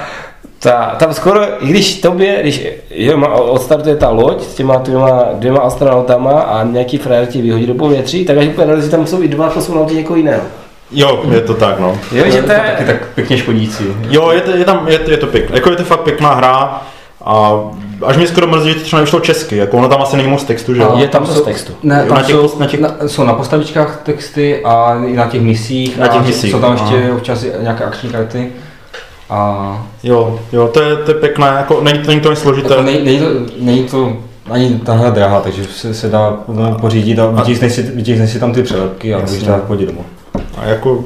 ta, 0.59 0.95
tam 0.99 1.13
skoro, 1.13 1.41
i 1.63 1.67
když 1.67 2.01
tobě, 2.01 2.37
když 2.41 2.67
jo, 2.91 3.17
má- 3.17 3.27
odstartuje 3.33 3.95
ta 3.95 4.09
loď 4.09 4.43
s 4.43 4.53
těma 4.55 4.75
dvěma, 4.77 5.23
dvěma 5.33 5.59
astronautama 5.59 6.31
a 6.31 6.63
nějaký 6.63 6.97
frajer 6.97 7.25
ti 7.25 7.41
vyhodí 7.41 7.65
do 7.67 7.73
povětří, 7.73 8.25
tak 8.25 8.37
až 8.37 8.47
úplně 8.47 8.67
narazí, 8.67 8.89
tam 8.89 9.07
jsou 9.07 9.21
i 9.23 9.27
dva 9.27 9.49
kosmonauti 9.49 9.95
někoho 9.95 10.17
jiného. 10.17 10.41
Jo, 10.91 11.23
je 11.31 11.41
to 11.41 11.53
tak, 11.53 11.79
no. 11.79 11.97
Jo, 12.11 12.23
že 12.31 12.41
to 12.43 12.51
je, 12.51 12.57
taky 12.59 12.85
tak 12.85 13.07
pěkně 13.15 13.37
škodící. 13.37 13.83
Jo, 14.09 14.31
je 14.31 14.41
to, 14.41 14.51
je 14.51 14.65
tam, 14.65 14.87
je, 14.87 14.99
to- 14.99 15.11
je 15.11 15.17
to 15.17 15.27
pěkné, 15.27 15.55
jako 15.55 15.69
je 15.69 15.75
to 15.75 15.83
fakt 15.83 15.99
pěkná 15.99 16.33
hra 16.33 16.81
a 17.25 17.53
až 18.05 18.17
mě 18.17 18.27
skoro 18.27 18.47
mrzí, 18.47 18.69
že 18.69 18.75
to 18.75 18.81
třeba 18.81 18.97
nevyšlo 18.99 19.19
česky, 19.19 19.57
jako 19.57 19.77
ono 19.77 19.89
tam 19.89 20.01
asi 20.01 20.17
není 20.17 20.29
moc 20.29 20.43
textu, 20.43 20.73
že 20.73 20.81
jo? 20.81 20.93
Je 20.97 21.07
tam 21.07 21.25
jsou- 21.25 21.33
dost 21.33 21.45
textu. 21.45 21.73
Ne, 21.83 22.05
tam 22.07 22.17
na 22.17 22.23
těch 22.23 22.35
jsou, 22.35 22.59
na 22.59 22.65
těch- 22.65 22.79
na, 22.79 22.95
jsou 23.07 23.23
na 23.23 23.33
postavičkách 23.33 24.01
texty 24.03 24.61
a 24.63 25.01
i 25.07 25.13
na 25.15 25.25
těch 25.27 25.41
misích. 25.41 25.97
Na 25.97 26.07
těch 26.07 26.21
a 26.21 26.23
misích, 26.23 26.51
Jsou 26.51 26.59
tam 26.59 26.71
aha. 26.71 26.95
ještě 26.95 27.11
občas 27.11 27.45
nějaké 27.61 27.83
akční 27.83 28.09
karty. 28.09 28.51
A 29.29 29.85
Jo, 30.03 30.39
jo, 30.53 30.67
to 30.67 30.81
je, 30.81 30.95
to 30.95 31.11
je 31.11 31.15
pěkné, 31.15 31.47
jako 31.47 31.81
není 31.83 31.99
to, 31.99 32.07
není 32.07 32.21
to 32.21 32.29
nic 32.29 32.39
složité. 32.39 32.69
jako 32.69 32.81
nej, 32.83 33.03
není, 33.03 33.19
to, 33.19 33.25
není 33.59 33.83
to 33.83 34.13
ani 34.51 34.79
ta 34.85 34.93
hra 34.93 35.09
drahá, 35.09 35.39
takže 35.41 35.63
se, 35.65 35.93
se 35.93 36.07
dá 36.09 36.37
pořídit 36.81 37.19
a 37.19 37.25
vytiskneš 37.27 37.73
si, 37.73 37.81
vytiskneš 37.81 38.31
si 38.31 38.39
tam 38.39 38.53
ty 38.53 38.63
přelepky 38.63 39.13
a 39.13 39.19
můžeš 39.19 39.43
dát 39.43 39.63
podívat 39.63 39.91
domů. 39.93 40.05
A 40.57 40.65
jako, 40.65 41.03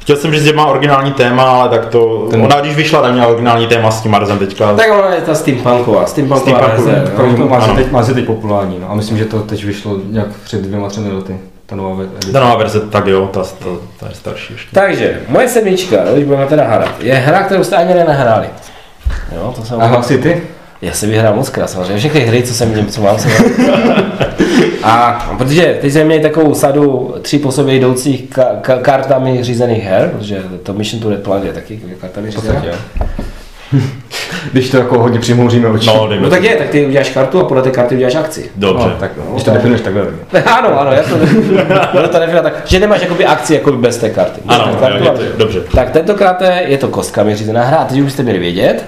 chtěl 0.00 0.16
jsem 0.16 0.32
říct, 0.32 0.44
že 0.44 0.52
má 0.52 0.66
originální 0.66 1.12
téma, 1.12 1.42
ale 1.42 1.68
tak 1.68 1.86
to, 1.86 2.26
Ten- 2.30 2.42
ona 2.42 2.60
když 2.60 2.76
vyšla, 2.76 3.02
tak 3.02 3.12
měla 3.12 3.26
originální 3.28 3.66
téma 3.66 3.90
s 3.90 4.02
tím 4.02 4.12
Marzem 4.12 4.38
teďka. 4.38 4.72
Tak 4.76 4.90
ona 4.98 5.14
je 5.14 5.20
ta 5.20 5.34
steampunková, 5.34 6.06
steampunková 6.06 6.58
Steampunková. 6.58 6.98
verze. 7.18 7.48
Má 7.48 7.60
se, 7.60 7.72
teď, 7.82 7.92
má 7.92 8.02
se 8.04 8.14
teď 8.14 8.24
populární, 8.26 8.78
no. 8.80 8.90
a 8.90 8.94
myslím, 8.94 9.18
že 9.18 9.24
to 9.24 9.40
teď 9.40 9.64
vyšlo 9.64 9.96
nějak 10.10 10.28
před 10.44 10.60
dvěma, 10.62 10.88
třemi 10.88 11.12
lety, 11.12 11.36
ta 11.66 11.76
nová 11.76 12.02
edice. 12.02 12.32
Ta 12.32 12.40
nová 12.40 12.56
verze, 12.56 12.80
tak 12.80 13.06
jo, 13.06 13.26
ta, 13.26 13.42
ta, 13.42 13.66
ta 14.00 14.08
je 14.08 14.14
starší 14.14 14.52
ještě. 14.52 14.68
Takže, 14.72 15.20
moje 15.28 15.48
sedmička, 15.48 15.96
když 16.12 16.24
budeme 16.24 16.46
teda 16.46 16.64
hrát, 16.64 16.94
je 17.00 17.14
hra, 17.14 17.42
kterou 17.42 17.64
jste 17.64 17.76
ani 17.76 17.94
nenahráli. 17.94 18.46
Jo, 19.36 19.52
to 19.56 19.64
jsem... 19.64 19.80
A 19.80 19.86
hlasy 19.86 20.18
ty? 20.18 20.42
Já 20.82 20.92
jsem 20.92 21.10
vyhrál 21.10 21.34
moc 21.34 21.48
krát, 21.48 21.70
samozřejmě 21.70 21.98
všechny 21.98 22.20
hry, 22.20 22.42
co 22.42 22.54
jsem 22.54 22.68
měl, 22.68 22.84
co 22.84 23.02
mám, 23.02 23.18
jsem 23.18 23.30
A 24.82 25.12
protože 25.38 25.78
teď 25.80 25.92
jsme 25.92 26.04
měli 26.04 26.22
takovou 26.22 26.54
sadu 26.54 27.14
tří 27.22 27.38
po 27.38 27.52
sobě 27.52 27.74
jdoucích 27.74 28.30
ka- 28.30 28.60
ka- 28.60 28.80
kartami 28.80 29.44
řízených 29.44 29.82
her, 29.84 30.10
protože 30.18 30.42
to 30.62 30.72
Mission 30.72 31.02
to 31.02 31.10
Red 31.10 31.22
Planet 31.22 31.44
je 31.46 31.52
taky 31.52 31.80
kartami 32.00 32.30
řízená. 32.30 32.62
Když 34.52 34.70
to 34.70 34.76
jako 34.76 34.98
hodně 34.98 35.20
přimouříme 35.20 35.68
oči. 35.68 35.86
No, 35.86 36.08
No 36.20 36.30
tak 36.30 36.38
to. 36.40 36.46
je, 36.46 36.56
tak 36.56 36.68
ty 36.68 36.86
uděláš 36.86 37.10
kartu 37.10 37.40
a 37.40 37.44
podle 37.44 37.62
té 37.62 37.70
karty 37.70 37.94
uděláš 37.94 38.14
akci. 38.14 38.50
Dobře. 38.56 38.88
No, 38.88 38.94
tak 39.00 39.10
no, 39.16 39.24
když 39.32 39.42
to 39.44 39.50
definuješ 39.50 39.80
takhle. 39.80 40.06
tak. 40.30 40.46
Ano, 40.58 40.80
ano, 40.80 40.92
já 40.92 41.02
to, 41.02 41.16
no, 42.02 42.08
to 42.08 42.18
nevěděl, 42.18 42.42
tak, 42.42 42.52
že 42.64 42.80
nemáš 42.80 43.00
jakoby 43.02 43.26
akci 43.26 43.54
jako 43.54 43.72
bez 43.72 43.96
té 43.96 44.10
karty. 44.10 44.40
Bez 44.44 44.56
Ano, 44.56 44.64
té 44.64 44.72
jo, 44.72 45.04
karty 45.04 45.22
je 45.24 45.30
to- 45.30 45.38
dobře. 45.38 45.60
Tak 45.74 45.90
tentokrát 45.90 46.42
je 46.42 46.62
je 46.66 46.78
to 46.78 46.88
kostkami 46.88 47.36
řízená 47.36 47.64
hra, 47.64 47.76
a 47.76 47.84
teď 47.84 47.98
už 47.98 48.04
byste 48.04 48.22
měli 48.22 48.38
vědět. 48.38 48.84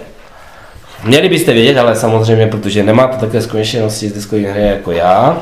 Měli 1.05 1.29
byste 1.29 1.53
vědět, 1.53 1.79
ale 1.79 1.95
samozřejmě, 1.97 2.47
protože 2.47 2.83
nemáte 2.83 3.17
také 3.27 3.43
zkušenosti 3.43 4.09
z 4.09 4.13
deskové 4.13 4.43
hry 4.43 4.67
jako 4.69 4.93
já, 4.93 5.39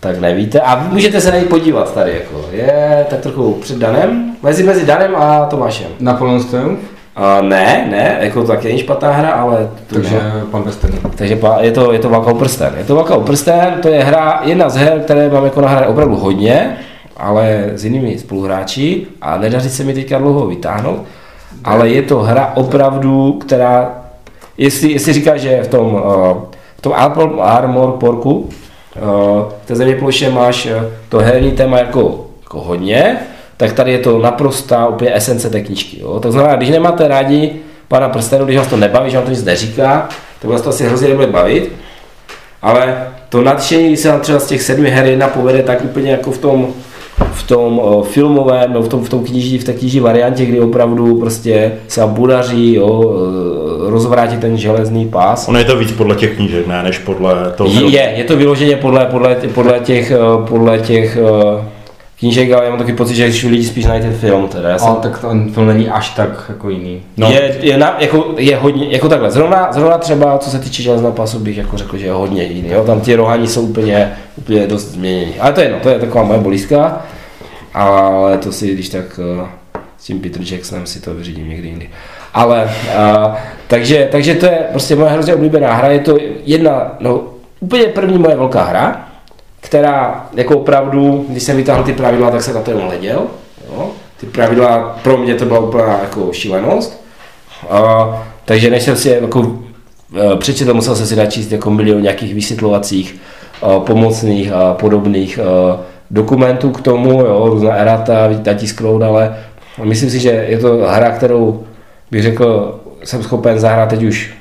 tak 0.00 0.18
nevíte. 0.20 0.60
A 0.60 0.86
můžete 0.90 1.20
se 1.20 1.30
na 1.30 1.38
ní 1.38 1.44
podívat 1.44 1.94
tady, 1.94 2.12
jako 2.12 2.44
je 2.52 3.06
tak 3.10 3.20
trochu 3.20 3.52
před 3.54 3.78
Danem, 3.78 4.32
mezi, 4.42 4.62
mezi 4.62 4.86
Danem 4.86 5.16
a 5.16 5.46
Tomášem. 5.46 5.86
Napoleon 6.00 6.40
Stone, 6.42 6.76
A 7.16 7.40
ne, 7.40 7.86
ne, 7.90 8.16
jako 8.20 8.40
to 8.40 8.46
taky 8.46 8.68
není 8.68 8.78
špatná 8.78 9.12
hra, 9.12 9.30
ale 9.30 9.70
tu 9.86 9.94
takže 9.94 10.14
ne. 10.14 10.32
pan 10.50 10.62
Western. 10.62 10.94
Takže 11.16 11.36
pa- 11.36 11.58
je 11.60 11.72
to, 11.72 11.92
je 11.92 11.98
to 11.98 12.08
Válka 12.10 12.30
o 12.30 12.34
prsten. 12.34 12.74
Je 12.78 12.84
to 12.84 12.94
Válka 12.94 13.14
o 13.16 13.20
prsten, 13.20 13.74
to 13.82 13.88
je 13.88 14.04
hra, 14.04 14.40
jedna 14.44 14.68
z 14.68 14.76
her, 14.76 15.00
které 15.00 15.28
mám 15.30 15.44
jako 15.44 15.60
nahrané 15.60 15.86
opravdu 15.86 16.16
hodně, 16.16 16.76
ale 17.16 17.70
s 17.74 17.84
jinými 17.84 18.18
spoluhráči 18.18 19.06
a 19.22 19.38
nedaří 19.38 19.70
se 19.70 19.84
mi 19.84 19.94
teďka 19.94 20.18
dlouho 20.18 20.46
vytáhnout, 20.46 21.02
ale 21.64 21.88
je 21.88 22.02
to 22.02 22.18
hra 22.18 22.52
opravdu, 22.54 23.32
která, 23.32 23.90
jestli, 24.58 24.92
jestli 24.92 25.12
říká, 25.12 25.36
že 25.36 25.62
v 25.62 25.68
tom, 25.68 25.94
uh, 25.94 26.00
v 26.76 26.80
tom 26.80 26.92
Armor, 26.96 27.36
Armor 27.40 27.92
Porku, 27.92 28.32
uh, 28.38 28.48
v 29.62 29.66
té 29.66 29.76
země 29.76 29.94
ploše 29.94 30.30
máš 30.30 30.66
uh, 30.66 30.72
to 31.08 31.18
herní 31.18 31.52
téma 31.52 31.78
jako, 31.78 32.26
jako 32.42 32.60
hodně, 32.60 33.16
tak 33.60 33.72
tady 33.72 33.92
je 33.92 33.98
to 33.98 34.18
naprostá 34.18 34.86
úplně 34.86 35.16
esence 35.16 35.50
té 35.50 35.60
knížky. 35.60 36.00
Jo? 36.00 36.20
To 36.20 36.32
znamená, 36.32 36.56
když 36.56 36.70
nemáte 36.70 37.08
rádi 37.08 37.52
pana 37.88 38.08
prstenu, 38.08 38.44
když 38.44 38.56
vás 38.56 38.66
to 38.66 38.76
nebaví, 38.76 39.10
že 39.10 39.16
vám 39.16 39.24
to 39.24 39.30
nic 39.30 39.44
neříká, 39.44 40.08
tak 40.38 40.50
vás 40.50 40.62
to 40.62 40.68
asi 40.70 40.84
hrozně 40.84 41.08
nebude 41.08 41.26
bavit. 41.26 41.72
Ale 42.62 43.08
to 43.28 43.42
nadšení, 43.42 43.88
když 43.88 44.00
se 44.00 44.08
vám 44.08 44.20
třeba 44.20 44.38
z 44.38 44.46
těch 44.46 44.62
sedmi 44.62 44.90
her 44.90 45.06
jedna 45.06 45.28
povede, 45.28 45.62
tak 45.62 45.84
úplně 45.84 46.10
jako 46.10 46.30
v 46.30 46.38
tom, 46.38 46.68
v 47.32 47.42
tom 47.42 47.78
o, 47.78 48.02
filmovém, 48.02 48.72
no 48.72 48.82
v 48.82 48.88
tom, 48.88 49.04
v 49.04 49.08
tom 49.08 49.24
kniží, 49.24 49.58
v 49.58 49.64
té 49.64 49.72
kniží 49.72 50.00
variantě, 50.00 50.44
kdy 50.44 50.60
opravdu 50.60 51.20
prostě 51.20 51.72
se 51.88 52.00
vám 52.00 52.14
budaří, 52.14 52.74
jo, 52.74 53.14
e, 53.86 53.90
rozvrátí 53.90 54.36
ten 54.36 54.56
železný 54.56 55.08
pás. 55.08 55.48
Ono 55.48 55.58
je 55.58 55.64
to 55.64 55.76
víc 55.76 55.92
podle 55.92 56.14
těch 56.16 56.36
knížek, 56.36 56.66
ne, 56.66 56.82
než 56.82 56.98
podle 56.98 57.52
toho 57.56 57.70
Je, 57.70 58.12
je, 58.16 58.24
to 58.24 58.36
vyloženě 58.36 58.76
podle, 58.76 59.06
podle, 59.06 59.36
podle 59.54 59.80
těch, 59.80 60.10
eh, 60.10 60.16
podle 60.48 60.78
těch 60.78 61.16
eh, 61.16 61.79
knížek, 62.20 62.52
ale 62.52 62.64
já 62.64 62.70
mám 62.70 62.78
taky 62.78 62.92
pocit, 62.92 63.14
že 63.14 63.28
když 63.28 63.44
lidi 63.44 63.64
spíš 63.64 63.84
znají 63.84 64.02
ten 64.02 64.12
film. 64.12 64.48
Teda. 64.48 64.68
Já 64.68 64.78
jsem, 64.78 64.88
Ale 64.88 65.00
tak 65.00 65.20
ten 65.20 65.52
film 65.52 65.66
není 65.66 65.88
až 65.88 66.10
tak 66.10 66.44
jako 66.48 66.70
jiný. 66.70 67.02
No. 67.16 67.30
je, 67.30 67.56
je, 67.60 67.78
na, 67.78 67.96
jako, 67.98 68.34
je 68.36 68.56
hodně, 68.56 68.86
jako 68.88 69.08
takhle, 69.08 69.30
zrovna, 69.30 69.72
zrovna 69.72 69.98
třeba, 69.98 70.38
co 70.38 70.50
se 70.50 70.58
týče 70.58 70.82
železného 70.82 71.12
pasu, 71.12 71.38
bych 71.38 71.56
jako 71.56 71.76
řekl, 71.76 71.96
že 71.96 72.06
je 72.06 72.12
hodně 72.12 72.42
jiný, 72.44 72.68
jo? 72.68 72.84
tam 72.84 73.00
ti 73.00 73.14
rohani 73.14 73.48
jsou 73.48 73.62
úplně, 73.62 74.12
úplně 74.36 74.66
dost 74.66 74.84
změnění. 74.84 75.34
Ale 75.40 75.52
to 75.52 75.60
je 75.60 75.66
jedno, 75.66 75.80
to 75.80 75.88
je 75.88 75.98
taková 75.98 76.24
moje 76.24 76.40
bolístka, 76.40 77.02
ale 77.74 78.38
to 78.38 78.52
si, 78.52 78.74
když 78.74 78.88
tak 78.88 79.20
eh, 79.42 79.46
s 79.98 80.04
tím 80.04 80.20
Peter 80.20 80.42
Jacksonem 80.42 80.86
si 80.86 81.00
to 81.00 81.14
vyřídím 81.14 81.48
někdy 81.48 81.68
jindy. 81.68 81.90
Ale, 82.34 82.70
a, 82.96 83.36
takže, 83.66 84.08
takže 84.12 84.34
to 84.34 84.46
je 84.46 84.58
prostě 84.70 84.96
moje 84.96 85.10
hrozně 85.10 85.34
oblíbená 85.34 85.74
hra, 85.74 85.88
je 85.88 86.00
to 86.00 86.18
jedna, 86.44 86.92
no, 87.00 87.22
úplně 87.60 87.84
první 87.84 88.18
moje 88.18 88.36
velká 88.36 88.64
hra, 88.64 89.09
která 89.60 90.26
jako 90.34 90.58
opravdu, 90.58 91.24
když 91.28 91.42
jsem 91.42 91.56
vytáhl 91.56 91.82
ty 91.82 91.92
pravidla, 91.92 92.30
tak 92.30 92.42
se 92.42 92.52
na 92.52 92.60
to 92.60 92.70
jenom 92.70 92.88
leděl. 92.88 93.22
Jo? 93.68 93.90
Ty 94.20 94.26
pravidla, 94.26 94.98
pro 95.02 95.16
mě 95.16 95.34
to 95.34 95.44
byla 95.44 95.60
úplná 95.60 95.98
jako 96.00 96.32
šílenost. 96.32 97.04
A, 97.70 98.08
takže 98.44 98.70
než 98.70 98.82
jsem 98.82 98.96
si 98.96 99.08
jako 99.08 99.58
eh, 100.16 100.36
přečetl, 100.36 100.74
musel 100.74 100.96
jsem 100.96 101.06
si 101.06 101.16
načíst 101.16 101.52
jako 101.52 101.70
milion 101.70 102.02
nějakých 102.02 102.34
vysvětlovacích, 102.34 103.16
eh, 103.62 103.80
pomocných 103.86 104.52
a 104.52 104.74
podobných 104.74 105.38
eh, 105.38 105.78
dokumentů 106.10 106.70
k 106.70 106.80
tomu, 106.80 107.20
jo, 107.20 107.48
různá 107.48 107.74
erata, 107.74 108.28
natisknout, 108.46 109.02
ale 109.02 109.36
myslím 109.84 110.10
si, 110.10 110.18
že 110.18 110.30
je 110.48 110.58
to 110.58 110.76
hra, 110.76 111.10
kterou 111.10 111.64
bych 112.10 112.22
řekl, 112.22 112.80
jsem 113.04 113.22
schopen 113.22 113.58
zahrát 113.58 113.88
teď 113.88 114.02
už 114.02 114.39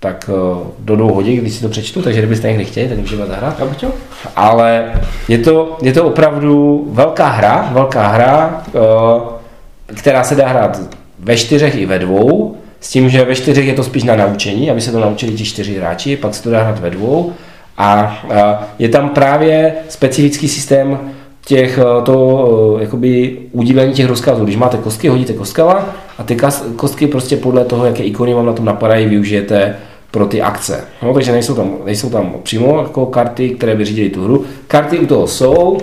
tak 0.00 0.30
eh, 0.32 0.66
do 0.78 0.96
dvou 0.96 1.14
hodin, 1.14 1.40
když 1.40 1.54
si 1.54 1.62
to 1.62 1.68
přečtu, 1.68 2.02
takže 2.02 2.20
kdybyste 2.20 2.48
někdy 2.48 2.64
chtěli, 2.64 2.88
tak 2.88 2.98
můžeme 2.98 3.26
zahrát. 3.26 3.58
Já 3.58 3.66
bych 3.66 3.76
chtěl. 3.76 3.92
Ale 4.36 4.92
je 5.28 5.38
to, 5.38 5.78
je 5.82 5.92
to 5.92 6.04
opravdu 6.04 6.84
velká 6.90 7.28
hra, 7.28 7.70
velká 7.72 8.08
hra, 8.08 8.62
eh, 8.68 9.94
která 9.94 10.24
se 10.24 10.34
dá 10.34 10.48
hrát 10.48 10.80
ve 11.18 11.36
čtyřech 11.36 11.74
i 11.74 11.86
ve 11.86 11.98
dvou, 11.98 12.56
s 12.80 12.90
tím, 12.90 13.08
že 13.08 13.24
ve 13.24 13.34
čtyřech 13.34 13.66
je 13.66 13.74
to 13.74 13.84
spíš 13.84 14.02
na 14.02 14.16
naučení, 14.16 14.70
aby 14.70 14.80
se 14.80 14.92
to 14.92 15.00
naučili 15.00 15.32
ti 15.32 15.44
čtyři 15.44 15.78
hráči, 15.78 16.16
pak 16.16 16.34
se 16.34 16.42
to 16.42 16.50
dá 16.50 16.62
hrát 16.62 16.78
ve 16.78 16.90
dvou. 16.90 17.32
A 17.78 18.18
eh, 18.30 18.66
je 18.78 18.88
tam 18.88 19.08
právě 19.08 19.74
specifický 19.88 20.48
systém 20.48 20.98
těch, 21.46 21.78
to, 22.04 22.78
jakoby 22.80 23.38
udílení 23.52 23.92
těch 23.92 24.06
rozkazů. 24.06 24.44
Když 24.44 24.56
máte 24.56 24.76
kostky, 24.76 25.08
hodíte 25.08 25.32
kostkama 25.32 25.86
a 26.18 26.22
ty 26.22 26.36
kostky 26.76 27.06
prostě 27.06 27.36
podle 27.36 27.64
toho, 27.64 27.86
jaké 27.86 28.02
ikony 28.02 28.34
vám 28.34 28.46
na 28.46 28.52
tom 28.52 28.64
napadají, 28.64 29.06
využijete 29.06 29.76
pro 30.10 30.26
ty 30.26 30.42
akce. 30.42 30.84
No, 31.02 31.14
takže 31.14 31.32
nejsou 31.32 31.54
tam, 31.54 31.70
nejsou 31.84 32.10
tam 32.10 32.34
přímo 32.42 32.78
jako 32.82 33.06
karty, 33.06 33.48
které 33.50 33.74
by 33.74 33.84
řídily 33.84 34.10
tu 34.10 34.24
hru. 34.24 34.44
Karty 34.68 34.98
u 34.98 35.06
toho 35.06 35.26
jsou, 35.26 35.78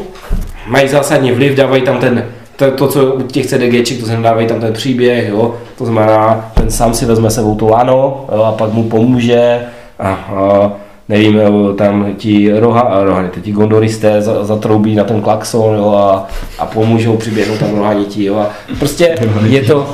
mají 0.68 0.88
zásadní 0.88 1.32
vliv, 1.32 1.56
dávají 1.56 1.82
tam 1.82 1.98
ten, 2.00 2.26
to, 2.56 2.72
to 2.72 2.88
co 2.88 3.06
u 3.14 3.22
těch 3.22 3.46
CDGček, 3.46 4.00
to 4.00 4.06
znamená, 4.06 4.30
dávají 4.30 4.48
tam 4.48 4.60
ten 4.60 4.74
příběh, 4.74 5.30
jo? 5.30 5.56
to 5.78 5.86
znamená, 5.86 6.52
ten 6.54 6.72
sám 6.72 6.94
si 6.94 7.06
vezme 7.06 7.30
sebou 7.32 7.56
to 7.56 7.68
lano 7.68 8.26
jo? 8.36 8.44
a 8.44 8.52
pak 8.52 8.74
mu 8.74 8.84
pomůže 8.84 9.60
a, 10.00 10.10
a 10.10 10.72
nevím, 11.10 11.40
tam 11.78 12.14
ti 12.18 12.60
roha, 12.60 13.04
rohani, 13.04 13.30
ti 13.42 13.52
gondoristé 13.52 14.22
za- 14.22 14.44
zatroubí 14.44 14.96
na 14.96 15.04
ten 15.04 15.22
klakson 15.22 15.76
jo, 15.76 15.94
a, 15.96 16.28
a 16.60 16.66
pomůžou 16.66 17.18
přiběhnout 17.18 17.60
tam 17.60 17.76
rohani 17.78 18.06
ti, 18.06 18.24
jo, 18.26 18.36
a 18.36 18.50
prostě 18.80 19.16
je 19.50 19.62
to, 19.62 19.88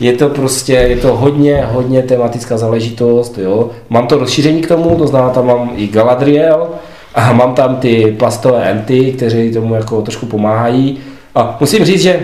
je 0.00 0.12
to 0.12 0.28
prostě, 0.28 0.72
je 0.72 0.96
to 0.96 1.16
hodně, 1.16 1.66
hodně 1.72 2.02
tematická 2.02 2.58
záležitost, 2.58 3.38
jo. 3.38 3.70
Mám 3.88 4.06
to 4.06 4.18
rozšíření 4.18 4.62
k 4.62 4.68
tomu, 4.68 4.96
to 4.96 5.06
znamená, 5.06 5.32
tam 5.32 5.46
mám 5.46 5.72
i 5.76 5.86
Galadriel 5.86 6.68
a 7.14 7.32
mám 7.32 7.54
tam 7.54 7.76
ty 7.76 8.16
plastové 8.18 8.70
enty, 8.70 9.12
kteří 9.12 9.52
tomu 9.52 9.74
jako 9.74 10.02
trošku 10.02 10.26
pomáhají. 10.26 10.98
A 11.34 11.56
musím 11.60 11.84
říct, 11.84 12.02
že 12.02 12.20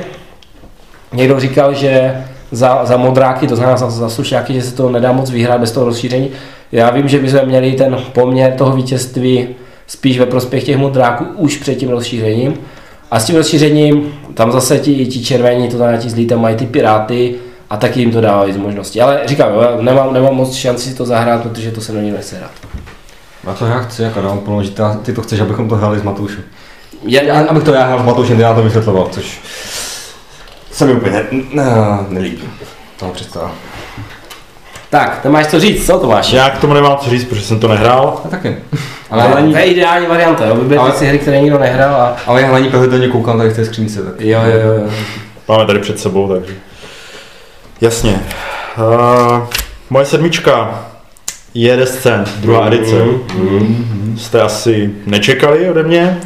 někdo 1.12 1.40
říkal, 1.40 1.74
že 1.74 2.24
za, 2.50 2.84
za 2.84 2.96
modráky, 2.96 3.46
to 3.46 3.56
znamená 3.56 3.76
za, 3.76 3.90
za 3.90 4.08
slušáky, 4.08 4.54
že 4.54 4.62
se 4.62 4.74
to 4.74 4.90
nedá 4.90 5.12
moc 5.12 5.30
vyhrát 5.30 5.60
bez 5.60 5.72
toho 5.72 5.86
rozšíření. 5.86 6.30
Já 6.72 6.90
vím, 6.90 7.08
že 7.08 7.18
bychom 7.18 7.40
měli 7.44 7.72
ten 7.72 7.96
poměr 8.12 8.52
toho 8.52 8.76
vítězství 8.76 9.48
spíš 9.86 10.18
ve 10.18 10.26
prospěch 10.26 10.64
těch 10.64 10.76
modráků 10.76 11.24
už 11.36 11.56
před 11.56 11.74
tím 11.74 11.88
rozšířením. 11.88 12.54
A 13.10 13.20
s 13.20 13.24
tím 13.24 13.36
rozšířením, 13.36 14.14
tam 14.34 14.52
zase 14.52 14.78
ti, 14.78 15.06
ti 15.06 15.24
červení, 15.24 15.68
to 15.68 15.76
znamená 15.76 15.98
ti 15.98 16.10
zlí, 16.10 16.26
tam 16.26 16.40
mají 16.40 16.56
ty 16.56 16.66
piráty 16.66 17.34
a 17.72 17.76
taky 17.76 18.00
jim 18.00 18.10
to 18.12 18.20
dává 18.20 18.44
víc 18.44 18.56
možností. 18.56 19.00
Ale 19.00 19.20
říkám, 19.24 19.52
jo, 19.54 19.60
já 19.60 19.76
nemám, 19.82 20.12
nemám 20.12 20.34
moc 20.34 20.54
šanci 20.54 20.88
si 20.90 20.94
to 20.94 21.04
zahrát, 21.04 21.42
protože 21.42 21.70
to 21.70 21.80
se 21.80 21.92
do 21.92 22.00
ní 22.00 22.10
nechce 22.10 22.36
hrát. 22.36 22.50
Já 23.46 23.52
to 23.54 23.66
já 23.66 23.78
chci, 23.78 24.02
jako 24.02 24.20
dám 24.20 24.38
plno, 24.38 24.62
že 24.62 24.70
ta- 24.70 24.98
ty 25.02 25.12
to 25.12 25.22
chceš, 25.22 25.40
abychom 25.40 25.68
to 25.68 25.76
hráli 25.76 25.98
s 25.98 26.02
Matoušem. 26.02 26.42
Já, 27.06 27.22
Já, 27.22 27.40
abych 27.48 27.62
to 27.62 27.72
já 27.74 27.84
hrál 27.86 27.98
s 27.98 28.02
Matoušem, 28.06 28.40
já 28.40 28.54
to 28.54 28.62
vysvětloval, 28.62 29.08
což 29.10 29.40
se 30.72 30.86
mi 30.86 30.92
úplně 30.92 31.12
ne, 31.12 31.22
ne, 31.52 31.64
nelíbí. 32.08 32.42
Toho 32.96 33.12
představa. 33.12 33.52
tak, 34.90 35.20
to 35.22 35.30
máš 35.30 35.46
co 35.46 35.60
říct, 35.60 35.86
co 35.86 35.98
to 35.98 36.06
máš? 36.08 36.32
Já 36.32 36.50
k 36.50 36.58
tomu 36.60 36.74
nemám 36.74 36.96
co 36.98 37.10
říct, 37.10 37.24
protože 37.24 37.42
jsem 37.42 37.60
to 37.60 37.68
nehrál. 37.68 38.20
A 38.24 38.28
taky. 38.28 38.56
Ale 39.10 39.22
Ale, 39.22 39.42
to 39.42 39.56
je 39.56 39.64
ideální 39.64 40.06
varianta, 40.06 40.46
jo? 40.46 40.56
Ale- 40.78 40.92
si 40.92 41.06
hry, 41.06 41.18
které 41.18 41.40
nikdo 41.40 41.58
nehrál 41.58 41.94
a... 41.94 42.16
ale 42.26 42.42
já 42.42 42.52
na 42.52 42.58
ní 42.58 42.68
pravidelně 42.68 43.08
koukám 43.08 43.38
tady 43.38 43.50
v 43.50 43.56
té 43.56 43.64
skřínce, 43.64 44.02
tak. 44.02 44.20
Jo, 44.20 44.40
jo, 44.44 44.72
jo. 44.72 44.90
Máme 45.48 45.66
tady 45.66 45.78
před 45.78 45.98
sebou, 46.00 46.28
takže. 46.28 46.54
Jasně. 47.82 48.20
Uh, 48.78 49.38
moje 49.90 50.04
sedmička 50.04 50.84
je 51.54 51.76
Descent, 51.76 52.28
druhá 52.38 52.66
edice. 52.66 53.04
Jste 54.16 54.40
asi 54.42 54.90
nečekali 55.06 55.70
ode 55.70 55.82
mě? 55.82 56.18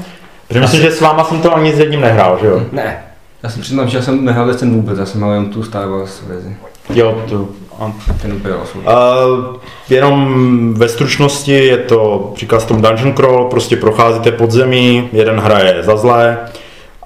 Protože 0.49 0.61
myslím, 0.61 0.81
že 0.83 0.91
s 0.91 1.01
váma 1.01 1.25
jsem 1.25 1.41
to 1.41 1.57
ani 1.57 1.75
s 1.75 1.79
jedním 1.79 2.01
nehrál, 2.01 2.39
že 2.41 2.47
jo? 2.47 2.63
Ne. 2.73 3.03
Já 3.43 3.51
se 3.51 3.61
přiznám, 3.61 3.89
že 3.89 3.97
já 3.97 4.03
jsem 4.03 4.25
nehrál 4.25 4.55
ten 4.55 4.75
vůbec, 4.75 4.99
já 4.99 5.07
jsem 5.07 5.21
měl 5.21 5.33
jen 5.33 5.47
tu 5.47 5.63
Star 5.63 5.89
Wars 5.89 6.23
verzi. 6.27 6.57
Jo, 6.95 7.23
to. 7.29 7.49
a- 7.81 7.93
Ten 8.23 8.41
Assault. 8.63 8.87
Uh, 8.87 9.57
jenom 9.91 10.75
ve 10.75 10.89
stručnosti 10.89 11.53
je 11.53 11.77
to, 11.77 12.33
se 12.61 12.67
tomu 12.67 12.81
dungeon 12.81 13.15
crawl, 13.15 13.45
prostě 13.45 13.77
procházíte 13.77 14.33
podzemí, 14.33 15.09
jeden 15.13 15.41
hraje 15.41 15.83
za 15.83 15.97
zlé 15.97 16.39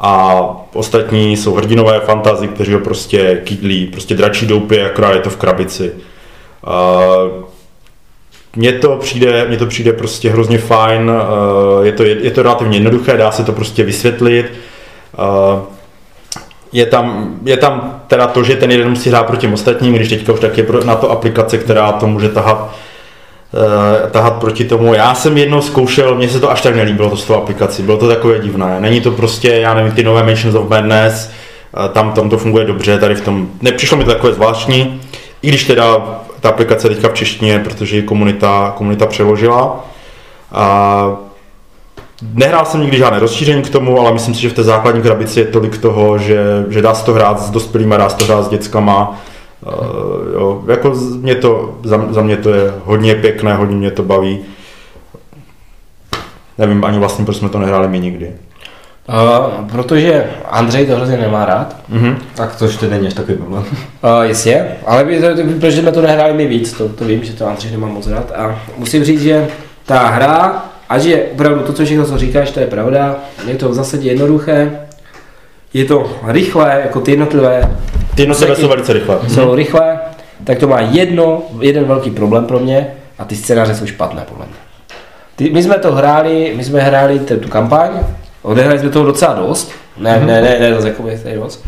a 0.01 0.41
ostatní 0.73 1.37
jsou 1.37 1.55
hrdinové 1.55 2.01
fantazy, 2.01 2.49
kteří 2.49 2.73
ho 2.73 2.81
prostě 2.81 3.41
kydlí, 3.45 3.87
prostě 3.87 4.15
dračí 4.15 4.47
doupě, 4.47 4.91
akorát 4.91 5.13
je 5.13 5.21
to 5.21 5.31
v 5.31 5.37
krabici. 5.37 5.93
Uh, 6.67 7.45
mně 8.57 8.73
to 8.73 8.97
přijde, 8.97 9.47
mně 9.49 9.57
to 9.57 9.67
přijde 9.67 9.93
prostě 9.93 10.31
hrozně 10.31 10.59
fajn, 10.59 11.11
je 11.83 11.93
to, 11.93 12.05
je 12.05 12.31
to 12.31 12.43
relativně 12.43 12.77
jednoduché, 12.77 13.17
dá 13.17 13.33
se 13.33 13.45
to 13.45 13.53
prostě 13.53 13.85
vysvětlit. 13.85 14.53
Je 16.73 16.87
tam, 16.87 17.35
je 17.45 17.57
tam 17.57 18.03
teda 18.07 18.27
to, 18.27 18.43
že 18.43 18.57
ten 18.57 18.71
jeden 18.71 18.91
musí 18.91 19.11
hrát 19.11 19.27
proti 19.27 19.49
ostatním, 19.49 19.95
když 19.95 20.09
teďka 20.09 20.33
už 20.33 20.41
tak 20.41 20.59
je 20.59 20.67
na 20.85 20.95
to 20.95 21.11
aplikace, 21.11 21.59
která 21.59 21.93
to 21.93 22.07
může 22.07 22.29
tahat, 22.29 22.75
eh, 23.55 24.11
tahat 24.11 24.35
proti 24.35 24.65
tomu. 24.65 24.95
Já 24.95 25.15
jsem 25.15 25.39
jednou 25.39 25.61
zkoušel, 25.61 26.15
mně 26.15 26.29
se 26.29 26.41
to 26.41 26.51
až 26.51 26.61
tak 26.61 26.77
nelíbilo 26.77 27.11
to 27.11 27.17
s 27.17 27.25
tou 27.25 27.35
aplikací, 27.35 27.83
bylo 27.83 27.99
to 27.99 28.09
takové 28.09 28.39
divné. 28.39 28.81
Není 28.81 29.01
to 29.01 29.11
prostě, 29.11 29.49
já 29.49 29.75
nevím, 29.75 29.93
ty 29.93 30.03
nové 30.03 30.23
Mansions 30.23 30.55
of 30.55 30.69
Madness, 30.69 31.31
eh, 31.31 31.89
tam, 31.89 32.13
tam 32.13 32.31
to 32.31 32.39
funguje 32.39 32.65
dobře, 32.65 32.99
tady 32.99 33.15
v 33.15 33.21
tom, 33.21 33.49
nepřišlo 33.63 33.97
mi 33.97 34.05
to 34.05 34.11
takové 34.11 34.33
zvláštní, 34.33 35.01
i 35.43 35.49
když 35.49 35.65
teda 35.65 35.97
ta 36.41 36.49
aplikace 36.49 36.89
teďka 36.89 37.09
v 37.09 37.15
češtině, 37.15 37.59
protože 37.59 37.97
ji 37.97 38.03
komunita, 38.03 38.73
komunita 38.77 39.07
přeložila. 39.07 39.85
A 40.53 41.17
Nehrál 42.35 42.65
jsem 42.65 42.81
nikdy 42.81 42.99
žádné 42.99 43.19
rozšíření 43.19 43.63
k 43.63 43.71
tomu, 43.71 44.01
ale 44.01 44.13
myslím 44.13 44.35
si, 44.35 44.41
že 44.41 44.49
v 44.49 44.53
té 44.53 44.63
základní 44.63 45.03
krabici 45.03 45.41
je 45.41 45.47
tolik 45.47 45.79
toho, 45.79 46.19
že, 46.19 46.65
že 46.69 46.83
dá 46.83 46.95
se 46.95 47.05
to 47.05 47.13
hrát 47.13 47.41
s 47.41 47.51
dospělými, 47.51 47.95
dá 47.99 48.09
se 48.09 48.17
to 48.17 48.25
hrát 48.25 48.45
s 48.45 48.49
dětskama. 48.49 49.21
Uh, 49.67 50.33
jo, 50.33 50.65
jako 50.69 50.95
mě 51.21 51.35
to, 51.35 51.79
za, 51.85 52.07
za 52.11 52.23
mě 52.23 52.37
to 52.37 52.55
je 52.55 52.73
hodně 52.85 53.15
pěkné, 53.15 53.55
hodně 53.55 53.77
mě 53.77 53.91
to 53.91 54.03
baví. 54.03 54.39
Nevím 56.59 56.85
ani 56.85 56.99
vlastně, 56.99 57.25
proč 57.25 57.37
jsme 57.37 57.49
to 57.49 57.59
nehráli 57.59 57.89
my 57.89 58.01
nikdy. 58.01 58.33
Uh, 59.09 59.69
protože 59.69 60.25
Andřej 60.51 60.87
to 60.87 60.97
hrozně 60.97 61.17
nemá 61.17 61.45
rád. 61.45 61.77
Mhm. 61.89 62.17
Tak 62.35 62.57
to 62.57 62.65
ještě 62.65 62.87
není 62.87 63.07
až 63.07 63.15
takový 63.15 63.39
problém. 63.39 63.65
Uh, 63.65 64.23
jistě, 64.23 64.67
ale 64.87 65.05
vy, 65.05 65.21
to, 65.21 65.27
protože 65.61 65.81
jsme 65.81 65.93
to 65.93 66.03
nehráli 66.03 66.33
my 66.33 66.47
víc, 66.47 66.73
to, 66.73 66.89
to 66.89 67.05
vím, 67.05 67.25
že 67.25 67.33
to 67.33 67.47
Andřej 67.47 67.71
nemá 67.71 67.87
moc 67.87 68.07
rád. 68.07 68.33
A 68.37 68.61
musím 68.77 69.05
říct, 69.05 69.23
že 69.23 69.49
ta 69.87 70.09
hra, 70.09 70.65
a 70.89 70.99
že 70.99 71.25
opravdu 71.33 71.61
to, 71.61 71.73
co 71.73 71.85
všechno, 71.85 72.05
co 72.05 72.19
říkáš, 72.19 72.51
to 72.51 72.61
je 72.61 72.67
pravda, 72.67 73.17
je 73.47 73.55
to 73.55 73.69
v 73.69 73.75
zásadě 73.75 74.09
jednoduché, 74.09 74.81
je 75.75 75.85
to 75.85 76.11
rychlé, 76.27 76.81
jako 76.85 77.01
ty 77.01 77.11
jednotlivé 77.11 77.77
Ty 78.15 78.23
jednotlivé 78.23 78.57
jsou 78.57 78.69
velice 78.69 78.93
rychle. 78.93 79.19
jsou 79.29 79.55
rychlé, 79.55 79.99
tak 80.45 80.59
to 80.59 80.69
má 80.69 80.81
jedno, 80.81 81.43
jeden 81.61 81.85
velký 81.85 82.11
problém 82.11 82.45
pro 82.45 82.59
mě, 82.59 82.87
a 83.19 83.25
ty 83.25 83.37
scénáře 83.37 83.75
jsou 83.75 83.87
špatné 83.87 84.25
podle 84.29 84.47
mě. 84.47 84.55
Ty, 85.37 85.51
my 85.51 85.63
jsme 85.63 85.79
to 85.79 85.93
hráli, 85.93 86.53
my 86.57 86.65
jsme 86.65 86.81
hráli 86.81 87.19
tu, 87.19 87.49
kampaň, 87.49 87.91
odehráli 88.43 88.79
jsme 88.79 88.89
toho 88.91 89.05
docela 89.05 89.35
dost, 89.35 89.73
ne, 89.99 90.11
mm-hmm. 90.11 90.27
ne, 90.27 90.43
ne, 90.43 90.59
ne, 90.71 90.77
to 90.77 90.87
jako 90.87 91.05
dost. 91.41 91.67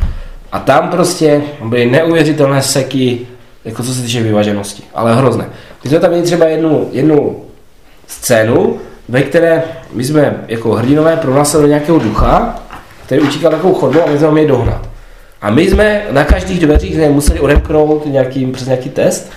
A 0.52 0.58
tam 0.58 0.88
prostě 0.88 1.42
byly 1.64 1.90
neuvěřitelné 1.90 2.62
seky, 2.62 3.26
jako 3.64 3.82
co 3.82 3.94
se 3.94 4.02
týče 4.02 4.22
vyvaženosti, 4.22 4.82
ale 4.94 5.14
hrozné. 5.14 5.46
My 5.84 5.90
jsme 5.90 6.00
tam 6.00 6.10
měli 6.10 6.26
třeba 6.26 6.46
jednu, 6.46 6.88
jednu 6.92 7.44
scénu, 8.06 8.78
ve 9.08 9.22
které 9.22 9.62
my 9.92 10.04
jsme 10.04 10.36
jako 10.48 10.72
hrdinové 10.72 11.16
pronásledovali 11.16 11.68
nějakého 11.68 11.98
ducha, 11.98 12.62
který 13.12 13.28
utíkal 13.28 13.50
takovou 13.50 13.74
chodbou 13.74 14.02
a 14.02 14.10
my 14.10 14.18
jsme 14.18 14.26
ho 14.26 14.32
měli 14.32 14.48
dohnat. 14.48 14.88
A 15.42 15.50
my 15.50 15.70
jsme 15.70 16.02
na 16.10 16.24
každých 16.24 16.60
dveřích 16.60 16.94
jsme 16.94 17.08
museli 17.08 17.40
odemknout 17.40 18.06
nějaký, 18.06 18.46
přes 18.46 18.66
nějaký 18.66 18.90
test 18.90 19.32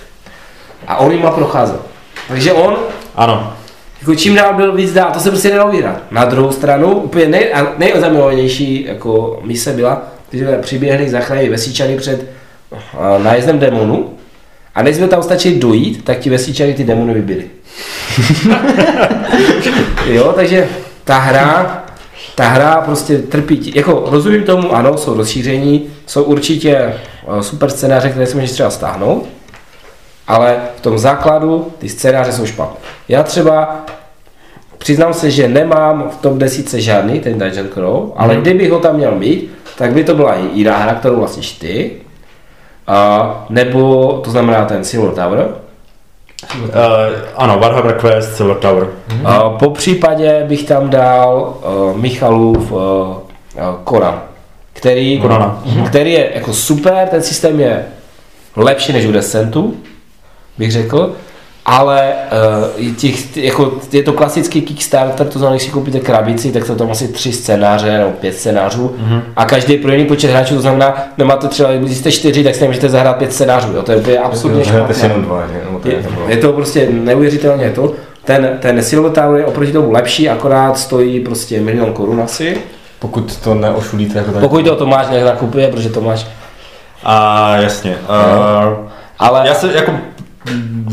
a 0.87 0.97
on 0.97 1.11
jim 1.11 1.21
procházel. 1.35 1.79
Takže 2.27 2.53
on 2.53 2.77
Ano. 3.15 3.53
jako 4.01 4.15
čím 4.15 4.35
dál 4.35 4.53
byl 4.53 4.75
víc 4.75 4.93
dál, 4.93 5.11
to 5.13 5.19
se 5.19 5.29
prostě 5.29 5.49
nedalo 5.49 5.71
vyhrát. 5.71 6.01
Na 6.11 6.25
druhou 6.25 6.51
stranu, 6.51 6.87
úplně 6.87 7.27
nej, 7.27 7.53
a 7.53 7.73
nejozamilovanější 7.77 8.85
jako 8.85 9.39
mise 9.43 9.73
byla, 9.73 10.03
když 10.29 10.41
jsme 10.41 10.57
přiběhli 10.57 11.09
zachránit 11.09 11.49
vesíčany 11.49 11.97
před 11.97 12.25
a, 12.97 13.17
nájezdem 13.17 13.59
demonu 13.59 14.13
a 14.75 14.83
než 14.83 14.95
jsme 14.95 15.07
tam 15.07 15.23
stačili 15.23 15.55
dojít, 15.55 16.05
tak 16.05 16.19
ti 16.19 16.29
vesíčany 16.29 16.73
ty 16.73 16.83
demony 16.83 17.13
vybili. 17.13 17.47
jo, 20.05 20.33
takže 20.35 20.67
ta 21.03 21.17
hra, 21.17 21.84
ta 22.35 22.43
hra 22.47 22.81
prostě 22.81 23.17
trpí, 23.19 23.71
jako 23.75 24.03
rozumím 24.11 24.43
tomu, 24.43 24.75
ano, 24.75 24.97
jsou 24.97 25.13
rozšíření, 25.13 25.87
jsou 26.05 26.23
určitě 26.23 26.75
eh, 26.77 27.43
super 27.43 27.69
scénáře, 27.69 28.09
které 28.09 28.25
si 28.25 28.35
můžeš 28.35 28.51
třeba 28.51 28.69
stáhnout, 28.69 29.25
ale 30.27 30.57
v 30.77 30.81
tom 30.81 30.97
základu 30.99 31.71
ty 31.77 31.89
scénáře 31.89 32.31
jsou 32.31 32.45
špatné. 32.45 32.77
Já 33.09 33.23
třeba 33.23 33.85
přiznám 34.77 35.13
se, 35.13 35.31
že 35.31 35.47
nemám 35.47 36.09
v 36.09 36.21
top 36.21 36.33
10 36.33 36.73
žádný 36.73 37.19
ten 37.19 37.39
Dungeon 37.39 37.67
Crawl, 37.73 38.11
ale 38.15 38.33
Mhm. 38.33 38.41
kdybych 38.41 38.71
ho 38.71 38.79
tam 38.79 38.95
měl 38.95 39.15
mít, 39.15 39.51
tak 39.77 39.91
by 39.93 40.03
to 40.03 40.15
byla 40.15 40.35
jiná 40.53 40.77
hra, 40.77 40.93
kterou 40.95 41.15
vlastníš 41.19 41.51
ty, 41.51 41.91
a, 42.87 43.45
nebo 43.49 44.13
to 44.23 44.31
znamená 44.31 44.65
ten 44.65 44.83
Silver 44.83 45.11
Tower. 45.15 45.47
Uh, 46.63 46.69
ano, 47.35 47.59
Warhammer 47.59 47.95
Quest, 47.97 48.35
Silver 48.35 48.57
Tower. 48.57 48.87
A, 49.25 49.49
po 49.49 49.69
případě 49.69 50.43
bych 50.47 50.63
tam 50.63 50.89
dal 50.89 51.57
uh, 51.91 51.97
Michalův 51.97 52.71
uh, 52.71 52.77
uh, 52.77 53.17
Conan, 53.89 54.21
který, 54.73 55.21
Conana. 55.21 55.63
který 55.87 56.11
je 56.11 56.31
jako 56.35 56.53
super, 56.53 57.07
ten 57.07 57.21
systém 57.23 57.59
je 57.59 57.85
lepší 58.55 58.93
než 58.93 59.05
u 59.05 59.11
Descentu, 59.11 59.77
bych 60.57 60.71
řekl, 60.71 61.15
ale 61.65 62.13
uh, 62.87 62.95
těch, 62.95 63.37
jako, 63.37 63.71
je 63.91 64.03
to 64.03 64.13
klasický 64.13 64.61
Kickstarter, 64.61 65.27
to 65.27 65.39
znamená, 65.39 65.55
když 65.55 65.63
si 65.63 65.69
koupíte 65.71 65.99
krabici, 65.99 66.51
tak 66.51 66.63
to 66.67 66.75
tam 66.75 66.91
asi 66.91 67.07
tři 67.07 67.31
scénáře 67.31 67.97
nebo 67.97 68.11
pět 68.11 68.35
scénářů 68.37 68.95
Mhm. 68.97 69.21
a 69.35 69.45
každý 69.45 69.77
pro 69.77 69.91
jiný 69.91 70.05
počet 70.05 70.31
hráčů, 70.31 70.55
to 70.55 70.61
znamená, 70.61 70.95
nemáte 71.17 71.47
třeba, 71.47 71.71
když 71.71 71.97
jste 71.97 72.11
čtyři, 72.11 72.43
tak 72.43 72.55
si 72.55 72.61
nemůžete 72.61 72.89
zahrát 72.89 73.17
pět 73.17 73.33
scénářů, 73.33 73.73
jo? 73.73 73.83
to 73.83 73.91
je 73.91 73.97
úplně 73.97 74.19
absolutně 74.19 74.63
špatné. 74.65 75.11
Je, 75.85 75.91
je, 75.91 76.03
je 76.27 76.37
to 76.37 76.53
prostě 76.53 76.87
neuvěřitelně 76.91 77.69
to. 77.69 77.93
Ten, 78.23 78.57
ten 78.61 78.83
Silver 78.83 79.11
Tower 79.11 79.39
je 79.39 79.45
oproti 79.45 79.71
tomu 79.71 79.91
lepší, 79.91 80.29
akorát 80.29 80.77
stojí 80.77 81.19
prostě 81.19 81.59
milion 81.61 81.93
korun 81.93 82.21
asi. 82.21 82.57
Pokud 82.99 83.35
to 83.37 83.53
neošulíte 83.55 84.17
jako 84.17 84.31
tak. 84.31 84.41
Pokud 84.41 84.65
to 84.65 84.75
Tomáš 84.75 85.07
nějak 85.09 85.25
nakupuje, 85.25 85.67
protože 85.67 85.89
Tomáš... 85.89 86.27
A 87.03 87.55
jasně. 87.57 87.95
Uh, 88.71 88.87
Ale 89.19 89.47
já 89.47 89.53
se 89.53 89.71
jako 89.75 89.91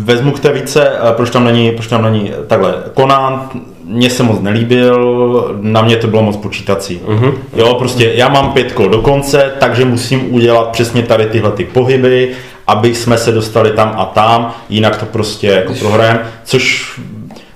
vezmu 0.05 0.33
k 0.33 0.41
té 0.41 0.53
více, 0.53 0.89
eh, 0.89 1.13
proč 1.17 1.31
tam 1.31 1.45
není, 1.45 1.71
proč 1.71 1.87
tam 1.87 2.03
není 2.03 2.33
takhle. 2.47 2.75
Conan 2.97 3.51
mně 3.85 4.11
se 4.11 4.23
moc 4.23 4.41
nelíbil, 4.41 5.57
na 5.61 5.83
mě 5.83 5.97
to 5.97 6.07
bylo 6.07 6.23
moc 6.23 6.37
počítací. 6.37 7.01
Mhm. 7.09 7.33
Jo, 7.57 7.75
prostě 7.75 8.13
já 8.15 8.29
mám 8.29 8.53
pět 8.53 8.73
kol 8.73 8.89
do 8.89 8.99
konce, 8.99 9.53
takže 9.61 9.85
musím 9.85 10.35
udělat 10.35 10.69
přesně 10.69 11.03
tady 11.03 11.27
tyhle 11.27 11.51
ty 11.53 11.65
pohyby, 11.65 12.33
aby 12.67 12.95
jsme 12.95 13.19
se 13.19 13.33
dostali 13.33 13.71
tam 13.71 13.95
a 13.97 14.05
tam, 14.05 14.55
jinak 14.69 14.97
to 14.97 15.07
prostě 15.07 15.47
jako 15.47 15.75
prohrajem, 15.75 16.21
což 16.45 16.93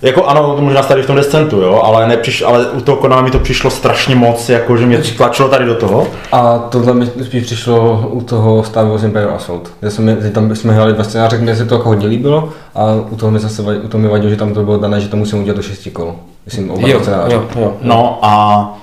jako 0.06 0.24
ano, 0.24 0.56
to 0.56 0.62
možná 0.62 0.82
tady 0.82 1.02
v 1.02 1.06
tom 1.06 1.16
descentu, 1.16 1.60
jo, 1.60 1.80
ale, 1.84 2.08
nepřiš, 2.08 2.42
ale 2.42 2.66
u 2.66 2.80
toho 2.80 2.96
Konana 2.96 3.22
mi 3.22 3.30
to 3.30 3.38
přišlo 3.38 3.70
strašně 3.70 4.14
moc, 4.14 4.48
jako 4.48 4.76
že 4.76 4.86
mě 4.86 4.98
tlačilo 4.98 5.48
tady 5.48 5.64
do 5.64 5.74
toho. 5.74 6.06
A 6.32 6.58
tohle 6.58 6.94
mi 6.94 7.06
spíš 7.06 7.44
přišlo 7.44 8.08
u 8.10 8.20
toho 8.20 8.64
Star 8.64 8.86
Wars 8.86 9.02
Imperial 9.02 9.34
Assault. 9.34 9.72
Kde 9.80 9.90
jsme, 9.90 10.16
že 10.20 10.30
tam 10.30 10.56
jsme 10.56 10.72
hráli 10.72 10.92
dva 10.92 11.04
scénáře, 11.04 11.38
kde 11.38 11.56
se 11.56 11.64
to 11.64 11.74
jako 11.74 11.88
hodně 11.88 12.06
líbilo 12.06 12.48
a 12.74 12.84
u 13.10 13.16
toho 13.16 13.30
mi 13.32 13.38
zase 13.38 13.62
u 13.62 13.88
toho 13.88 14.02
mi 14.02 14.08
vadilo, 14.08 14.30
že 14.30 14.36
tam 14.36 14.54
to 14.54 14.62
bylo 14.62 14.78
dané, 14.78 15.00
že 15.00 15.08
to 15.08 15.16
musím 15.16 15.38
udělat 15.38 15.56
do 15.56 15.62
šesti 15.62 15.90
kol. 15.90 16.14
Myslím, 16.44 16.70
oba 16.70 16.88
jo, 16.88 17.00
scénáře. 17.00 17.34
jo, 17.34 17.44
jo. 17.56 17.72
No 17.82 18.18
a, 18.22 18.74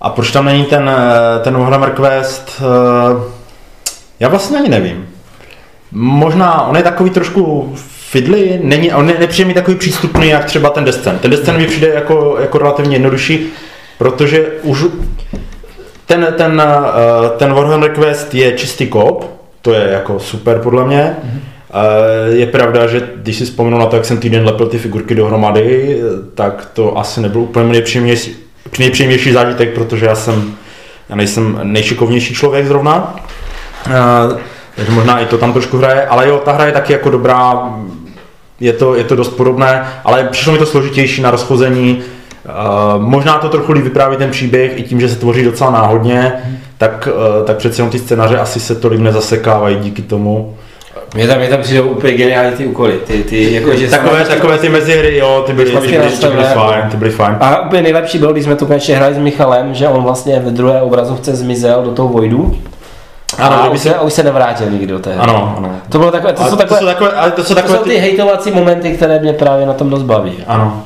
a 0.00 0.10
proč 0.10 0.30
tam 0.30 0.44
není 0.44 0.64
ten, 0.64 0.90
eh, 0.90 1.40
ten 1.40 1.58
Warhammer 1.58 1.90
Quest, 1.90 2.60
eh, 2.60 3.22
já 4.20 4.28
vlastně 4.28 4.58
ani 4.58 4.68
nevím. 4.68 5.08
Možná, 5.92 6.66
on 6.66 6.76
je 6.76 6.82
takový 6.82 7.10
trošku 7.10 7.74
fidly, 8.12 8.60
není, 8.62 8.92
on 8.92 9.06
ne, 9.06 9.14
nepřijde 9.18 9.48
mi 9.48 9.54
takový 9.54 9.76
přístupný, 9.76 10.28
jak 10.28 10.44
třeba 10.44 10.70
ten 10.70 10.84
Descent. 10.84 11.20
Ten 11.20 11.30
Descent 11.30 11.58
mi 11.58 11.66
přijde 11.66 11.88
jako, 11.88 12.36
jako 12.40 12.58
relativně 12.58 12.94
jednodušší, 12.96 13.52
protože 13.98 14.46
už 14.62 14.84
ten, 16.06 16.26
ten, 16.36 16.62
eh, 16.66 17.28
ten 17.38 17.52
Warhammer 17.54 17.90
Quest 17.90 18.34
je 18.34 18.52
čistý 18.52 18.86
kop, 18.86 19.24
to 19.62 19.72
je 19.72 19.88
jako 19.90 20.18
super 20.18 20.58
podle 20.58 20.84
mě. 20.86 21.16
Eh, 21.24 22.34
Je 22.36 22.46
pravda, 22.46 22.86
že 22.86 23.08
když 23.16 23.36
si 23.36 23.44
vzpomenu 23.44 23.78
na 23.78 23.86
to, 23.86 23.96
jak 23.96 24.04
jsem 24.04 24.18
týden 24.18 24.44
lepil 24.46 24.66
ty 24.66 24.78
figurky 24.78 25.14
dohromady, 25.14 26.00
tak 26.34 26.68
to 26.72 26.98
asi 26.98 27.20
nebyl 27.20 27.40
úplně 27.40 27.68
nejpříjemnější, 27.68 28.36
nejpříjemnější 28.78 29.32
zážitek, 29.32 29.74
protože 29.74 30.06
já 30.06 30.14
jsem, 30.14 30.54
já 31.08 31.16
nejsem 31.16 31.60
nejšikovnější 31.62 32.34
člověk 32.34 32.66
zrovna. 32.66 33.16
Eh, 33.90 34.52
Takže 34.76 34.92
možná 34.92 35.18
i 35.18 35.26
to 35.26 35.38
tam 35.38 35.52
trošku 35.52 35.78
hraje, 35.78 36.06
ale 36.06 36.28
jo, 36.28 36.42
ta 36.44 36.52
hra 36.52 36.66
je 36.66 36.72
taky 36.72 36.92
jako 36.92 37.10
dobrá, 37.10 37.72
je 38.62 38.72
to, 38.72 38.94
je 38.94 39.04
to 39.04 39.16
dost 39.16 39.28
podobné, 39.28 39.86
ale 40.04 40.28
přišlo 40.30 40.52
mi 40.52 40.58
to 40.58 40.66
složitější 40.66 41.22
na 41.22 41.30
rozchození. 41.30 42.02
Uh, 42.44 43.02
možná 43.02 43.38
to 43.38 43.48
trochu 43.48 43.72
líp 43.72 43.84
vypráví 43.84 44.16
ten 44.16 44.30
příběh 44.30 44.78
i 44.78 44.82
tím, 44.82 45.00
že 45.00 45.08
se 45.08 45.16
tvoří 45.16 45.44
docela 45.44 45.70
náhodně, 45.70 46.32
tak, 46.78 47.08
uh, 47.12 47.46
tak 47.46 47.56
přece 47.56 47.80
jenom 47.80 47.90
ty 47.90 47.98
scénáře 47.98 48.38
asi 48.38 48.60
se 48.60 48.74
tolik 48.74 49.00
nezasekávají 49.00 49.76
díky 49.76 50.02
tomu. 50.02 50.54
Mě 51.14 51.26
tam, 51.26 51.38
mě 51.38 51.48
tam 51.48 51.60
přijdou 51.60 51.88
úplně 51.88 52.12
geniální 52.12 52.56
ty 52.56 52.66
úkoly. 52.66 52.92
Ty, 53.06 53.22
ty, 53.22 53.54
jako, 53.54 53.74
že 53.74 53.88
Takové, 53.88 54.24
takové 54.24 54.58
ty 54.58 54.68
mezihry, 54.68 55.16
jo, 55.16 55.42
ty 55.46 55.52
byly, 55.52 55.70
ty 55.70 55.76
byly, 55.76 55.88
ty 56.20 56.26
byly 56.26 56.44
fajn, 56.44 56.82
ty 56.90 56.96
byly 56.96 57.10
fajn. 57.10 57.36
A 57.40 57.66
úplně 57.66 57.82
nejlepší 57.82 58.18
bylo, 58.18 58.32
když 58.32 58.44
jsme 58.44 58.56
to 58.56 58.66
konečně 58.66 58.96
hráli 58.96 59.14
s 59.14 59.18
Michalem, 59.18 59.74
že 59.74 59.88
on 59.88 60.02
vlastně 60.02 60.40
ve 60.40 60.50
druhé 60.50 60.82
obrazovce 60.82 61.36
zmizel 61.36 61.82
do 61.82 61.90
toho 61.90 62.08
Vojdu. 62.08 62.58
Ano, 63.38 63.56
a 63.56 63.60
kdyby 63.60 63.74
už 63.74 63.80
se- 63.82 63.94
a 63.94 64.00
už 64.02 64.12
se 64.12 64.22
nevrátil 64.22 64.70
nikdy 64.70 64.86
do 64.86 64.98
té 64.98 65.10
hry. 65.12 65.20
Ano, 65.20 65.54
ano. 65.58 65.70
To, 65.88 65.98
bylo 65.98 66.10
takové, 66.10 66.32
to, 66.32 66.42
jsou 66.44 66.50
to 66.50 66.56
takové, 66.56 66.80
jsou 66.80 66.86
takové, 66.86 67.10
ale 67.12 67.30
to 67.30 67.44
jsou 67.44 67.48
to 67.48 67.54
takové 67.54 67.78
jsou 67.78 67.84
ty 67.84 67.96
hejtovací 67.96 68.50
momenty, 68.50 68.92
které 68.96 69.18
mě 69.20 69.32
právě 69.32 69.66
na 69.66 69.72
tom 69.72 69.90
dost 69.90 70.02
baví. 70.02 70.32
Ano, 70.46 70.82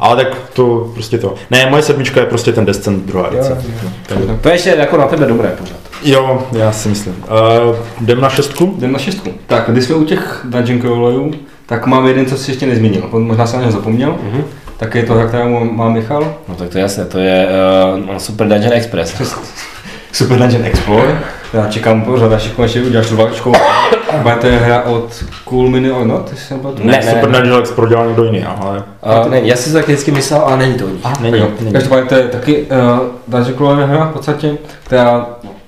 ale 0.00 0.16
tak 0.24 0.34
to 0.52 0.90
prostě 0.94 1.18
to. 1.18 1.34
Ne, 1.50 1.70
moje 1.70 1.82
sedmička 1.82 2.20
je 2.20 2.26
prostě 2.26 2.52
ten 2.52 2.64
Descent 2.66 3.04
druhá 3.06 3.28
edice. 3.28 3.62
Takže- 4.06 4.24
To 4.40 4.48
je 4.48 4.54
ještě 4.54 4.70
jako 4.78 4.96
na 4.96 5.06
tebe 5.06 5.26
dobré 5.26 5.48
pořád. 5.58 5.76
Jo, 6.02 6.42
já 6.52 6.72
si 6.72 6.88
myslím. 6.88 7.24
Uh, 7.68 7.76
jdem 8.00 8.20
na 8.20 8.28
šestku? 8.28 8.74
Jdem 8.78 8.92
na 8.92 8.98
šestku. 8.98 9.30
Tak, 9.46 9.64
když 9.68 9.84
jsme 9.84 9.94
u 9.94 10.04
těch 10.04 10.40
Dungeon 10.44 10.80
Crawlerů, 10.80 11.30
tak 11.66 11.86
mám 11.86 12.06
jeden, 12.06 12.26
co 12.26 12.36
si 12.36 12.50
ještě 12.50 12.66
nezmínil. 12.66 13.02
Možná 13.12 13.46
jsem 13.46 13.58
na 13.58 13.66
něho 13.66 13.72
zapomněl. 13.78 14.16
Mhm. 14.22 14.44
Tak 14.76 14.94
je 14.94 15.02
to, 15.02 15.14
hra, 15.14 15.26
kterou 15.26 15.64
má 15.64 15.88
Michal. 15.88 16.34
No 16.48 16.54
tak 16.54 16.68
to 16.68 16.78
je 16.78 16.82
jasné, 16.82 17.04
to 17.04 17.18
je 17.18 17.48
uh, 18.08 18.16
Super 18.16 18.48
Dungeon 18.48 18.72
Express. 18.72 19.14
Super 20.12 20.38
Dungeon 20.38 20.64
Explorer. 20.64 21.18
Já 21.52 21.66
čekám 21.66 22.02
pořád, 22.02 22.32
až 22.32 22.48
konečně 22.48 22.82
uděláš 22.82 23.08
tu 23.08 23.16
váčku. 23.16 23.52
Bude 24.22 24.34
to 24.34 24.46
je 24.46 24.58
hra 24.58 24.82
od 24.82 25.24
Cool 25.44 25.70
Mini 25.70 25.90
or 25.90 26.06
Not, 26.06 26.30
jestli 26.30 26.46
se 26.46 26.54
nepletu? 26.54 26.82
Ne, 26.84 26.92
Ne, 26.92 26.98
ne, 27.06 27.12
Super. 27.12 27.30
Dungeon 27.30 27.60
X 27.60 27.70
prodělal 27.70 28.06
někdo 28.06 28.24
jiný, 28.24 28.44
ale... 28.44 28.82
Uh, 29.24 29.30
ne, 29.30 29.40
já 29.40 29.56
si 29.56 29.72
to 29.72 29.78
taky 29.78 29.92
vždycky 29.92 30.10
myslel, 30.10 30.40
ale 30.40 30.56
není 30.56 30.74
to 30.74 30.84
oni. 30.84 30.98
Není, 31.20 31.38
Jo, 31.38 31.48
není. 31.60 31.72
Každopádně 31.72 32.08
to 32.08 32.14
je 32.14 32.22
taky 32.22 32.62
uh, 32.62 32.98
Dungeon 33.28 33.56
Crawler 33.56 33.88
hra 33.88 34.04
v 34.04 34.12
podstatě, 34.12 34.58
která 34.84 35.26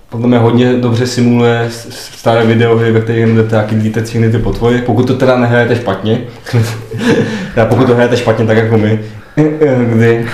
podle 0.08 0.28
mě 0.28 0.38
hodně 0.38 0.72
dobře 0.72 1.06
simuluje 1.06 1.68
staré 1.90 2.46
videohry, 2.46 2.92
ve 2.92 3.00
kterých 3.00 3.26
jdete 3.26 3.58
a 3.58 3.62
kydlíte 3.62 4.04
všechny 4.04 4.30
ty 4.30 4.38
potvory, 4.38 4.78
pokud 4.78 5.06
to 5.06 5.14
teda 5.14 5.36
nehrajete 5.36 5.76
špatně, 5.76 6.20
teda 7.54 7.66
pokud 7.66 7.86
to 7.86 7.94
hrajete 7.94 8.16
špatně, 8.16 8.46
tak 8.46 8.56
jako 8.56 8.78
my, 8.78 9.00
kdy, 9.94 10.26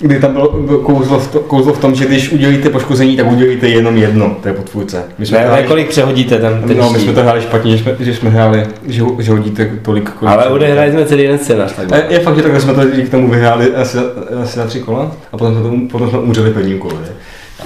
kdy 0.00 0.20
tam 0.20 0.32
bylo 0.32 0.48
kouzlo 0.78 1.18
v, 1.18 1.28
to, 1.28 1.40
kouzlo 1.40 1.72
v 1.72 1.78
tom, 1.78 1.94
že 1.94 2.04
když 2.06 2.32
udělíte 2.32 2.68
poškození, 2.68 3.16
tak 3.16 3.32
udělíte 3.32 3.68
jenom 3.68 3.96
jedno 3.96 4.36
té 4.42 4.52
potvůrce. 4.52 5.04
My 5.18 5.26
jsme 5.26 5.38
Ne, 5.38 5.44
hráli- 5.44 5.66
kolik 5.66 5.88
přehodíte 5.88 6.38
ten, 6.38 6.62
ten 6.66 6.76
No, 6.78 6.90
my 6.90 6.98
jsme 6.98 7.12
to 7.12 7.22
hráli 7.22 7.42
špatně, 7.42 7.76
že 7.76 7.82
jsme, 7.82 7.96
že 8.00 8.14
jsme 8.14 8.30
hráli, 8.30 8.62
že, 8.86 9.02
že 9.18 9.30
hodíte 9.32 9.70
tolik, 9.82 10.10
kolik 10.10 10.34
Ale 10.34 10.46
odehráli 10.46 10.92
jsme 10.92 11.04
celý 11.06 11.22
jeden 11.22 11.38
scénář. 11.38 11.72
Tak. 11.72 11.90
Je, 11.90 12.04
je 12.08 12.18
fakt, 12.20 12.36
že 12.36 12.42
takhle 12.42 12.60
jsme 12.60 12.74
to 12.74 12.90
díky 12.90 13.08
tomu 13.08 13.30
vyhráli 13.30 13.74
asi, 13.74 13.98
asi 14.42 14.58
na 14.58 14.66
tři 14.66 14.80
kola 14.80 15.12
a 15.32 15.36
potom 15.36 15.54
jsme, 15.54 15.62
tomu, 15.62 15.88
potom 15.88 16.10
jsme 16.10 16.18
umřeli 16.18 16.50
prvním 16.50 16.78
kole. 16.78 16.94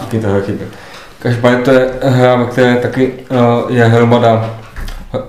Taky 0.00 0.18
tohle 0.18 0.42
chyby. 0.42 0.64
Každopádně 1.18 1.58
to 1.64 1.70
je 1.70 1.86
hra, 2.02 2.36
ve 2.36 2.44
které 2.44 2.76
taky 2.76 3.12
uh, 3.66 3.76
je 3.76 3.84
hromada, 3.84 4.54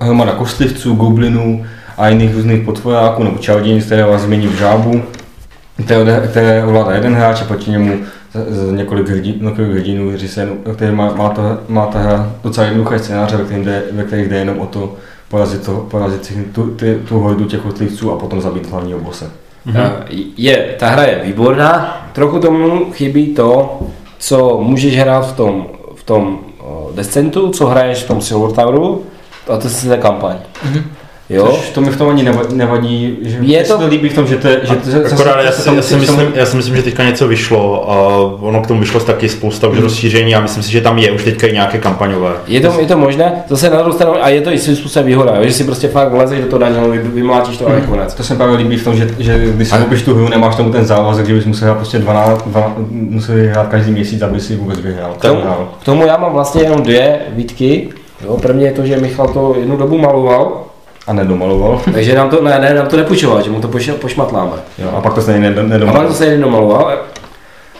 hromada 0.00 0.32
kostlivců, 0.32 0.94
goblinů 0.94 1.64
a 1.98 2.08
jiných 2.08 2.34
různých 2.34 2.62
potvoráků 2.62 3.24
nebo 3.24 3.38
čarodějnic, 3.38 3.84
které 3.86 4.04
vás 4.04 4.22
změní 4.22 4.46
v 4.46 4.58
žábu, 4.58 5.02
které, 5.84 6.28
které 6.30 6.64
ovládá 6.64 6.94
jeden 6.94 7.14
hráč 7.14 7.42
a 7.42 7.44
proti 7.44 7.70
němu 7.70 7.98
z, 8.34 8.54
z 8.56 8.72
několik, 8.72 9.08
hrdí, 9.08 9.38
několik 9.40 9.70
hrdinů, 9.70 10.08
kteří 10.08 10.28
se, 10.28 10.48
který 10.74 10.94
má, 10.94 11.14
má, 11.14 11.28
ta, 11.28 11.58
má 11.68 11.86
ta 11.86 11.98
hra 11.98 12.32
docela 12.44 12.66
jednoduché 12.66 12.98
scénáře, 12.98 13.36
ve, 13.36 13.44
kterým 13.44 13.64
jde, 13.64 13.82
ve 13.92 14.04
kterých 14.04 14.28
jde 14.28 14.36
jenom 14.36 14.58
o 14.58 14.66
to 14.66 14.94
porazit, 15.28 15.66
to, 15.66 15.86
porazit 15.90 16.24
si 16.24 16.34
tu, 16.34 16.66
ty, 16.70 17.00
tu 17.08 17.18
hojdu 17.18 17.44
těch 17.44 17.60
kotlivců 17.60 18.12
a 18.12 18.16
potom 18.16 18.40
zabít 18.40 18.70
hlavního 18.70 19.00
bose. 19.00 19.30
Mm-hmm. 19.66 19.90
Je, 20.36 20.74
ta 20.78 20.88
hra 20.88 21.02
je 21.02 21.20
výborná, 21.24 22.00
trochu 22.12 22.38
tomu 22.38 22.92
chybí 22.92 23.26
to, 23.26 23.80
co 24.18 24.60
můžeš 24.62 24.98
hrát 24.98 25.20
v 25.20 25.36
tom, 25.36 25.66
v 25.94 26.02
tom 26.02 26.38
uh, 26.60 26.94
Descentu, 26.94 27.50
co 27.50 27.66
hraješ 27.66 27.98
v 28.02 28.06
tom 28.06 28.20
Silver 28.20 28.52
Toweru, 28.52 29.04
a 29.48 29.56
to 29.56 29.68
je 29.90 29.96
kampaň. 29.96 30.36
Mm-hmm. 30.36 30.82
Jo? 31.30 31.46
Což 31.46 31.70
to 31.70 31.80
mi 31.80 31.90
v 31.90 31.96
tom 31.96 32.08
ani 32.08 32.28
nevadí, 32.52 33.18
že 33.22 33.38
je 33.40 33.64
to... 33.64 33.78
to 33.78 33.86
líbí 33.86 34.08
v 34.08 34.14
tom, 34.14 34.26
že 34.26 34.36
to, 34.36 34.48
že 34.48 34.76
to 34.76 34.90
zase, 34.90 35.14
akorát 35.14 35.44
já, 35.44 35.52
si, 35.52 35.74
já, 35.76 35.82
si 35.82 35.96
myslím, 35.96 36.32
já 36.34 36.46
si 36.46 36.56
myslím, 36.56 36.76
že 36.76 36.82
teďka 36.82 37.04
něco 37.04 37.28
vyšlo 37.28 37.90
a 37.90 38.16
ono 38.40 38.62
k 38.62 38.66
tomu 38.66 38.80
vyšlo 38.80 39.00
taky 39.00 39.28
spousta 39.28 39.68
už 39.68 39.78
rozšíření 39.78 40.34
a 40.34 40.40
myslím 40.40 40.62
si, 40.62 40.72
že 40.72 40.80
tam 40.80 40.98
je 40.98 41.12
už 41.12 41.24
teďka 41.24 41.46
i 41.46 41.52
nějaké 41.52 41.78
kampaňové. 41.78 42.32
Je 42.46 42.60
to, 42.60 42.80
je 42.80 42.86
to 42.86 42.96
možné, 42.96 43.32
zase 43.48 43.70
na 43.70 43.76
druhou 43.76 43.92
stranu, 43.92 44.24
a 44.24 44.28
je 44.28 44.40
to 44.40 44.50
i 44.52 44.58
svým 44.58 44.76
způsobem 44.76 45.06
výhoda, 45.06 45.44
že 45.44 45.52
si 45.52 45.64
prostě 45.64 45.88
fakt 45.88 46.12
vlezeš 46.12 46.40
do 46.40 46.46
toho 46.46 46.60
daňu, 46.60 46.92
vymlátíš 46.92 47.56
to 47.56 47.64
hmm. 47.64 47.74
a 47.74 47.76
je 47.76 47.82
konec. 47.86 48.14
To 48.14 48.22
se 48.22 48.34
právě 48.34 48.56
líbí 48.56 48.76
v 48.76 48.84
tom, 48.84 48.96
že, 48.96 49.08
že 49.18 49.38
když 49.38 49.68
si 49.68 49.76
koupíš 49.76 50.02
tu 50.02 50.14
hru, 50.14 50.28
nemáš 50.28 50.56
tomu 50.56 50.72
ten 50.72 50.84
závazek, 50.84 51.26
že 51.26 51.34
bys 51.34 51.44
musel 51.44 51.68
hrát 51.68 51.76
prostě 51.76 51.98
12, 51.98 52.42
12 52.46 52.72
musel 52.90 53.34
hrát 53.50 53.68
každý 53.68 53.92
měsíc, 53.92 54.22
aby 54.22 54.40
si 54.40 54.56
vůbec 54.56 54.80
vyhrál. 54.80 55.14
K 55.18 55.22
tomu, 55.22 55.40
k 55.80 55.84
tomu 55.84 56.06
já 56.06 56.16
mám 56.16 56.32
vlastně 56.32 56.62
jenom 56.62 56.82
dvě 56.82 57.18
výtky. 57.28 57.88
Jo, 58.24 58.36
první 58.42 58.64
je 58.64 58.72
to, 58.72 58.86
že 58.86 58.96
Michal 58.96 59.28
to 59.28 59.54
jednu 59.58 59.76
dobu 59.76 59.98
maloval, 59.98 60.65
a 61.06 61.12
nedomaloval. 61.12 61.80
Takže 61.92 62.14
nám 62.14 62.30
to, 62.30 62.42
ne, 62.44 62.58
ne, 62.58 62.74
nám 62.74 62.86
to 62.86 62.96
nepůjčoval, 62.96 63.42
že 63.42 63.50
mu 63.50 63.60
to 63.60 63.68
poš, 63.68 63.90
pošmatláme. 64.00 64.56
Jo, 64.78 64.90
a 64.96 65.00
pak 65.00 65.14
to 65.14 65.22
stejně 65.22 65.50
nedomaloval. 65.50 65.96
A 65.96 65.98
pak 65.98 66.08
to 66.08 66.14
stejně 66.14 66.36
nedomaloval. 66.36 66.98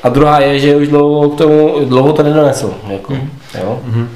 A 0.02 0.08
druhá 0.08 0.40
je, 0.40 0.58
že 0.58 0.76
už 0.76 0.88
dlouho 0.88 1.30
k 1.30 1.38
tomu, 1.38 1.84
dlouho 1.84 2.12
to 2.12 2.22
nedonesl. 2.22 2.74
Jako, 2.88 3.12
mm. 3.12 3.30
jo? 3.60 3.80
Mm-hmm. 3.88 4.06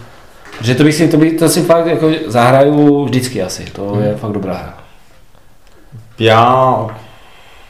Že 0.61 0.75
to 0.75 0.83
bych 0.83 0.95
si, 0.95 1.09
to, 1.09 1.17
bych, 1.17 1.39
to 1.39 1.49
si 1.49 1.63
fakt 1.63 1.87
jako 1.87 2.11
zahraju 2.27 3.05
vždycky 3.05 3.43
asi, 3.43 3.65
to 3.65 3.95
mm. 3.95 4.03
je 4.03 4.17
fakt 4.17 4.33
dobrá 4.33 4.55
hra. 4.55 4.75
Já 6.19 6.87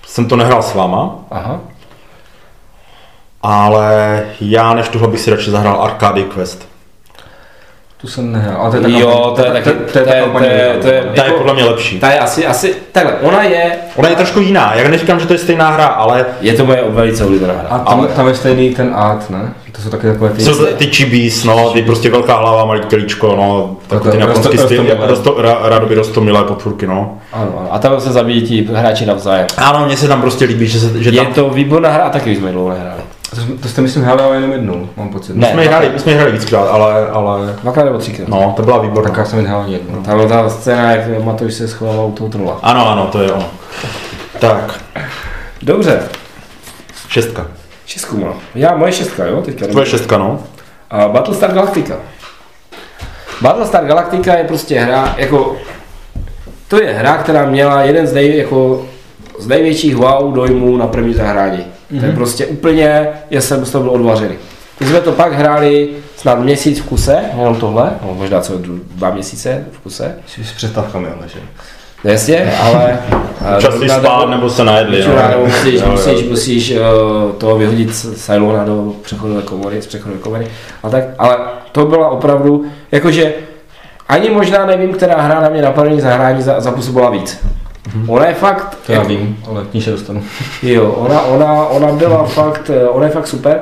jsem 0.06 0.28
to 0.28 0.36
nehrál 0.36 0.62
s 0.62 0.74
váma, 0.74 1.18
Aha. 1.30 1.60
ale 3.42 4.22
já 4.40 4.74
než 4.74 4.88
tohle 4.88 5.08
bych 5.08 5.20
si 5.20 5.30
radši 5.30 5.50
zahrál 5.50 5.82
Arcade 5.82 6.22
Quest. 6.22 6.69
Tu 8.00 8.08
jsem 8.08 8.32
nehrál, 8.32 8.56
ale 8.60 8.70
to 8.70 8.76
je 8.76 8.82
ta 8.82 8.88
Jo, 8.88 9.32
to 9.36 9.44
je 9.44 9.50
taky, 9.52 9.70
to 9.70 9.70
je, 9.70 9.84
to 9.84 9.98
je, 9.98 10.22
to 10.32 10.44
je, 10.44 10.78
to 10.82 10.88
je, 10.88 11.04
ta 11.16 11.24
je 11.24 11.32
podle 11.32 11.54
mě 11.54 11.64
lepší. 11.64 12.00
Ta 12.00 12.10
je 12.10 12.18
asi, 12.18 12.46
asi, 12.46 12.74
takhle, 12.92 13.12
ona 13.22 13.42
je... 13.42 13.72
Ona 13.96 14.08
je 14.08 14.16
trošku 14.16 14.40
jiná, 14.40 14.74
já 14.74 14.88
neříkám, 14.88 15.20
že 15.20 15.26
to 15.26 15.32
je 15.32 15.38
stejná 15.38 15.70
hra, 15.70 15.86
ale... 15.86 16.26
Je 16.40 16.52
to 16.52 16.66
moje 16.66 16.84
velice 16.88 17.24
oblíbená 17.24 17.54
hra. 17.54 17.68
A 17.68 17.78
tam, 17.78 18.08
tam 18.16 18.28
je 18.28 18.34
stejný 18.34 18.74
ten 18.74 18.92
art, 18.94 19.30
ne? 19.30 19.52
To 19.72 19.82
jsou 19.82 19.90
taky 19.90 20.06
takové 20.06 20.30
ty... 20.30 20.42
Jsou 20.42 20.66
ty 20.66 20.86
chibis, 20.86 21.44
no, 21.44 21.70
ty 21.70 21.82
prostě 21.82 22.10
velká 22.10 22.36
hlava, 22.36 22.64
malý 22.64 22.80
kelíčko, 22.80 23.36
no, 23.36 23.76
takový 23.88 24.10
ty 24.12 24.18
japonský 24.18 24.58
styl, 24.58 24.84
rádoby 25.62 25.94
rostomilé 25.94 26.44
potvůrky, 26.44 26.86
no. 26.86 27.18
Ano, 27.32 27.68
a 27.70 27.78
tam 27.78 28.00
se 28.00 28.12
zabíjí 28.12 28.42
ti 28.42 28.68
hráči 28.74 29.06
navzájem. 29.06 29.46
Ano, 29.56 29.86
mně 29.86 29.96
se 29.96 30.08
tam 30.08 30.20
prostě 30.20 30.44
líbí, 30.44 30.66
že, 30.66 30.80
se, 30.80 31.02
že 31.02 31.10
Je 31.10 31.24
to 31.24 31.50
výborná 31.50 31.90
hra 31.90 32.04
a 32.04 32.10
taky 32.10 32.36
jsme 32.36 32.52
dlouho 32.52 32.70
nehráli. 32.70 32.99
To, 33.30 33.62
to 33.62 33.68
jste 33.68 33.82
myslím 33.82 34.02
hráli 34.02 34.22
ale 34.22 34.36
jenom 34.36 34.52
jednou, 34.52 34.88
mám 34.96 35.08
pocit. 35.08 35.36
Ne, 35.36 35.46
my 35.46 35.52
jsme 35.52 35.64
hráli, 35.64 35.90
my 35.92 35.98
jsme 35.98 36.12
hráli 36.12 36.32
víckrát, 36.32 36.68
ale, 36.68 37.08
ale... 37.08 37.56
Dvakrát 37.62 37.84
nebo 37.84 37.98
třikrát. 37.98 38.28
No, 38.28 38.52
to 38.56 38.62
byla 38.62 38.78
výborná. 38.78 39.10
Tak 39.10 39.18
já 39.18 39.24
jsem 39.24 39.44
hrál 39.44 39.64
jednou. 39.68 40.02
Tam 40.02 40.28
ta 40.28 40.50
scéna, 40.50 40.90
jak 40.90 41.24
Matoš 41.24 41.54
se 41.54 41.68
schoval 41.68 42.06
u 42.06 42.12
toho 42.12 42.30
trola. 42.30 42.58
Ano, 42.62 42.88
ano, 42.88 43.06
to 43.06 43.22
je 43.22 43.32
ono. 43.32 43.46
Tak. 44.38 44.80
Dobře. 45.62 46.02
Šestka. 47.08 47.46
Šestku 47.86 48.16
mám. 48.16 48.34
Já, 48.54 48.76
moje 48.76 48.92
šestka, 48.92 49.26
jo, 49.26 49.42
teďka. 49.42 49.66
Tvoje 49.66 49.86
šestka, 49.86 50.18
no. 50.18 50.42
A 50.90 51.08
Battlestar 51.08 51.52
Galactica. 51.52 51.94
Battlestar 53.40 53.84
Galactica 53.84 54.34
je 54.34 54.44
prostě 54.44 54.80
hra, 54.80 55.14
jako... 55.18 55.56
To 56.68 56.82
je 56.82 56.92
hra, 56.92 57.18
která 57.18 57.46
měla 57.46 57.82
jeden 57.82 58.06
z, 58.06 58.12
nej, 58.12 58.38
jako, 58.38 58.86
z 59.38 59.46
největších 59.46 59.96
wow 59.96 60.32
dojmů 60.32 60.76
na 60.76 60.86
první 60.86 61.14
zahrání. 61.14 61.64
Mm-hmm. 61.92 61.98
To 61.98 62.04
je 62.04 62.08
mhm. 62.08 62.16
prostě 62.16 62.46
úplně, 62.46 63.08
já 63.30 63.40
jsem 63.40 63.64
z 63.64 63.70
toho 63.70 63.84
byl 63.84 63.92
odvařený. 63.92 64.34
My 64.80 64.86
jsme 64.86 65.00
to 65.00 65.12
pak 65.12 65.32
hráli 65.32 65.88
snad 66.16 66.38
měsíc 66.38 66.80
v 66.80 66.84
kuse, 66.86 67.24
jenom 67.38 67.56
tohle, 67.56 67.90
no, 68.02 68.14
možná 68.14 68.40
co 68.40 68.58
dva 68.94 69.10
měsíce 69.10 69.64
v 69.72 69.78
kuse. 69.78 70.14
Jsi 70.26 70.44
s 70.44 70.52
přestávkami, 70.52 71.08
ale 71.08 71.28
že? 71.28 71.40
Jasně, 72.04 72.52
ale... 72.60 72.98
Čas 73.58 73.74
si 73.74 73.88
spát 73.88 74.30
nebo 74.30 74.50
se 74.50 74.64
najedli. 74.64 75.04
No. 75.06 75.44
Musíš, 75.46 75.80
jo, 75.80 75.88
musíš, 75.90 76.22
jo. 76.22 76.30
musíš 76.30 76.70
uh, 76.70 77.32
to 77.32 77.56
vyhodit 77.56 77.94
z 77.94 78.24
Cylona 78.24 78.64
do 78.64 78.92
přechodové 79.02 79.42
komory, 79.42 79.82
z 79.82 79.86
přechodové 79.86 80.20
komory. 80.20 80.46
A 80.82 80.90
tak, 80.90 81.04
ale 81.18 81.38
to 81.72 81.86
byla 81.86 82.08
opravdu, 82.08 82.64
jakože 82.92 83.34
ani 84.08 84.30
možná 84.30 84.66
nevím, 84.66 84.92
která 84.92 85.20
hra 85.20 85.40
na 85.40 85.48
mě 85.48 85.62
na 85.62 85.70
první 85.70 86.00
zahrání 86.00 86.42
zapůsobila 86.58 87.10
víc. 87.10 87.40
Mm-hmm. 87.94 88.10
Ona 88.10 88.26
je 88.26 88.34
fakt... 88.34 88.78
To 88.86 88.92
já 88.92 89.02
vím, 89.02 89.38
ale 89.48 89.64
k 89.64 89.74
ní 89.74 89.82
se 89.82 89.90
dostanu. 89.90 90.22
Jo, 90.62 90.92
ona, 90.92 91.22
ona, 91.22 91.66
ona 91.66 91.92
byla 91.92 92.24
fakt, 92.24 92.70
eh, 92.70 92.88
ona 92.88 93.06
je 93.06 93.12
fakt 93.12 93.26
super. 93.26 93.60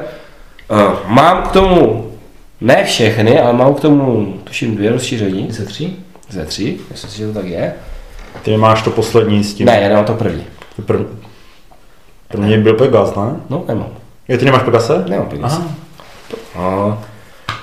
Uh, 0.70 0.92
mám 1.06 1.42
k 1.42 1.52
tomu, 1.52 2.12
ne 2.60 2.84
všechny, 2.84 3.40
ale 3.40 3.52
mám 3.52 3.74
k 3.74 3.80
tomu, 3.80 4.34
tuším, 4.44 4.76
dvě 4.76 4.90
rozšíření. 4.90 5.46
Ze 5.50 5.64
tří? 5.64 6.04
Ze 6.30 6.44
tří, 6.44 6.80
myslím 6.90 7.10
si, 7.10 7.18
že 7.18 7.26
to 7.26 7.32
tak 7.32 7.46
je. 7.46 7.74
Ty 8.42 8.56
máš 8.56 8.82
to 8.82 8.90
poslední 8.90 9.44
s 9.44 9.54
tím? 9.54 9.66
Ne, 9.66 9.80
já 9.82 9.88
nemám 9.88 10.04
to 10.04 10.14
první. 10.14 10.44
To 10.76 10.82
první. 10.82 11.06
První 12.28 12.58
byl 12.58 12.74
Pegas, 12.74 13.14
ne? 13.14 13.36
No, 13.50 13.64
nemám. 13.68 13.88
Je, 14.28 14.38
ty 14.38 14.44
nemáš 14.44 14.62
Pegase? 14.62 15.04
Nemám 15.08 15.28
Pegas. 15.28 15.60
Aha 16.54 16.98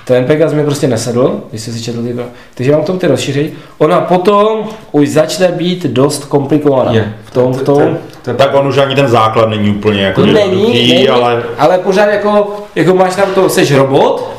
ten 0.06 0.24
Pegas 0.24 0.52
mi 0.52 0.64
prostě 0.64 0.88
nesedl, 0.88 1.40
když 1.50 1.62
jsi 1.62 1.72
si 1.72 1.82
četl 1.82 2.02
ty 2.02 2.16
Takže 2.54 2.72
mám 2.72 2.82
tom 2.82 2.98
ty 2.98 3.06
rozšíření. 3.06 3.52
Ona 3.78 4.00
potom 4.00 4.68
už 4.92 5.08
začne 5.08 5.48
být 5.48 5.86
dost 5.86 6.24
komplikovaná. 6.24 6.92
Je. 6.92 7.14
V 7.24 7.30
tom, 7.30 7.52
v 7.52 7.62
tom. 7.62 7.76
To, 7.76 8.32
to, 8.32 8.34
tak 8.34 8.54
on 8.54 8.68
už 8.68 8.78
ani 8.78 8.94
ten 8.94 9.08
základ 9.08 9.48
není 9.48 9.70
úplně 9.70 10.02
jako 10.02 10.20
to 10.20 10.26
není, 10.26 10.62
není, 10.62 11.08
ale... 11.08 11.42
ale 11.58 11.78
pořád 11.78 12.06
jako, 12.06 12.56
jako 12.74 12.94
máš 12.94 13.16
tam 13.16 13.30
to, 13.34 13.48
seš 13.48 13.72
robot, 13.72 14.30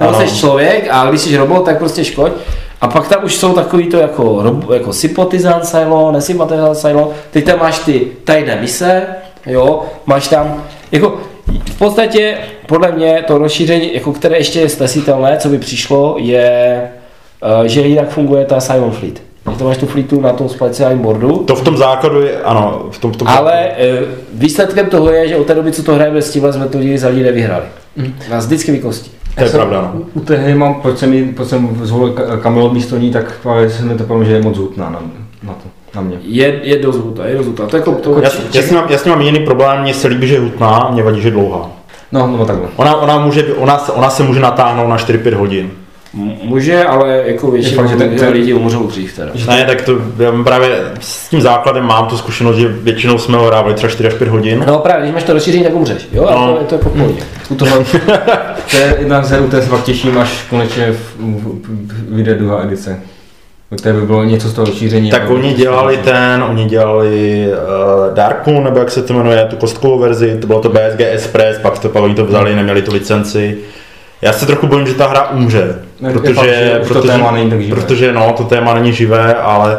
nebo 0.00 0.14
seš 0.14 0.38
člověk 0.38 0.88
a 0.90 1.08
když 1.08 1.20
jsi 1.20 1.36
robot, 1.36 1.64
tak 1.64 1.78
prostě 1.78 2.04
škoď. 2.04 2.32
A 2.80 2.88
pak 2.88 3.08
tam 3.08 3.24
už 3.24 3.34
jsou 3.34 3.52
takový 3.52 3.86
to 3.86 3.96
jako, 3.96 4.44
jako 4.74 4.92
sympatizant 4.92 5.66
silo, 5.66 6.12
nesympatizant 6.12 6.76
silo, 6.76 7.12
teď 7.30 7.44
tam 7.44 7.58
máš 7.58 7.78
ty 7.78 8.06
tajné 8.24 8.58
mise, 8.60 9.06
jo, 9.46 9.82
máš 10.06 10.28
tam, 10.28 10.64
jako 10.92 11.18
v 11.64 11.78
podstatě 11.78 12.38
podle 12.66 12.92
mě 12.92 13.24
to 13.26 13.38
rozšíření, 13.38 13.94
jako 13.94 14.12
které 14.12 14.36
ještě 14.36 14.60
je 14.60 14.68
snesitelné, 14.68 15.36
co 15.38 15.48
by 15.48 15.58
přišlo, 15.58 16.16
je, 16.18 16.80
eh, 17.42 17.68
že 17.68 17.80
jinak 17.80 18.08
funguje 18.08 18.44
ta 18.44 18.60
Simon 18.60 18.90
Fleet. 18.90 19.22
Že 19.50 19.58
to 19.58 19.64
máš 19.64 19.76
tu 19.76 19.86
fleetu 19.86 20.20
na 20.20 20.32
tom 20.32 20.48
speciálním 20.48 20.98
boardu. 20.98 21.36
To 21.36 21.56
v 21.56 21.64
tom 21.64 21.76
základu 21.76 22.22
je, 22.22 22.42
ano. 22.42 22.86
V 22.90 22.98
tom, 22.98 23.12
v 23.12 23.16
tom 23.16 23.28
Ale 23.28 23.52
základu. 23.52 24.02
Eh, 24.02 24.14
výsledkem 24.32 24.86
toho 24.86 25.12
je, 25.12 25.28
že 25.28 25.36
od 25.36 25.46
té 25.46 25.54
doby, 25.54 25.72
co 25.72 25.82
to 25.82 25.94
hrajeme 25.94 26.22
s 26.22 26.30
tímhle, 26.30 26.52
jsme 26.52 26.68
to 26.68 26.78
nikdy 26.78 26.98
za 26.98 27.08
lidi 27.08 27.22
nevyhrali. 27.22 27.64
Mm. 27.96 28.14
Nás 28.30 28.46
vždycky 28.46 28.72
vykostí. 28.72 29.10
To 29.38 29.44
je 29.44 29.50
pravda, 29.50 29.92
no. 29.94 30.02
U 30.14 30.20
té 30.20 30.36
hry 30.36 30.54
mám, 30.54 30.74
proč 30.74 30.98
jsem, 30.98 31.34
proč 31.34 31.48
jsem 31.48 31.78
zvolil 31.82 32.12
Kamilo 32.42 32.74
místo 32.74 32.96
ní, 32.96 33.10
tak 33.10 33.38
právě 33.42 33.70
se 33.70 33.82
mi 33.82 33.94
to 33.94 34.04
povedlo, 34.04 34.24
že 34.24 34.32
je 34.32 34.42
moc 34.42 34.58
hutná 34.58 34.90
na, 34.90 35.02
na 35.42 35.52
to 35.52 35.68
na 35.96 36.02
mě. 36.02 36.18
Je, 36.22 36.60
je 36.62 36.78
dost 36.78 36.96
hutná, 36.96 37.26
je 37.26 37.36
dost 37.36 37.46
hutná. 37.46 37.66
To 37.66 37.76
jako, 37.76 37.92
to, 37.92 38.18
já, 38.20 38.30
já, 38.54 38.62
s 38.62 38.70
mám, 38.70 38.86
já 38.90 38.98
s 38.98 39.04
mám 39.04 39.20
jiný 39.20 39.38
problém, 39.38 39.82
mně 39.82 39.94
se 39.94 40.08
líbí, 40.08 40.28
že 40.28 40.34
je 40.34 40.40
hutná, 40.40 40.90
mě 40.92 41.02
vadí, 41.02 41.20
že 41.20 41.28
je 41.28 41.32
dlouhá. 41.32 41.70
No, 42.12 42.26
no 42.26 42.46
takhle. 42.46 42.68
Ona, 42.76 42.96
ona, 42.96 43.18
může, 43.18 43.44
ona, 43.54 43.88
ona 43.88 44.10
se 44.10 44.22
může 44.22 44.40
natáhnout 44.40 44.88
na 44.88 44.96
4-5 44.96 45.34
hodin. 45.34 45.70
Může, 46.42 46.84
ale 46.84 47.22
jako 47.26 47.50
většinou 47.50 47.86
že 47.86 47.96
ten, 47.96 48.16
ten, 48.16 48.32
lidi 48.32 48.54
umřou 48.54 48.86
dřív 48.86 49.16
teda. 49.16 49.32
Ne, 49.48 49.64
tak 49.64 49.82
to 49.82 49.92
já 50.18 50.42
právě 50.44 50.92
s 51.00 51.28
tím 51.28 51.40
základem 51.40 51.84
mám 51.84 52.06
tu 52.06 52.16
zkušenost, 52.16 52.56
že 52.56 52.68
většinou 52.68 53.18
jsme 53.18 53.36
ho 53.36 53.46
hrávali 53.46 53.74
třeba 53.74 53.90
4 53.90 54.08
až 54.08 54.14
5 54.14 54.28
hodin. 54.28 54.64
No 54.66 54.78
právě, 54.78 55.02
když 55.02 55.14
máš 55.14 55.24
to 55.24 55.32
rozšíření, 55.32 55.64
tak 55.64 55.74
umřeš, 55.74 56.08
jo? 56.12 56.28
No. 56.30 56.52
to, 56.52 56.60
je 56.60 56.66
to 56.66 56.74
jako 56.74 56.88
pohodě. 56.88 57.22
Hmm. 57.48 57.58
To, 57.58 57.64
to 58.70 58.76
je 58.76 58.96
jedna 58.98 59.22
z 59.22 59.30
her, 59.30 59.42
které 59.42 59.62
se 59.62 59.68
fakt 59.68 59.84
těším, 59.84 60.18
až 60.18 60.44
konečně 60.50 60.94
vyjde 62.08 62.34
druhá 62.34 62.62
edice. 62.62 63.00
To 63.82 63.92
by 63.92 64.00
bylo 64.06 64.24
něco 64.24 64.48
z 64.48 64.52
toho 64.52 64.66
rozšíření. 64.66 65.10
Tak 65.10 65.30
oni 65.30 65.54
dělali 65.54 65.96
ten, 65.96 66.42
oni 66.42 66.64
dělali 66.64 67.46
uh, 67.48 68.14
Dark 68.14 68.46
Moon, 68.46 68.64
nebo 68.64 68.78
jak 68.78 68.90
se 68.90 69.02
to 69.02 69.14
jmenuje, 69.14 69.46
tu 69.50 69.56
kostkovou 69.56 69.98
verzi, 69.98 70.38
to 70.40 70.46
bylo 70.46 70.60
to 70.60 70.68
BSG 70.68 71.00
Express, 71.00 71.58
pak 71.58 71.78
to, 71.78 71.88
pak 71.88 72.02
oni 72.02 72.14
to 72.14 72.24
vzali, 72.24 72.54
neměli 72.54 72.82
tu 72.82 72.92
licenci. 72.92 73.58
Já 74.22 74.32
se 74.32 74.46
trochu 74.46 74.66
bojím, 74.66 74.86
že 74.86 74.94
ta 74.94 75.06
hra 75.06 75.30
umře, 75.30 75.82
ne, 76.00 76.12
protože, 76.12 76.34
fakt, 76.34 76.88
protože, 76.88 77.00
to 77.00 77.06
téma 77.06 77.30
není 77.30 77.50
tak 77.50 77.60
živé. 77.60 77.80
protože 77.80 78.12
no, 78.12 78.34
to 78.36 78.44
téma 78.44 78.74
není 78.74 78.92
živé, 78.92 79.34
ale 79.34 79.78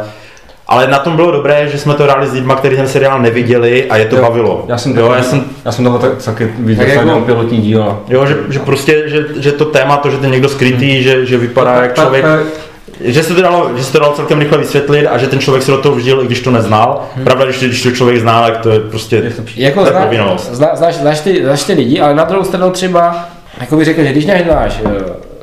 ale 0.70 0.86
na 0.86 0.98
tom 0.98 1.16
bylo 1.16 1.30
dobré, 1.30 1.68
že 1.68 1.78
jsme 1.78 1.94
to 1.94 2.02
hráli 2.02 2.26
s 2.26 2.32
lidmi, 2.32 2.52
kteří 2.56 2.76
ten 2.76 2.88
seriál 2.88 3.22
neviděli 3.22 3.90
a 3.90 3.96
je 3.96 4.04
to 4.04 4.16
jo, 4.16 4.22
bavilo. 4.22 4.64
Já 4.68 4.78
jsem, 4.78 4.96
jo, 4.96 5.12
já 5.16 5.22
jsem, 5.22 5.44
já 5.64 5.72
jsem 5.72 5.84
toho 5.84 5.98
tak, 5.98 6.22
taky 6.22 6.52
viděl 6.58 6.86
tak 6.86 6.94
jako, 6.94 7.20
pilotní 7.20 7.58
díl. 7.58 7.98
Jo, 8.08 8.26
že, 8.26 8.36
že 8.48 8.58
prostě, 8.58 9.02
že, 9.06 9.26
že, 9.36 9.52
to 9.52 9.64
téma, 9.64 9.96
to, 9.96 10.10
že 10.10 10.16
ten 10.16 10.30
někdo 10.30 10.48
skrytý, 10.48 10.94
hmm. 10.94 11.02
že, 11.02 11.26
že 11.26 11.38
vypadá 11.38 11.82
jak 11.82 11.94
člověk. 11.94 12.24
Že 13.00 13.22
se 13.22 13.34
to 13.34 13.42
dalo, 13.42 13.70
že 13.76 13.84
se 13.84 13.92
to 13.92 13.98
dalo 13.98 14.12
celkem 14.12 14.38
rychle 14.38 14.58
vysvětlit 14.58 15.06
a 15.06 15.18
že 15.18 15.26
ten 15.26 15.38
člověk 15.38 15.64
se 15.64 15.70
do 15.70 15.78
toho 15.78 15.94
vžil, 15.94 16.22
i 16.22 16.26
když 16.26 16.40
to 16.40 16.50
neznal. 16.50 17.04
Hmm. 17.14 17.24
Pravda, 17.24 17.44
když, 17.44 17.58
když 17.58 17.82
to 17.82 17.90
člověk 17.90 18.20
zná, 18.20 18.42
tak 18.42 18.56
to 18.58 18.70
je 18.70 18.80
prostě 18.80 19.32
Jako 19.56 19.84
zná, 19.86 20.00
povinnost. 20.02 20.48
zná, 20.52 20.68
znáš, 20.74 20.94
znáš, 20.94 21.20
ty, 21.20 21.42
znáš 21.44 21.64
ty 21.64 21.72
lidi, 21.72 22.00
ale 22.00 22.14
na 22.14 22.24
druhou 22.24 22.44
stranu 22.44 22.70
třeba, 22.70 23.28
jako 23.60 23.76
bych 23.76 23.84
řekl, 23.84 24.02
že 24.02 24.12
když 24.12 24.26
nehnáš 24.26 24.80
eh, 24.84 24.90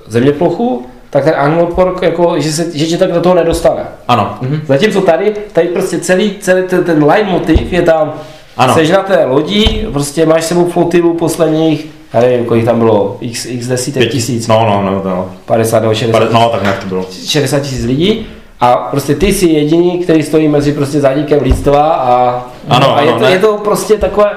zeměplochu, 0.07 0.85
tak 1.09 1.23
ten 1.23 1.33
anglopork, 1.37 2.01
jako, 2.01 2.35
že, 2.39 2.51
se, 2.51 2.77
že 2.77 2.85
tě 2.85 2.97
tak 2.97 3.11
do 3.11 3.21
toho 3.21 3.35
nedostane. 3.35 3.81
Ano. 4.07 4.37
Zatímco 4.67 5.01
tady, 5.01 5.33
tady 5.53 5.67
prostě 5.67 5.99
celý, 5.99 6.35
celý 6.39 6.63
ten, 6.63 6.83
ten 6.83 7.03
leitmotiv 7.03 7.73
je 7.73 7.81
tam, 7.81 8.13
Ano. 8.57 8.73
Seš 8.73 8.89
na 8.89 8.97
té 9.03 9.25
lodi, 9.25 9.87
prostě 9.93 10.25
máš 10.25 10.43
s 10.43 10.47
sebou 10.47 10.65
flotilu 10.65 11.13
posledních, 11.13 11.87
já 12.13 12.21
nevím, 12.21 12.45
kolik 12.45 12.65
tam 12.65 12.79
bylo, 12.79 13.17
x, 13.21 13.45
x 13.45 13.67
desítek 13.67 14.03
Pět 14.03 14.11
tisíc, 14.11 14.47
No, 14.47 14.65
no, 14.65 14.81
no, 14.91 15.01
no. 15.09 15.29
50 15.45 15.79
nebo 15.79 15.93
60, 15.93 16.19
Pade- 16.19 16.33
No, 16.33 16.49
tak 16.49 16.61
nějak 16.61 16.79
to 16.79 16.87
bylo. 16.87 17.05
60 17.25 17.59
tisíc 17.59 17.85
lidí 17.85 18.27
a 18.59 18.73
prostě 18.75 19.15
ty 19.15 19.33
jsi 19.33 19.45
jediný, 19.49 19.99
který 19.99 20.23
stojí 20.23 20.47
mezi 20.47 20.71
prostě 20.71 20.99
zadníkem 20.99 21.39
lidstva 21.43 21.81
a, 21.93 22.45
Ano, 22.69 22.95
a 22.97 23.01
je, 23.01 23.09
ano, 23.09 23.19
to, 23.19 23.25
ne. 23.25 23.31
je 23.31 23.39
to 23.39 23.57
prostě 23.57 23.93
takové, 23.97 24.31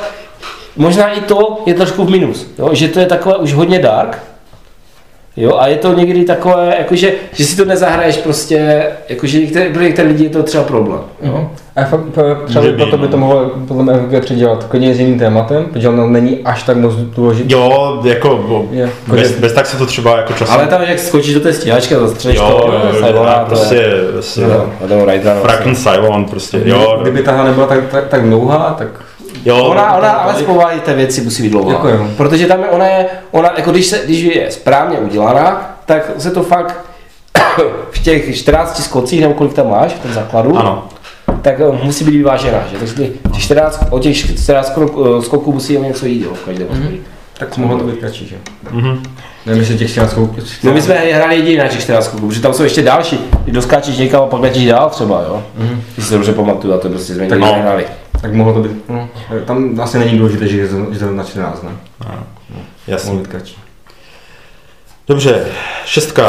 možná 0.77 1.09
i 1.13 1.21
to 1.21 1.63
je 1.67 1.75
trošku 1.75 2.05
v 2.05 2.11
minus, 2.11 2.47
jo? 2.59 2.69
že 2.73 2.89
to 2.89 3.01
je 3.01 3.07
takové 3.07 3.37
už 3.37 3.53
hodně 3.55 3.79
dark, 3.79 4.19
Jo, 5.41 5.57
a 5.59 5.67
je 5.67 5.77
to 5.77 5.95
někdy 5.95 6.25
takové, 6.25 6.75
jakože, 6.79 7.13
že 7.33 7.45
si 7.45 7.57
to 7.57 7.65
nezahraješ 7.65 8.17
prostě, 8.17 8.87
jakože 9.09 9.39
některé, 9.41 9.71
pro 9.71 9.83
některé 9.83 10.09
lidi 10.09 10.25
je 10.25 10.31
to 10.31 10.43
třeba 10.43 10.65
problém. 10.65 11.01
Jo? 11.23 11.51
A 11.77 11.85
fakt, 11.85 12.01
třeba 12.11 12.37
Může 12.61 12.73
by 12.73 12.77
proto 12.77 12.97
být, 12.97 13.03
by 13.03 13.09
to 13.09 13.17
no. 13.17 13.27
mohlo 13.27 13.51
podle 13.69 13.83
mě 13.85 13.95
FG 14.21 14.25
předělat 14.25 14.65
klidně 14.65 14.95
s 14.95 15.01
jiným 15.01 15.19
tématem, 15.19 15.65
protože 15.65 15.89
ono 15.89 16.07
není 16.09 16.39
až 16.45 16.63
tak 16.63 16.77
moc 16.77 16.95
důležitý. 16.95 17.53
Jo, 17.53 18.01
jako 18.05 18.45
bo- 18.49 18.67
Je, 18.71 18.91
bez, 19.09 19.31
jako- 19.31 19.41
bez, 19.41 19.53
tak 19.53 19.67
se 19.67 19.77
to 19.77 19.87
třeba 19.87 20.17
jako 20.17 20.33
časem... 20.33 20.55
Ale 20.55 20.67
tam, 20.67 20.83
jak 20.83 20.99
skočíš 20.99 21.35
do 21.35 21.41
té 21.41 21.53
stíhačky 21.53 21.95
a 21.95 22.01
zastřelíš 22.01 22.39
jo, 22.39 22.61
to, 22.67 22.73
jo, 22.73 22.81
Cylona, 23.07 23.33
jo, 23.33 23.39
to 23.41 23.47
prostě, 23.47 23.75
je, 23.75 23.91
prostě 24.13 24.43
Fracken 25.43 25.75
Cylon, 25.77 26.25
prostě, 26.25 26.57
Kdyby, 26.57 26.71
jo. 26.71 26.99
kdyby 27.03 27.23
ta 27.23 27.33
hra 27.33 27.45
nebyla 27.45 27.67
tak, 27.67 27.79
tak, 27.91 28.09
tak 28.09 28.23
dlouhá, 28.29 28.75
tak 28.79 28.89
jo, 29.45 29.65
Ona, 29.65 29.93
ona 29.97 30.11
ale 30.11 30.35
z 30.35 30.43
povahy 30.43 30.81
té 30.81 30.95
věci 30.95 31.21
musí 31.21 31.43
být 31.43 31.49
dlouhá. 31.51 31.73
Jako 31.73 31.89
jo. 31.89 32.07
Protože 32.17 32.47
tam 32.47 32.61
je, 32.61 32.69
ona 32.69 32.87
je, 32.87 33.07
ona, 33.31 33.53
jako 33.57 33.71
když, 33.71 33.87
se, 33.87 34.01
když 34.05 34.21
je 34.21 34.51
správně 34.51 34.99
udělaná, 34.99 35.77
tak 35.87 36.11
se 36.19 36.31
to 36.31 36.43
fakt 36.43 36.85
v 37.91 38.03
těch 38.03 38.37
14 38.37 38.83
skocích, 38.85 39.21
nebo 39.21 39.35
kolik 39.35 39.53
tam 39.53 39.71
máš 39.71 39.93
v 39.93 39.99
tom 40.03 40.13
základu, 40.13 40.59
Ano. 40.59 40.89
tak 41.43 41.61
eh, 41.61 41.85
musí 41.85 42.05
být 42.05 42.17
vyvážená. 42.17 42.59
Že? 42.71 42.77
Takže 42.79 42.95
ty- 42.95 43.13
těch 43.33 43.43
14, 43.43 43.85
o 43.91 43.99
těch 43.99 44.17
14 44.17 44.77
krok- 44.77 45.19
eh, 45.19 45.23
skoků 45.23 45.53
musí 45.53 45.79
něco 45.79 46.07
jít 46.07 46.23
jo, 46.25 46.35
v 46.35 46.45
každém 46.45 46.69
mm-hmm. 46.69 46.99
tak 47.39 47.57
mohlo 47.57 47.79
to 47.79 47.85
být 47.85 47.99
kratší, 47.99 48.27
že? 48.27 48.37
Mhm. 48.71 49.03
Nevím, 49.47 49.61
jestli 49.63 49.79
těch 49.79 49.91
14 49.91 50.15
kouků. 50.15 50.37
No 50.63 50.73
my 50.73 50.83
jsme 50.83 50.95
hráli 50.95 51.37
jediný 51.37 51.57
na 51.57 51.69
těch 51.69 51.81
14 51.81 52.05
skoků, 52.05 52.29
protože 52.29 52.41
tam 52.41 52.55
jsou 52.55 52.63
ještě 52.63 52.83
další. 52.83 53.19
Ty 53.45 53.51
doskáčíš 53.51 53.97
někam 53.99 54.23
a 54.23 54.27
pak 54.27 54.41
letíš 54.41 54.67
dál 54.67 54.91
třeba, 54.91 55.23
jo. 55.29 55.43
Mm-hmm. 55.61 55.79
Když 55.95 56.05
si 56.07 56.11
to 56.11 56.17
dobře 56.17 56.33
pamatuju, 56.33 56.75
a 56.75 56.79
to 56.79 56.89
prostě 56.89 57.15
jsme 57.15 57.23
nikdy 57.23 57.41
no. 57.41 57.47
nehráli. 57.47 57.85
Tak 58.21 58.35
mohlo 58.35 58.55
to 58.55 58.61
být, 58.61 58.89
no, 58.89 59.09
tam 59.45 59.81
asi 59.81 59.99
není 59.99 60.19
důležité, 60.19 60.49
že 60.49 60.59
je 60.59 60.69
to, 60.69 60.93
že 60.93 60.99
to 60.99 61.05
je 61.05 61.13
na 61.13 61.25
14, 61.25 61.63
ne? 61.63 61.71
Jasně. 62.87 63.11
Mohlo 63.11 63.25
být 63.25 63.31
kratší. 63.31 63.59
Dobře, 65.09 65.47
šestka. 65.85 66.27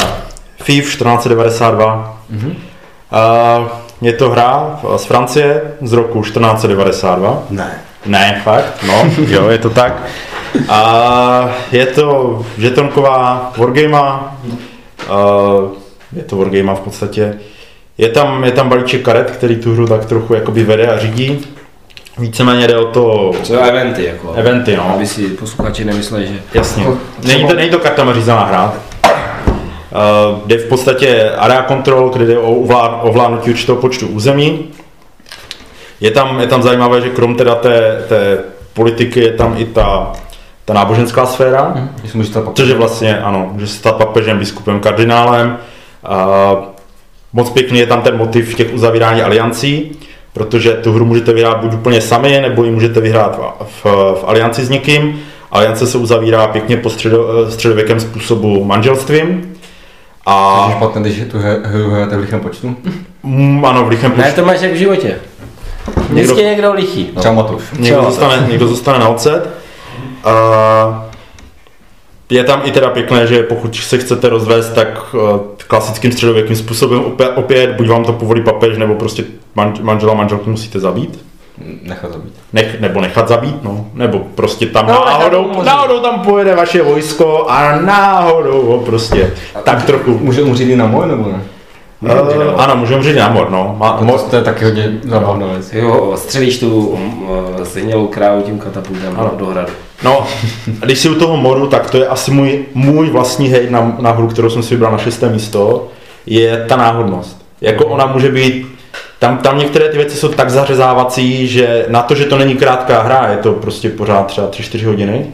FIF 0.62 0.84
1492. 0.84 2.18
Mhm. 2.30 2.46
Uh, 2.50 3.68
je 4.00 4.12
to 4.12 4.30
hra 4.30 4.80
z 4.96 5.04
Francie 5.04 5.62
z 5.82 5.92
roku 5.92 6.22
1492. 6.22 7.42
Ne. 7.50 7.80
Ne, 8.06 8.40
fakt, 8.44 8.84
no, 8.86 9.10
jo, 9.28 9.48
je 9.48 9.58
to 9.58 9.70
tak. 9.70 10.02
A 10.68 11.50
je 11.72 11.86
to 11.86 12.42
žetonková 12.58 13.52
wargame, 13.56 13.98
uh, 13.98 15.70
je 16.12 16.22
to 16.22 16.36
wargame 16.36 16.74
v 16.74 16.80
podstatě. 16.80 17.38
Je 17.98 18.08
tam, 18.08 18.44
je 18.44 18.52
tam 18.52 18.68
balíček 18.68 19.02
karet, 19.02 19.30
který 19.30 19.56
tu 19.56 19.72
hru 19.72 19.86
tak 19.86 20.04
trochu 20.04 20.34
jakoby 20.34 20.64
vede 20.64 20.86
a 20.86 20.98
řídí. 20.98 21.46
Víceméně 22.18 22.66
jde 22.66 22.76
o 22.76 22.84
to 22.84 23.32
Co 23.42 23.60
eventy, 23.60 24.04
jako. 24.04 24.32
eventy, 24.32 24.76
no. 24.76 24.94
Aby 24.94 25.06
si 25.06 25.22
posluchači 25.28 25.84
nemysleli, 25.84 26.26
že... 26.26 26.34
Jasně. 26.54 26.82
Jako 26.82 26.98
Není 27.26 27.48
to, 27.48 27.54
není 27.54 27.70
to 27.70 27.78
kartama 27.78 28.14
řízená 28.14 28.44
hra. 28.44 28.72
Uh, 28.72 30.38
jde 30.46 30.58
v 30.58 30.68
podstatě 30.68 31.30
area 31.30 31.64
control, 31.68 32.08
kde 32.08 32.26
jde 32.26 32.38
o 32.38 32.52
ovlá- 32.54 32.98
ovládnutí 33.02 33.50
určitého 33.50 33.78
počtu 33.78 34.06
území. 34.06 34.68
Je 36.00 36.10
tam, 36.10 36.40
je 36.40 36.46
tam 36.46 36.62
zajímavé, 36.62 37.00
že 37.00 37.08
krom 37.08 37.34
teda 37.34 37.54
té, 37.54 38.04
té 38.08 38.38
politiky 38.72 39.20
je 39.20 39.32
tam 39.32 39.54
i 39.58 39.64
ta, 39.64 40.12
ta 40.64 40.74
náboženská 40.74 41.26
sféra, 41.26 41.72
mm. 41.76 41.90
Že 42.04 42.24
což 42.54 42.68
je 42.68 42.74
vlastně, 42.74 43.18
ano, 43.18 43.52
že 43.58 43.66
se 43.66 43.74
stát 43.74 43.96
papežem, 43.96 44.38
biskupem, 44.38 44.80
kardinálem. 44.80 45.58
Uh, 46.58 46.64
moc 47.32 47.50
pěkný 47.50 47.78
je 47.78 47.86
tam 47.86 48.02
ten 48.02 48.16
motiv 48.16 48.54
těch 48.54 48.74
uzavírání 48.74 49.22
aliancí, 49.22 49.98
protože 50.32 50.70
tu 50.72 50.92
hru 50.92 51.04
můžete 51.04 51.32
vyhrát 51.32 51.56
buď 51.60 51.74
úplně 51.74 52.00
sami, 52.00 52.40
nebo 52.40 52.64
ji 52.64 52.70
můžete 52.70 53.00
vyhrát 53.00 53.38
v, 53.38 53.64
v, 53.64 53.84
v 54.20 54.24
alianci 54.26 54.64
s 54.64 54.68
někým. 54.70 55.20
Aliance 55.50 55.86
se 55.86 55.98
uzavírá 55.98 56.46
pěkně 56.46 56.76
po 56.76 56.90
středo, 56.90 57.50
středověkém 57.50 58.00
způsobu 58.00 58.64
manželstvím. 58.64 59.52
A 60.26 60.66
Je 60.68 60.74
špatné, 60.76 61.00
když 61.02 61.22
tu 61.30 61.38
hru 61.64 61.90
hrajete 61.90 62.16
v 62.16 62.20
lichém 62.20 62.40
počtu. 62.40 62.76
mm, 63.22 63.64
ano, 63.64 63.84
v 63.84 63.88
lichém 63.88 64.12
Ne, 64.16 64.24
počtu 64.24 64.40
to 64.40 64.46
máš 64.46 64.60
jak 64.60 64.72
v 64.72 64.76
životě. 64.76 65.14
Vždycky 66.08 66.40
je 66.40 66.50
někdo 66.50 66.72
lichý. 66.72 67.04
Třeba 67.18 67.34
Matuš. 67.34 67.62
někdo 67.72 67.84
Třeba. 67.84 68.04
zůstane, 68.10 68.46
někdo 68.48 68.66
zůstane 68.68 68.98
na 68.98 69.08
ocet. 69.08 69.48
A 70.24 71.09
je 72.30 72.44
tam 72.44 72.60
i 72.64 72.70
teda 72.70 72.90
pěkné, 72.90 73.26
že 73.26 73.42
pokud 73.42 73.76
se 73.76 73.98
chcete 73.98 74.28
rozvést, 74.28 74.68
tak 74.68 75.14
eh, 75.14 75.38
klasickým 75.66 76.12
středověkým 76.12 76.56
způsobem 76.56 77.00
opět, 77.04 77.30
opět 77.34 77.70
buď 77.76 77.88
vám 77.88 78.04
to 78.04 78.12
povolí 78.12 78.42
papež, 78.42 78.78
nebo 78.78 78.94
prostě 78.94 79.24
manž- 79.56 79.82
manžela 79.82 80.14
manželku 80.14 80.50
musíte 80.50 80.80
zabít. 80.80 81.24
Nechat 81.82 82.12
zabít. 82.12 82.32
Nech, 82.52 82.80
nebo 82.80 83.00
nechat 83.00 83.28
zabít, 83.28 83.62
no. 83.64 83.86
Nebo 83.94 84.18
prostě 84.34 84.66
tam 84.66 84.86
No, 84.86 85.04
náhodou, 85.06 85.48
nechat 85.48 85.64
náhodou 85.64 86.00
tam 86.00 86.20
pojede 86.20 86.54
vaše 86.54 86.82
vojsko 86.82 87.46
a 87.48 87.76
náhodou 87.80 88.62
ho 88.66 88.78
prostě 88.78 89.32
tak 89.64 89.84
trochu. 89.84 90.18
Může 90.18 90.42
umřít 90.42 90.68
i 90.70 90.76
na 90.76 90.86
moje, 90.86 91.08
nebo 91.08 91.28
ne? 91.28 91.42
Uh, 92.02 92.60
ano, 92.60 92.76
může 92.76 92.94
umřít 92.96 93.16
na 93.16 93.28
mor, 93.28 93.50
no. 93.50 93.74
Má, 93.78 93.98
To, 93.98 94.18
to 94.30 94.36
je 94.36 94.42
taky 94.42 94.64
hodně 94.64 94.98
zábavná 95.04 95.46
věc. 95.46 95.72
Jo, 95.72 96.12
střelíš 96.16 96.58
tu 96.58 96.86
um, 96.86 97.26
zdenělou 97.62 98.06
krávu 98.06 98.42
tím 98.42 98.58
katapultem 98.58 99.14
Ano. 99.16 99.32
do 99.38 99.46
hradu. 99.46 99.72
no, 100.04 100.26
když 100.80 100.98
si 100.98 101.08
u 101.08 101.14
toho 101.14 101.36
moru, 101.36 101.66
tak 101.66 101.90
to 101.90 101.96
je 101.96 102.06
asi 102.06 102.30
můj, 102.30 102.64
můj 102.74 103.10
vlastní 103.10 103.48
hejt 103.48 103.70
na, 103.70 103.96
na 103.98 104.10
hru, 104.10 104.28
kterou 104.28 104.50
jsem 104.50 104.62
si 104.62 104.74
vybral 104.74 104.92
na 104.92 104.98
šesté 104.98 105.28
místo, 105.28 105.88
je 106.26 106.64
ta 106.68 106.76
náhodnost. 106.76 107.42
Jako 107.60 107.86
ona 107.86 108.06
může 108.06 108.28
být, 108.32 108.66
tam, 109.18 109.38
tam 109.38 109.58
některé 109.58 109.88
ty 109.88 109.96
věci 109.96 110.16
jsou 110.16 110.28
tak 110.28 110.50
zařezávací, 110.50 111.48
že 111.48 111.84
na 111.88 112.02
to, 112.02 112.14
že 112.14 112.24
to 112.24 112.38
není 112.38 112.54
krátká 112.54 113.02
hra, 113.02 113.28
je 113.30 113.36
to 113.36 113.52
prostě 113.52 113.88
pořád 113.88 114.26
třeba 114.26 114.48
3-4 114.50 114.86
hodiny. 114.86 115.26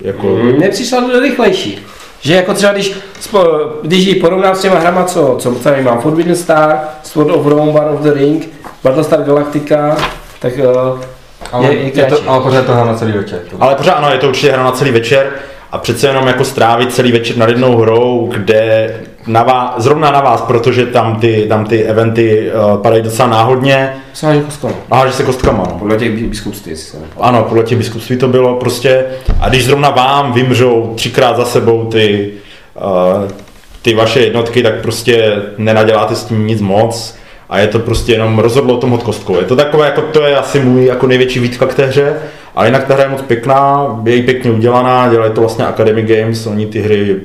Jako, 0.00 0.26
Mně 0.36 0.68
přišla 0.68 1.00
to 1.00 1.20
rychlejší. 1.20 1.78
Že 2.20 2.34
jako 2.34 2.54
třeba 2.54 2.72
když, 2.72 2.92
když 3.82 4.06
ji 4.06 4.14
porovnám 4.14 4.54
s 4.54 4.60
těma 4.60 4.78
hrama, 4.78 5.04
co, 5.04 5.36
co 5.38 5.50
tady 5.54 5.82
mám, 5.82 6.00
Forbidden 6.00 6.36
Star, 6.36 6.78
Sword 7.02 7.30
of 7.30 7.46
Rome, 7.46 7.72
War 7.72 7.90
of 7.94 8.00
the 8.00 8.12
Ring, 8.12 8.48
Battlestar 8.84 9.22
Galactica, 9.22 9.96
tak 10.40 10.52
uh, 10.58 11.00
Ale, 11.52 11.66
je, 11.66 11.72
je, 11.80 11.90
je, 11.94 12.04
to, 12.04 12.30
ale 12.30 12.40
pořád 12.42 12.66
to 12.66 12.72
hra 12.72 12.84
na 12.84 12.94
celý 12.94 13.12
večer. 13.12 13.38
To- 13.50 13.56
Ale 13.60 13.74
pořád 13.74 13.92
ano, 13.92 14.12
je 14.12 14.18
to 14.18 14.28
určitě 14.28 14.52
hra 14.52 14.62
na 14.62 14.72
celý 14.72 14.90
večer 14.90 15.30
a 15.72 15.78
přece 15.78 16.06
jenom 16.06 16.26
jako 16.26 16.44
strávit 16.44 16.94
celý 16.94 17.12
večer 17.12 17.36
nad 17.36 17.48
jednou 17.48 17.76
hrou, 17.76 18.30
kde 18.34 18.94
na 19.28 19.42
vás, 19.42 19.74
zrovna 19.76 20.10
na 20.10 20.20
vás, 20.20 20.40
protože 20.40 20.86
tam 20.86 21.16
ty, 21.20 21.46
tam 21.48 21.64
ty 21.64 21.84
eventy 21.84 22.50
uh, 22.50 22.82
padají 22.82 23.02
docela 23.02 23.28
náhodně, 23.28 23.94
Jsem 24.12 24.34
jako 24.36 24.50
skoro. 24.50 24.74
a 24.90 25.06
že 25.06 25.12
se 25.12 25.22
kostkama. 25.22 25.64
No. 25.68 25.78
Podle 25.78 25.96
těch 25.96 26.24
biskupství, 26.28 26.76
se. 26.76 26.96
Ano, 27.20 27.44
podle 27.48 27.62
těch 27.64 27.78
biskupství 27.78 28.16
to 28.16 28.28
bylo 28.28 28.56
prostě, 28.56 29.04
a 29.40 29.48
když 29.48 29.64
zrovna 29.64 29.90
vám 29.90 30.32
vymřou 30.32 30.92
třikrát 30.96 31.36
za 31.36 31.44
sebou 31.44 31.84
ty, 31.84 32.30
uh, 32.76 33.30
ty 33.82 33.94
vaše 33.94 34.20
jednotky, 34.20 34.62
tak 34.62 34.74
prostě 34.82 35.42
nenaděláte 35.58 36.14
s 36.14 36.24
tím 36.24 36.46
nic 36.46 36.60
moc 36.60 37.16
a 37.48 37.58
je 37.58 37.66
to 37.66 37.78
prostě 37.78 38.12
jenom 38.12 38.38
rozhodlo 38.38 38.74
o 38.74 38.80
tom 38.80 38.90
hod 38.90 39.02
kostkou. 39.02 39.36
Je 39.36 39.44
to 39.44 39.56
takové, 39.56 39.86
jako 39.86 40.02
to 40.02 40.22
je 40.22 40.36
asi 40.36 40.60
můj 40.60 40.84
jako 40.84 41.06
největší 41.06 41.40
výtka 41.40 41.66
k 41.66 41.74
té 41.74 41.86
hře, 41.86 42.16
ale 42.54 42.66
jinak 42.66 42.86
ta 42.86 42.94
hra 42.94 43.02
je 43.02 43.10
moc 43.10 43.22
pěkná, 43.22 43.86
je 44.04 44.22
pěkně 44.22 44.50
udělaná, 44.50 45.08
dělají 45.08 45.32
to 45.32 45.40
vlastně 45.40 45.64
Academy 45.66 46.02
Games, 46.02 46.46
oni 46.46 46.66
ty 46.66 46.80
hry, 46.80 47.16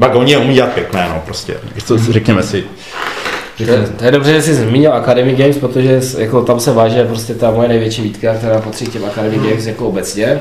tak 0.00 0.14
oni 0.14 0.32
je 0.32 0.38
umí 0.38 0.54
dělat 0.54 0.72
pěkné, 0.72 1.08
no 1.08 1.22
prostě, 1.24 1.56
co, 1.84 1.98
řekněme 1.98 2.42
si. 2.42 2.64
To, 3.58 3.72
to 3.98 4.04
je 4.04 4.10
dobře, 4.10 4.32
že 4.32 4.42
jsi 4.42 4.54
zmínil 4.54 4.92
Academy 4.92 5.34
Games, 5.34 5.58
protože 5.58 6.00
jako 6.18 6.42
tam 6.42 6.60
se 6.60 6.72
váže 6.72 7.04
prostě 7.04 7.34
ta 7.34 7.50
moje 7.50 7.68
největší 7.68 8.02
výtka, 8.02 8.34
která 8.34 8.60
patří 8.60 8.86
k 8.86 8.92
těm 8.92 9.04
Academy 9.04 9.36
Games 9.36 9.66
jako 9.66 9.88
obecně. 9.88 10.40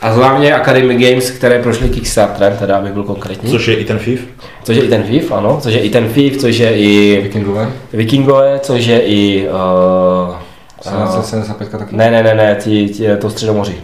A 0.00 0.08
hlavně 0.08 0.54
Academy 0.54 0.94
Games, 0.94 1.30
které 1.30 1.62
prošly 1.62 1.88
Kickstarterem, 1.88 2.56
teda 2.58 2.76
abych 2.76 2.92
byl 2.92 3.02
konkrétní. 3.02 3.50
Což 3.50 3.66
je 3.66 3.76
i 3.76 3.84
ten 3.84 3.98
FIF. 3.98 4.26
Což 4.64 4.76
je 4.76 4.82
i 4.82 4.88
ten 4.88 5.02
FIF, 5.02 5.32
ano, 5.32 5.58
což 5.62 5.74
je 5.74 5.80
i 5.80 5.90
ten 5.90 6.08
FIF, 6.08 6.36
což 6.36 6.56
je 6.56 6.78
i 6.78 7.20
Vikingové. 7.22 7.70
Vikingové, 7.92 8.58
což 8.62 8.86
je 8.86 9.02
i... 9.02 9.48
Uh, 9.48 10.34
75 11.22 11.68
taky. 11.68 11.96
ne, 11.96 12.10
ne, 12.10 12.22
ne, 12.22 12.34
ne, 12.34 12.56
ti, 12.60 12.88
ti, 12.88 13.06
to 13.18 13.30
Středomoří. 13.30 13.74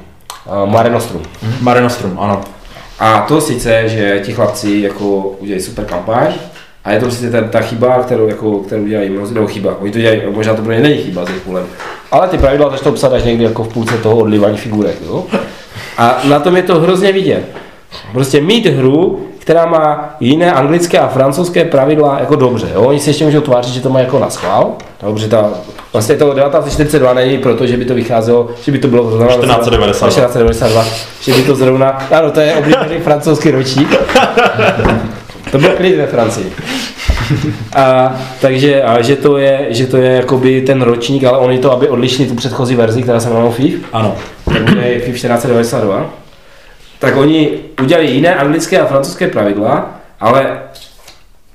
Uh, 0.46 0.70
Mare 0.70 0.90
Nostrum. 0.90 1.22
Mare 1.60 1.80
Nostrum, 1.80 2.18
ano. 2.20 2.40
A 2.98 3.20
to 3.28 3.40
sice, 3.40 3.88
že 3.88 4.20
ti 4.24 4.32
chlapci 4.32 4.80
jako 4.80 5.34
udělají 5.40 5.62
super 5.62 5.84
kampaň, 5.84 6.32
A 6.84 6.92
je 6.92 6.98
to 6.98 7.06
prostě 7.06 7.30
ta, 7.30 7.40
ta 7.40 7.60
chyba, 7.60 8.02
kterou, 8.02 8.28
jako, 8.28 8.58
kterou 8.58 8.86
dělají 8.86 9.10
mnozí, 9.10 9.34
nebo 9.34 9.46
chyba, 9.46 9.76
oni 9.80 9.92
to 9.92 9.98
dělají, 9.98 10.22
možná 10.30 10.54
to 10.54 10.62
pro 10.62 10.72
ně 10.72 10.80
není 10.80 10.98
chyba 10.98 11.26
s 11.26 11.28
půlem. 11.44 11.66
Ale 12.10 12.28
ty 12.28 12.38
pravidla 12.38 12.70
začnou 12.70 12.92
psat 12.92 13.12
až 13.12 13.22
někdy 13.24 13.44
jako 13.44 13.64
v 13.64 13.72
půlce 13.72 13.98
toho 13.98 14.16
odlivání 14.16 14.56
figurek, 14.56 14.96
jo? 15.06 15.24
A 15.98 16.20
na 16.28 16.38
tom 16.38 16.56
je 16.56 16.62
to 16.62 16.80
hrozně 16.80 17.12
vidět. 17.12 17.44
Prostě 18.12 18.40
mít 18.40 18.66
hru, 18.66 19.26
která 19.38 19.66
má 19.66 20.16
jiné 20.20 20.52
anglické 20.52 20.98
a 20.98 21.08
francouzské 21.08 21.64
pravidla 21.64 22.16
jako 22.20 22.36
dobře. 22.36 22.68
Jo? 22.74 22.82
Oni 22.82 23.00
si 23.00 23.10
ještě 23.10 23.24
můžou 23.24 23.40
tvářit, 23.40 23.74
že 23.74 23.80
to 23.80 23.90
má 23.90 24.00
jako 24.00 24.18
na 24.18 24.30
schvál. 24.30 24.72
Dobře, 25.02 25.28
ta, 25.28 25.50
vlastně 25.92 26.16
to 26.16 26.24
1942 26.34 27.14
není 27.14 27.38
proto, 27.38 27.66
že 27.66 27.76
by 27.76 27.84
to 27.84 27.94
vycházelo, 27.94 28.50
že 28.62 28.72
by 28.72 28.78
to 28.78 28.88
bylo 28.88 29.10
zrovna 29.10 29.26
1492. 29.26 30.08
1492, 30.08 30.84
že 31.20 31.32
by 31.34 31.42
to 31.42 31.54
zrovna, 31.54 31.88
ano, 31.88 32.30
to 32.30 32.40
je 32.40 32.54
oblíbený 32.54 33.00
francouzský 33.00 33.50
ročník. 33.50 33.88
To 35.50 35.58
byl 35.58 35.70
klid 35.76 35.96
ve 35.96 36.06
Francii. 36.06 36.52
A, 37.74 38.16
takže, 38.40 38.82
a 38.82 39.02
že 39.02 39.16
to 39.16 39.38
je, 39.38 39.66
že 39.70 39.86
to 39.86 39.96
je 39.96 40.12
jakoby 40.12 40.60
ten 40.60 40.82
ročník, 40.82 41.24
ale 41.24 41.38
oni 41.38 41.58
to, 41.58 41.72
aby 41.72 41.88
odlišili 41.88 42.28
tu 42.28 42.34
předchozí 42.34 42.76
verzi, 42.76 43.02
která 43.02 43.20
se 43.20 43.28
jmenovala 43.28 43.54
FIF, 43.54 43.84
Ano. 43.92 44.16
tak 44.44 44.62
bude 44.62 44.98
FIF 44.98 45.14
1492, 45.14 46.10
tak 46.98 47.16
oni 47.16 47.50
udělali 47.82 48.06
jiné 48.06 48.34
anglické 48.34 48.80
a 48.80 48.86
francouzské 48.86 49.28
pravidla, 49.28 49.90
ale 50.20 50.58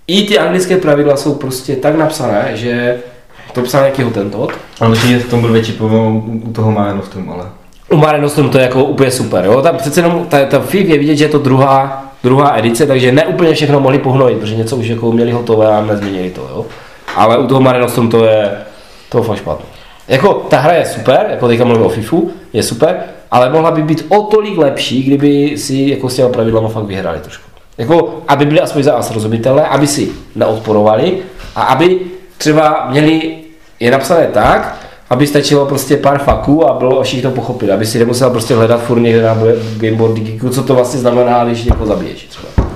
i 0.08 0.24
ty 0.28 0.40
anglické 0.40 0.78
pravidla 0.78 1.18
jsou 1.18 1.36
prostě 1.36 1.76
tak 1.76 1.96
napsané, 1.96 2.52
že 2.54 2.98
to 3.54 3.62
psal 3.62 3.82
nějaký 3.82 4.04
hotentot. 4.04 4.52
Ale 4.80 4.90
určitě 4.90 5.20
v 5.20 5.30
tom 5.30 5.42
byl 5.42 5.52
větší 5.52 5.72
problém 5.72 6.16
u 6.50 6.54
toho 6.54 6.72
Mare 6.72 6.94
Nostrum, 6.94 7.30
ale... 7.30 7.46
U 7.90 7.98
Mare 7.98 8.22
Nostrum 8.22 8.50
to 8.50 8.58
je 8.58 8.64
jako 8.64 8.84
úplně 8.84 9.12
super, 9.12 9.46
jo? 9.46 9.62
Tam 9.62 9.78
přece 9.78 10.00
jenom 10.00 10.26
ta, 10.30 10.46
ta 10.46 10.60
FIF 10.60 10.90
je 10.90 10.98
vidět, 10.98 11.16
že 11.16 11.26
je 11.26 11.30
to 11.30 11.40
druhá, 11.40 12.06
druhá 12.24 12.58
edice, 12.58 12.88
takže 12.88 13.12
ne 13.12 13.26
úplně 13.26 13.54
všechno 13.54 13.80
mohli 13.80 13.98
pohnojit, 13.98 14.40
protože 14.40 14.56
něco 14.56 14.76
už 14.76 14.88
jako 14.88 15.12
měli 15.12 15.32
hotové 15.32 15.68
a 15.68 15.82
nezměnili 15.82 16.30
to, 16.30 16.42
jo? 16.42 16.66
Ale 17.16 17.38
u 17.38 17.48
toho 17.48 17.62
Mare 17.62 17.80
Nostrum 17.80 18.10
to 18.10 18.26
je, 18.26 18.52
to 19.10 19.18
je 19.18 19.24
fakt 19.24 19.38
špatné. 19.38 19.66
Jako 20.08 20.34
ta 20.34 20.60
hra 20.60 20.74
je 20.74 20.86
super, 20.86 21.28
jako 21.30 21.48
teďka 21.48 21.66
mluvím 21.66 21.86
o 21.86 21.90
FIFU, 21.90 22.32
je 22.54 22.64
super, 22.64 22.98
ale 23.32 23.50
mohla 23.50 23.72
by 23.72 23.84
být 23.84 24.06
o 24.10 24.22
tolik 24.22 24.58
lepší, 24.58 25.04
kdyby 25.04 25.58
si 25.58 25.76
jako 25.76 26.10
s 26.10 26.16
těma 26.16 26.30
pravidlama 26.30 26.70
fakt 26.70 26.84
vyhráli 26.84 27.20
trošku. 27.20 27.44
Jako, 27.78 28.22
aby 28.28 28.46
byly 28.46 28.60
aspoň 28.60 28.84
za 28.84 28.94
nás 28.94 29.12
rozumitelné, 29.12 29.68
aby 29.68 29.88
si 29.88 30.12
neodporovali 30.36 31.18
a 31.56 31.62
aby 31.62 32.00
třeba 32.38 32.88
měli 32.90 33.41
je 33.82 33.92
napsané 33.92 34.28
tak, 34.28 34.78
aby 35.10 35.28
stačilo 35.28 35.66
prostě 35.66 35.98
pár 35.98 36.20
faků 36.20 36.68
a 36.68 36.74
bylo 36.74 37.00
a 37.00 37.04
všichni 37.04 37.22
to 37.22 37.32
pochopili, 37.32 37.72
aby 37.72 37.86
si 37.86 38.00
nemusel 38.00 38.30
prostě 38.30 38.56
hledat 38.56 38.82
furt 38.82 39.00
někde 39.00 39.22
na 39.22 39.38
Gameboard 39.78 40.14
Geeku, 40.14 40.50
co 40.50 40.64
to 40.64 40.76
vlastně 40.76 41.00
znamená, 41.00 41.46
když 41.46 41.64
někoho 41.64 41.86
zabiješ 41.86 42.24
třeba. 42.24 42.70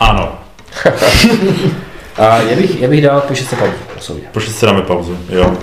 Ano. 0.00 0.38
A 2.16 2.38
já 2.38 2.56
bych, 2.56 2.80
já 2.80 2.88
bych 2.88 3.02
dal 3.02 3.20
po 3.20 3.34
6 3.34 3.54
pauzu, 3.54 3.72
osobně. 3.98 4.22
Pošli 4.32 4.52
si 4.52 4.66
dáme 4.66 4.82
pauzu, 4.82 5.18
jo. 5.28 5.56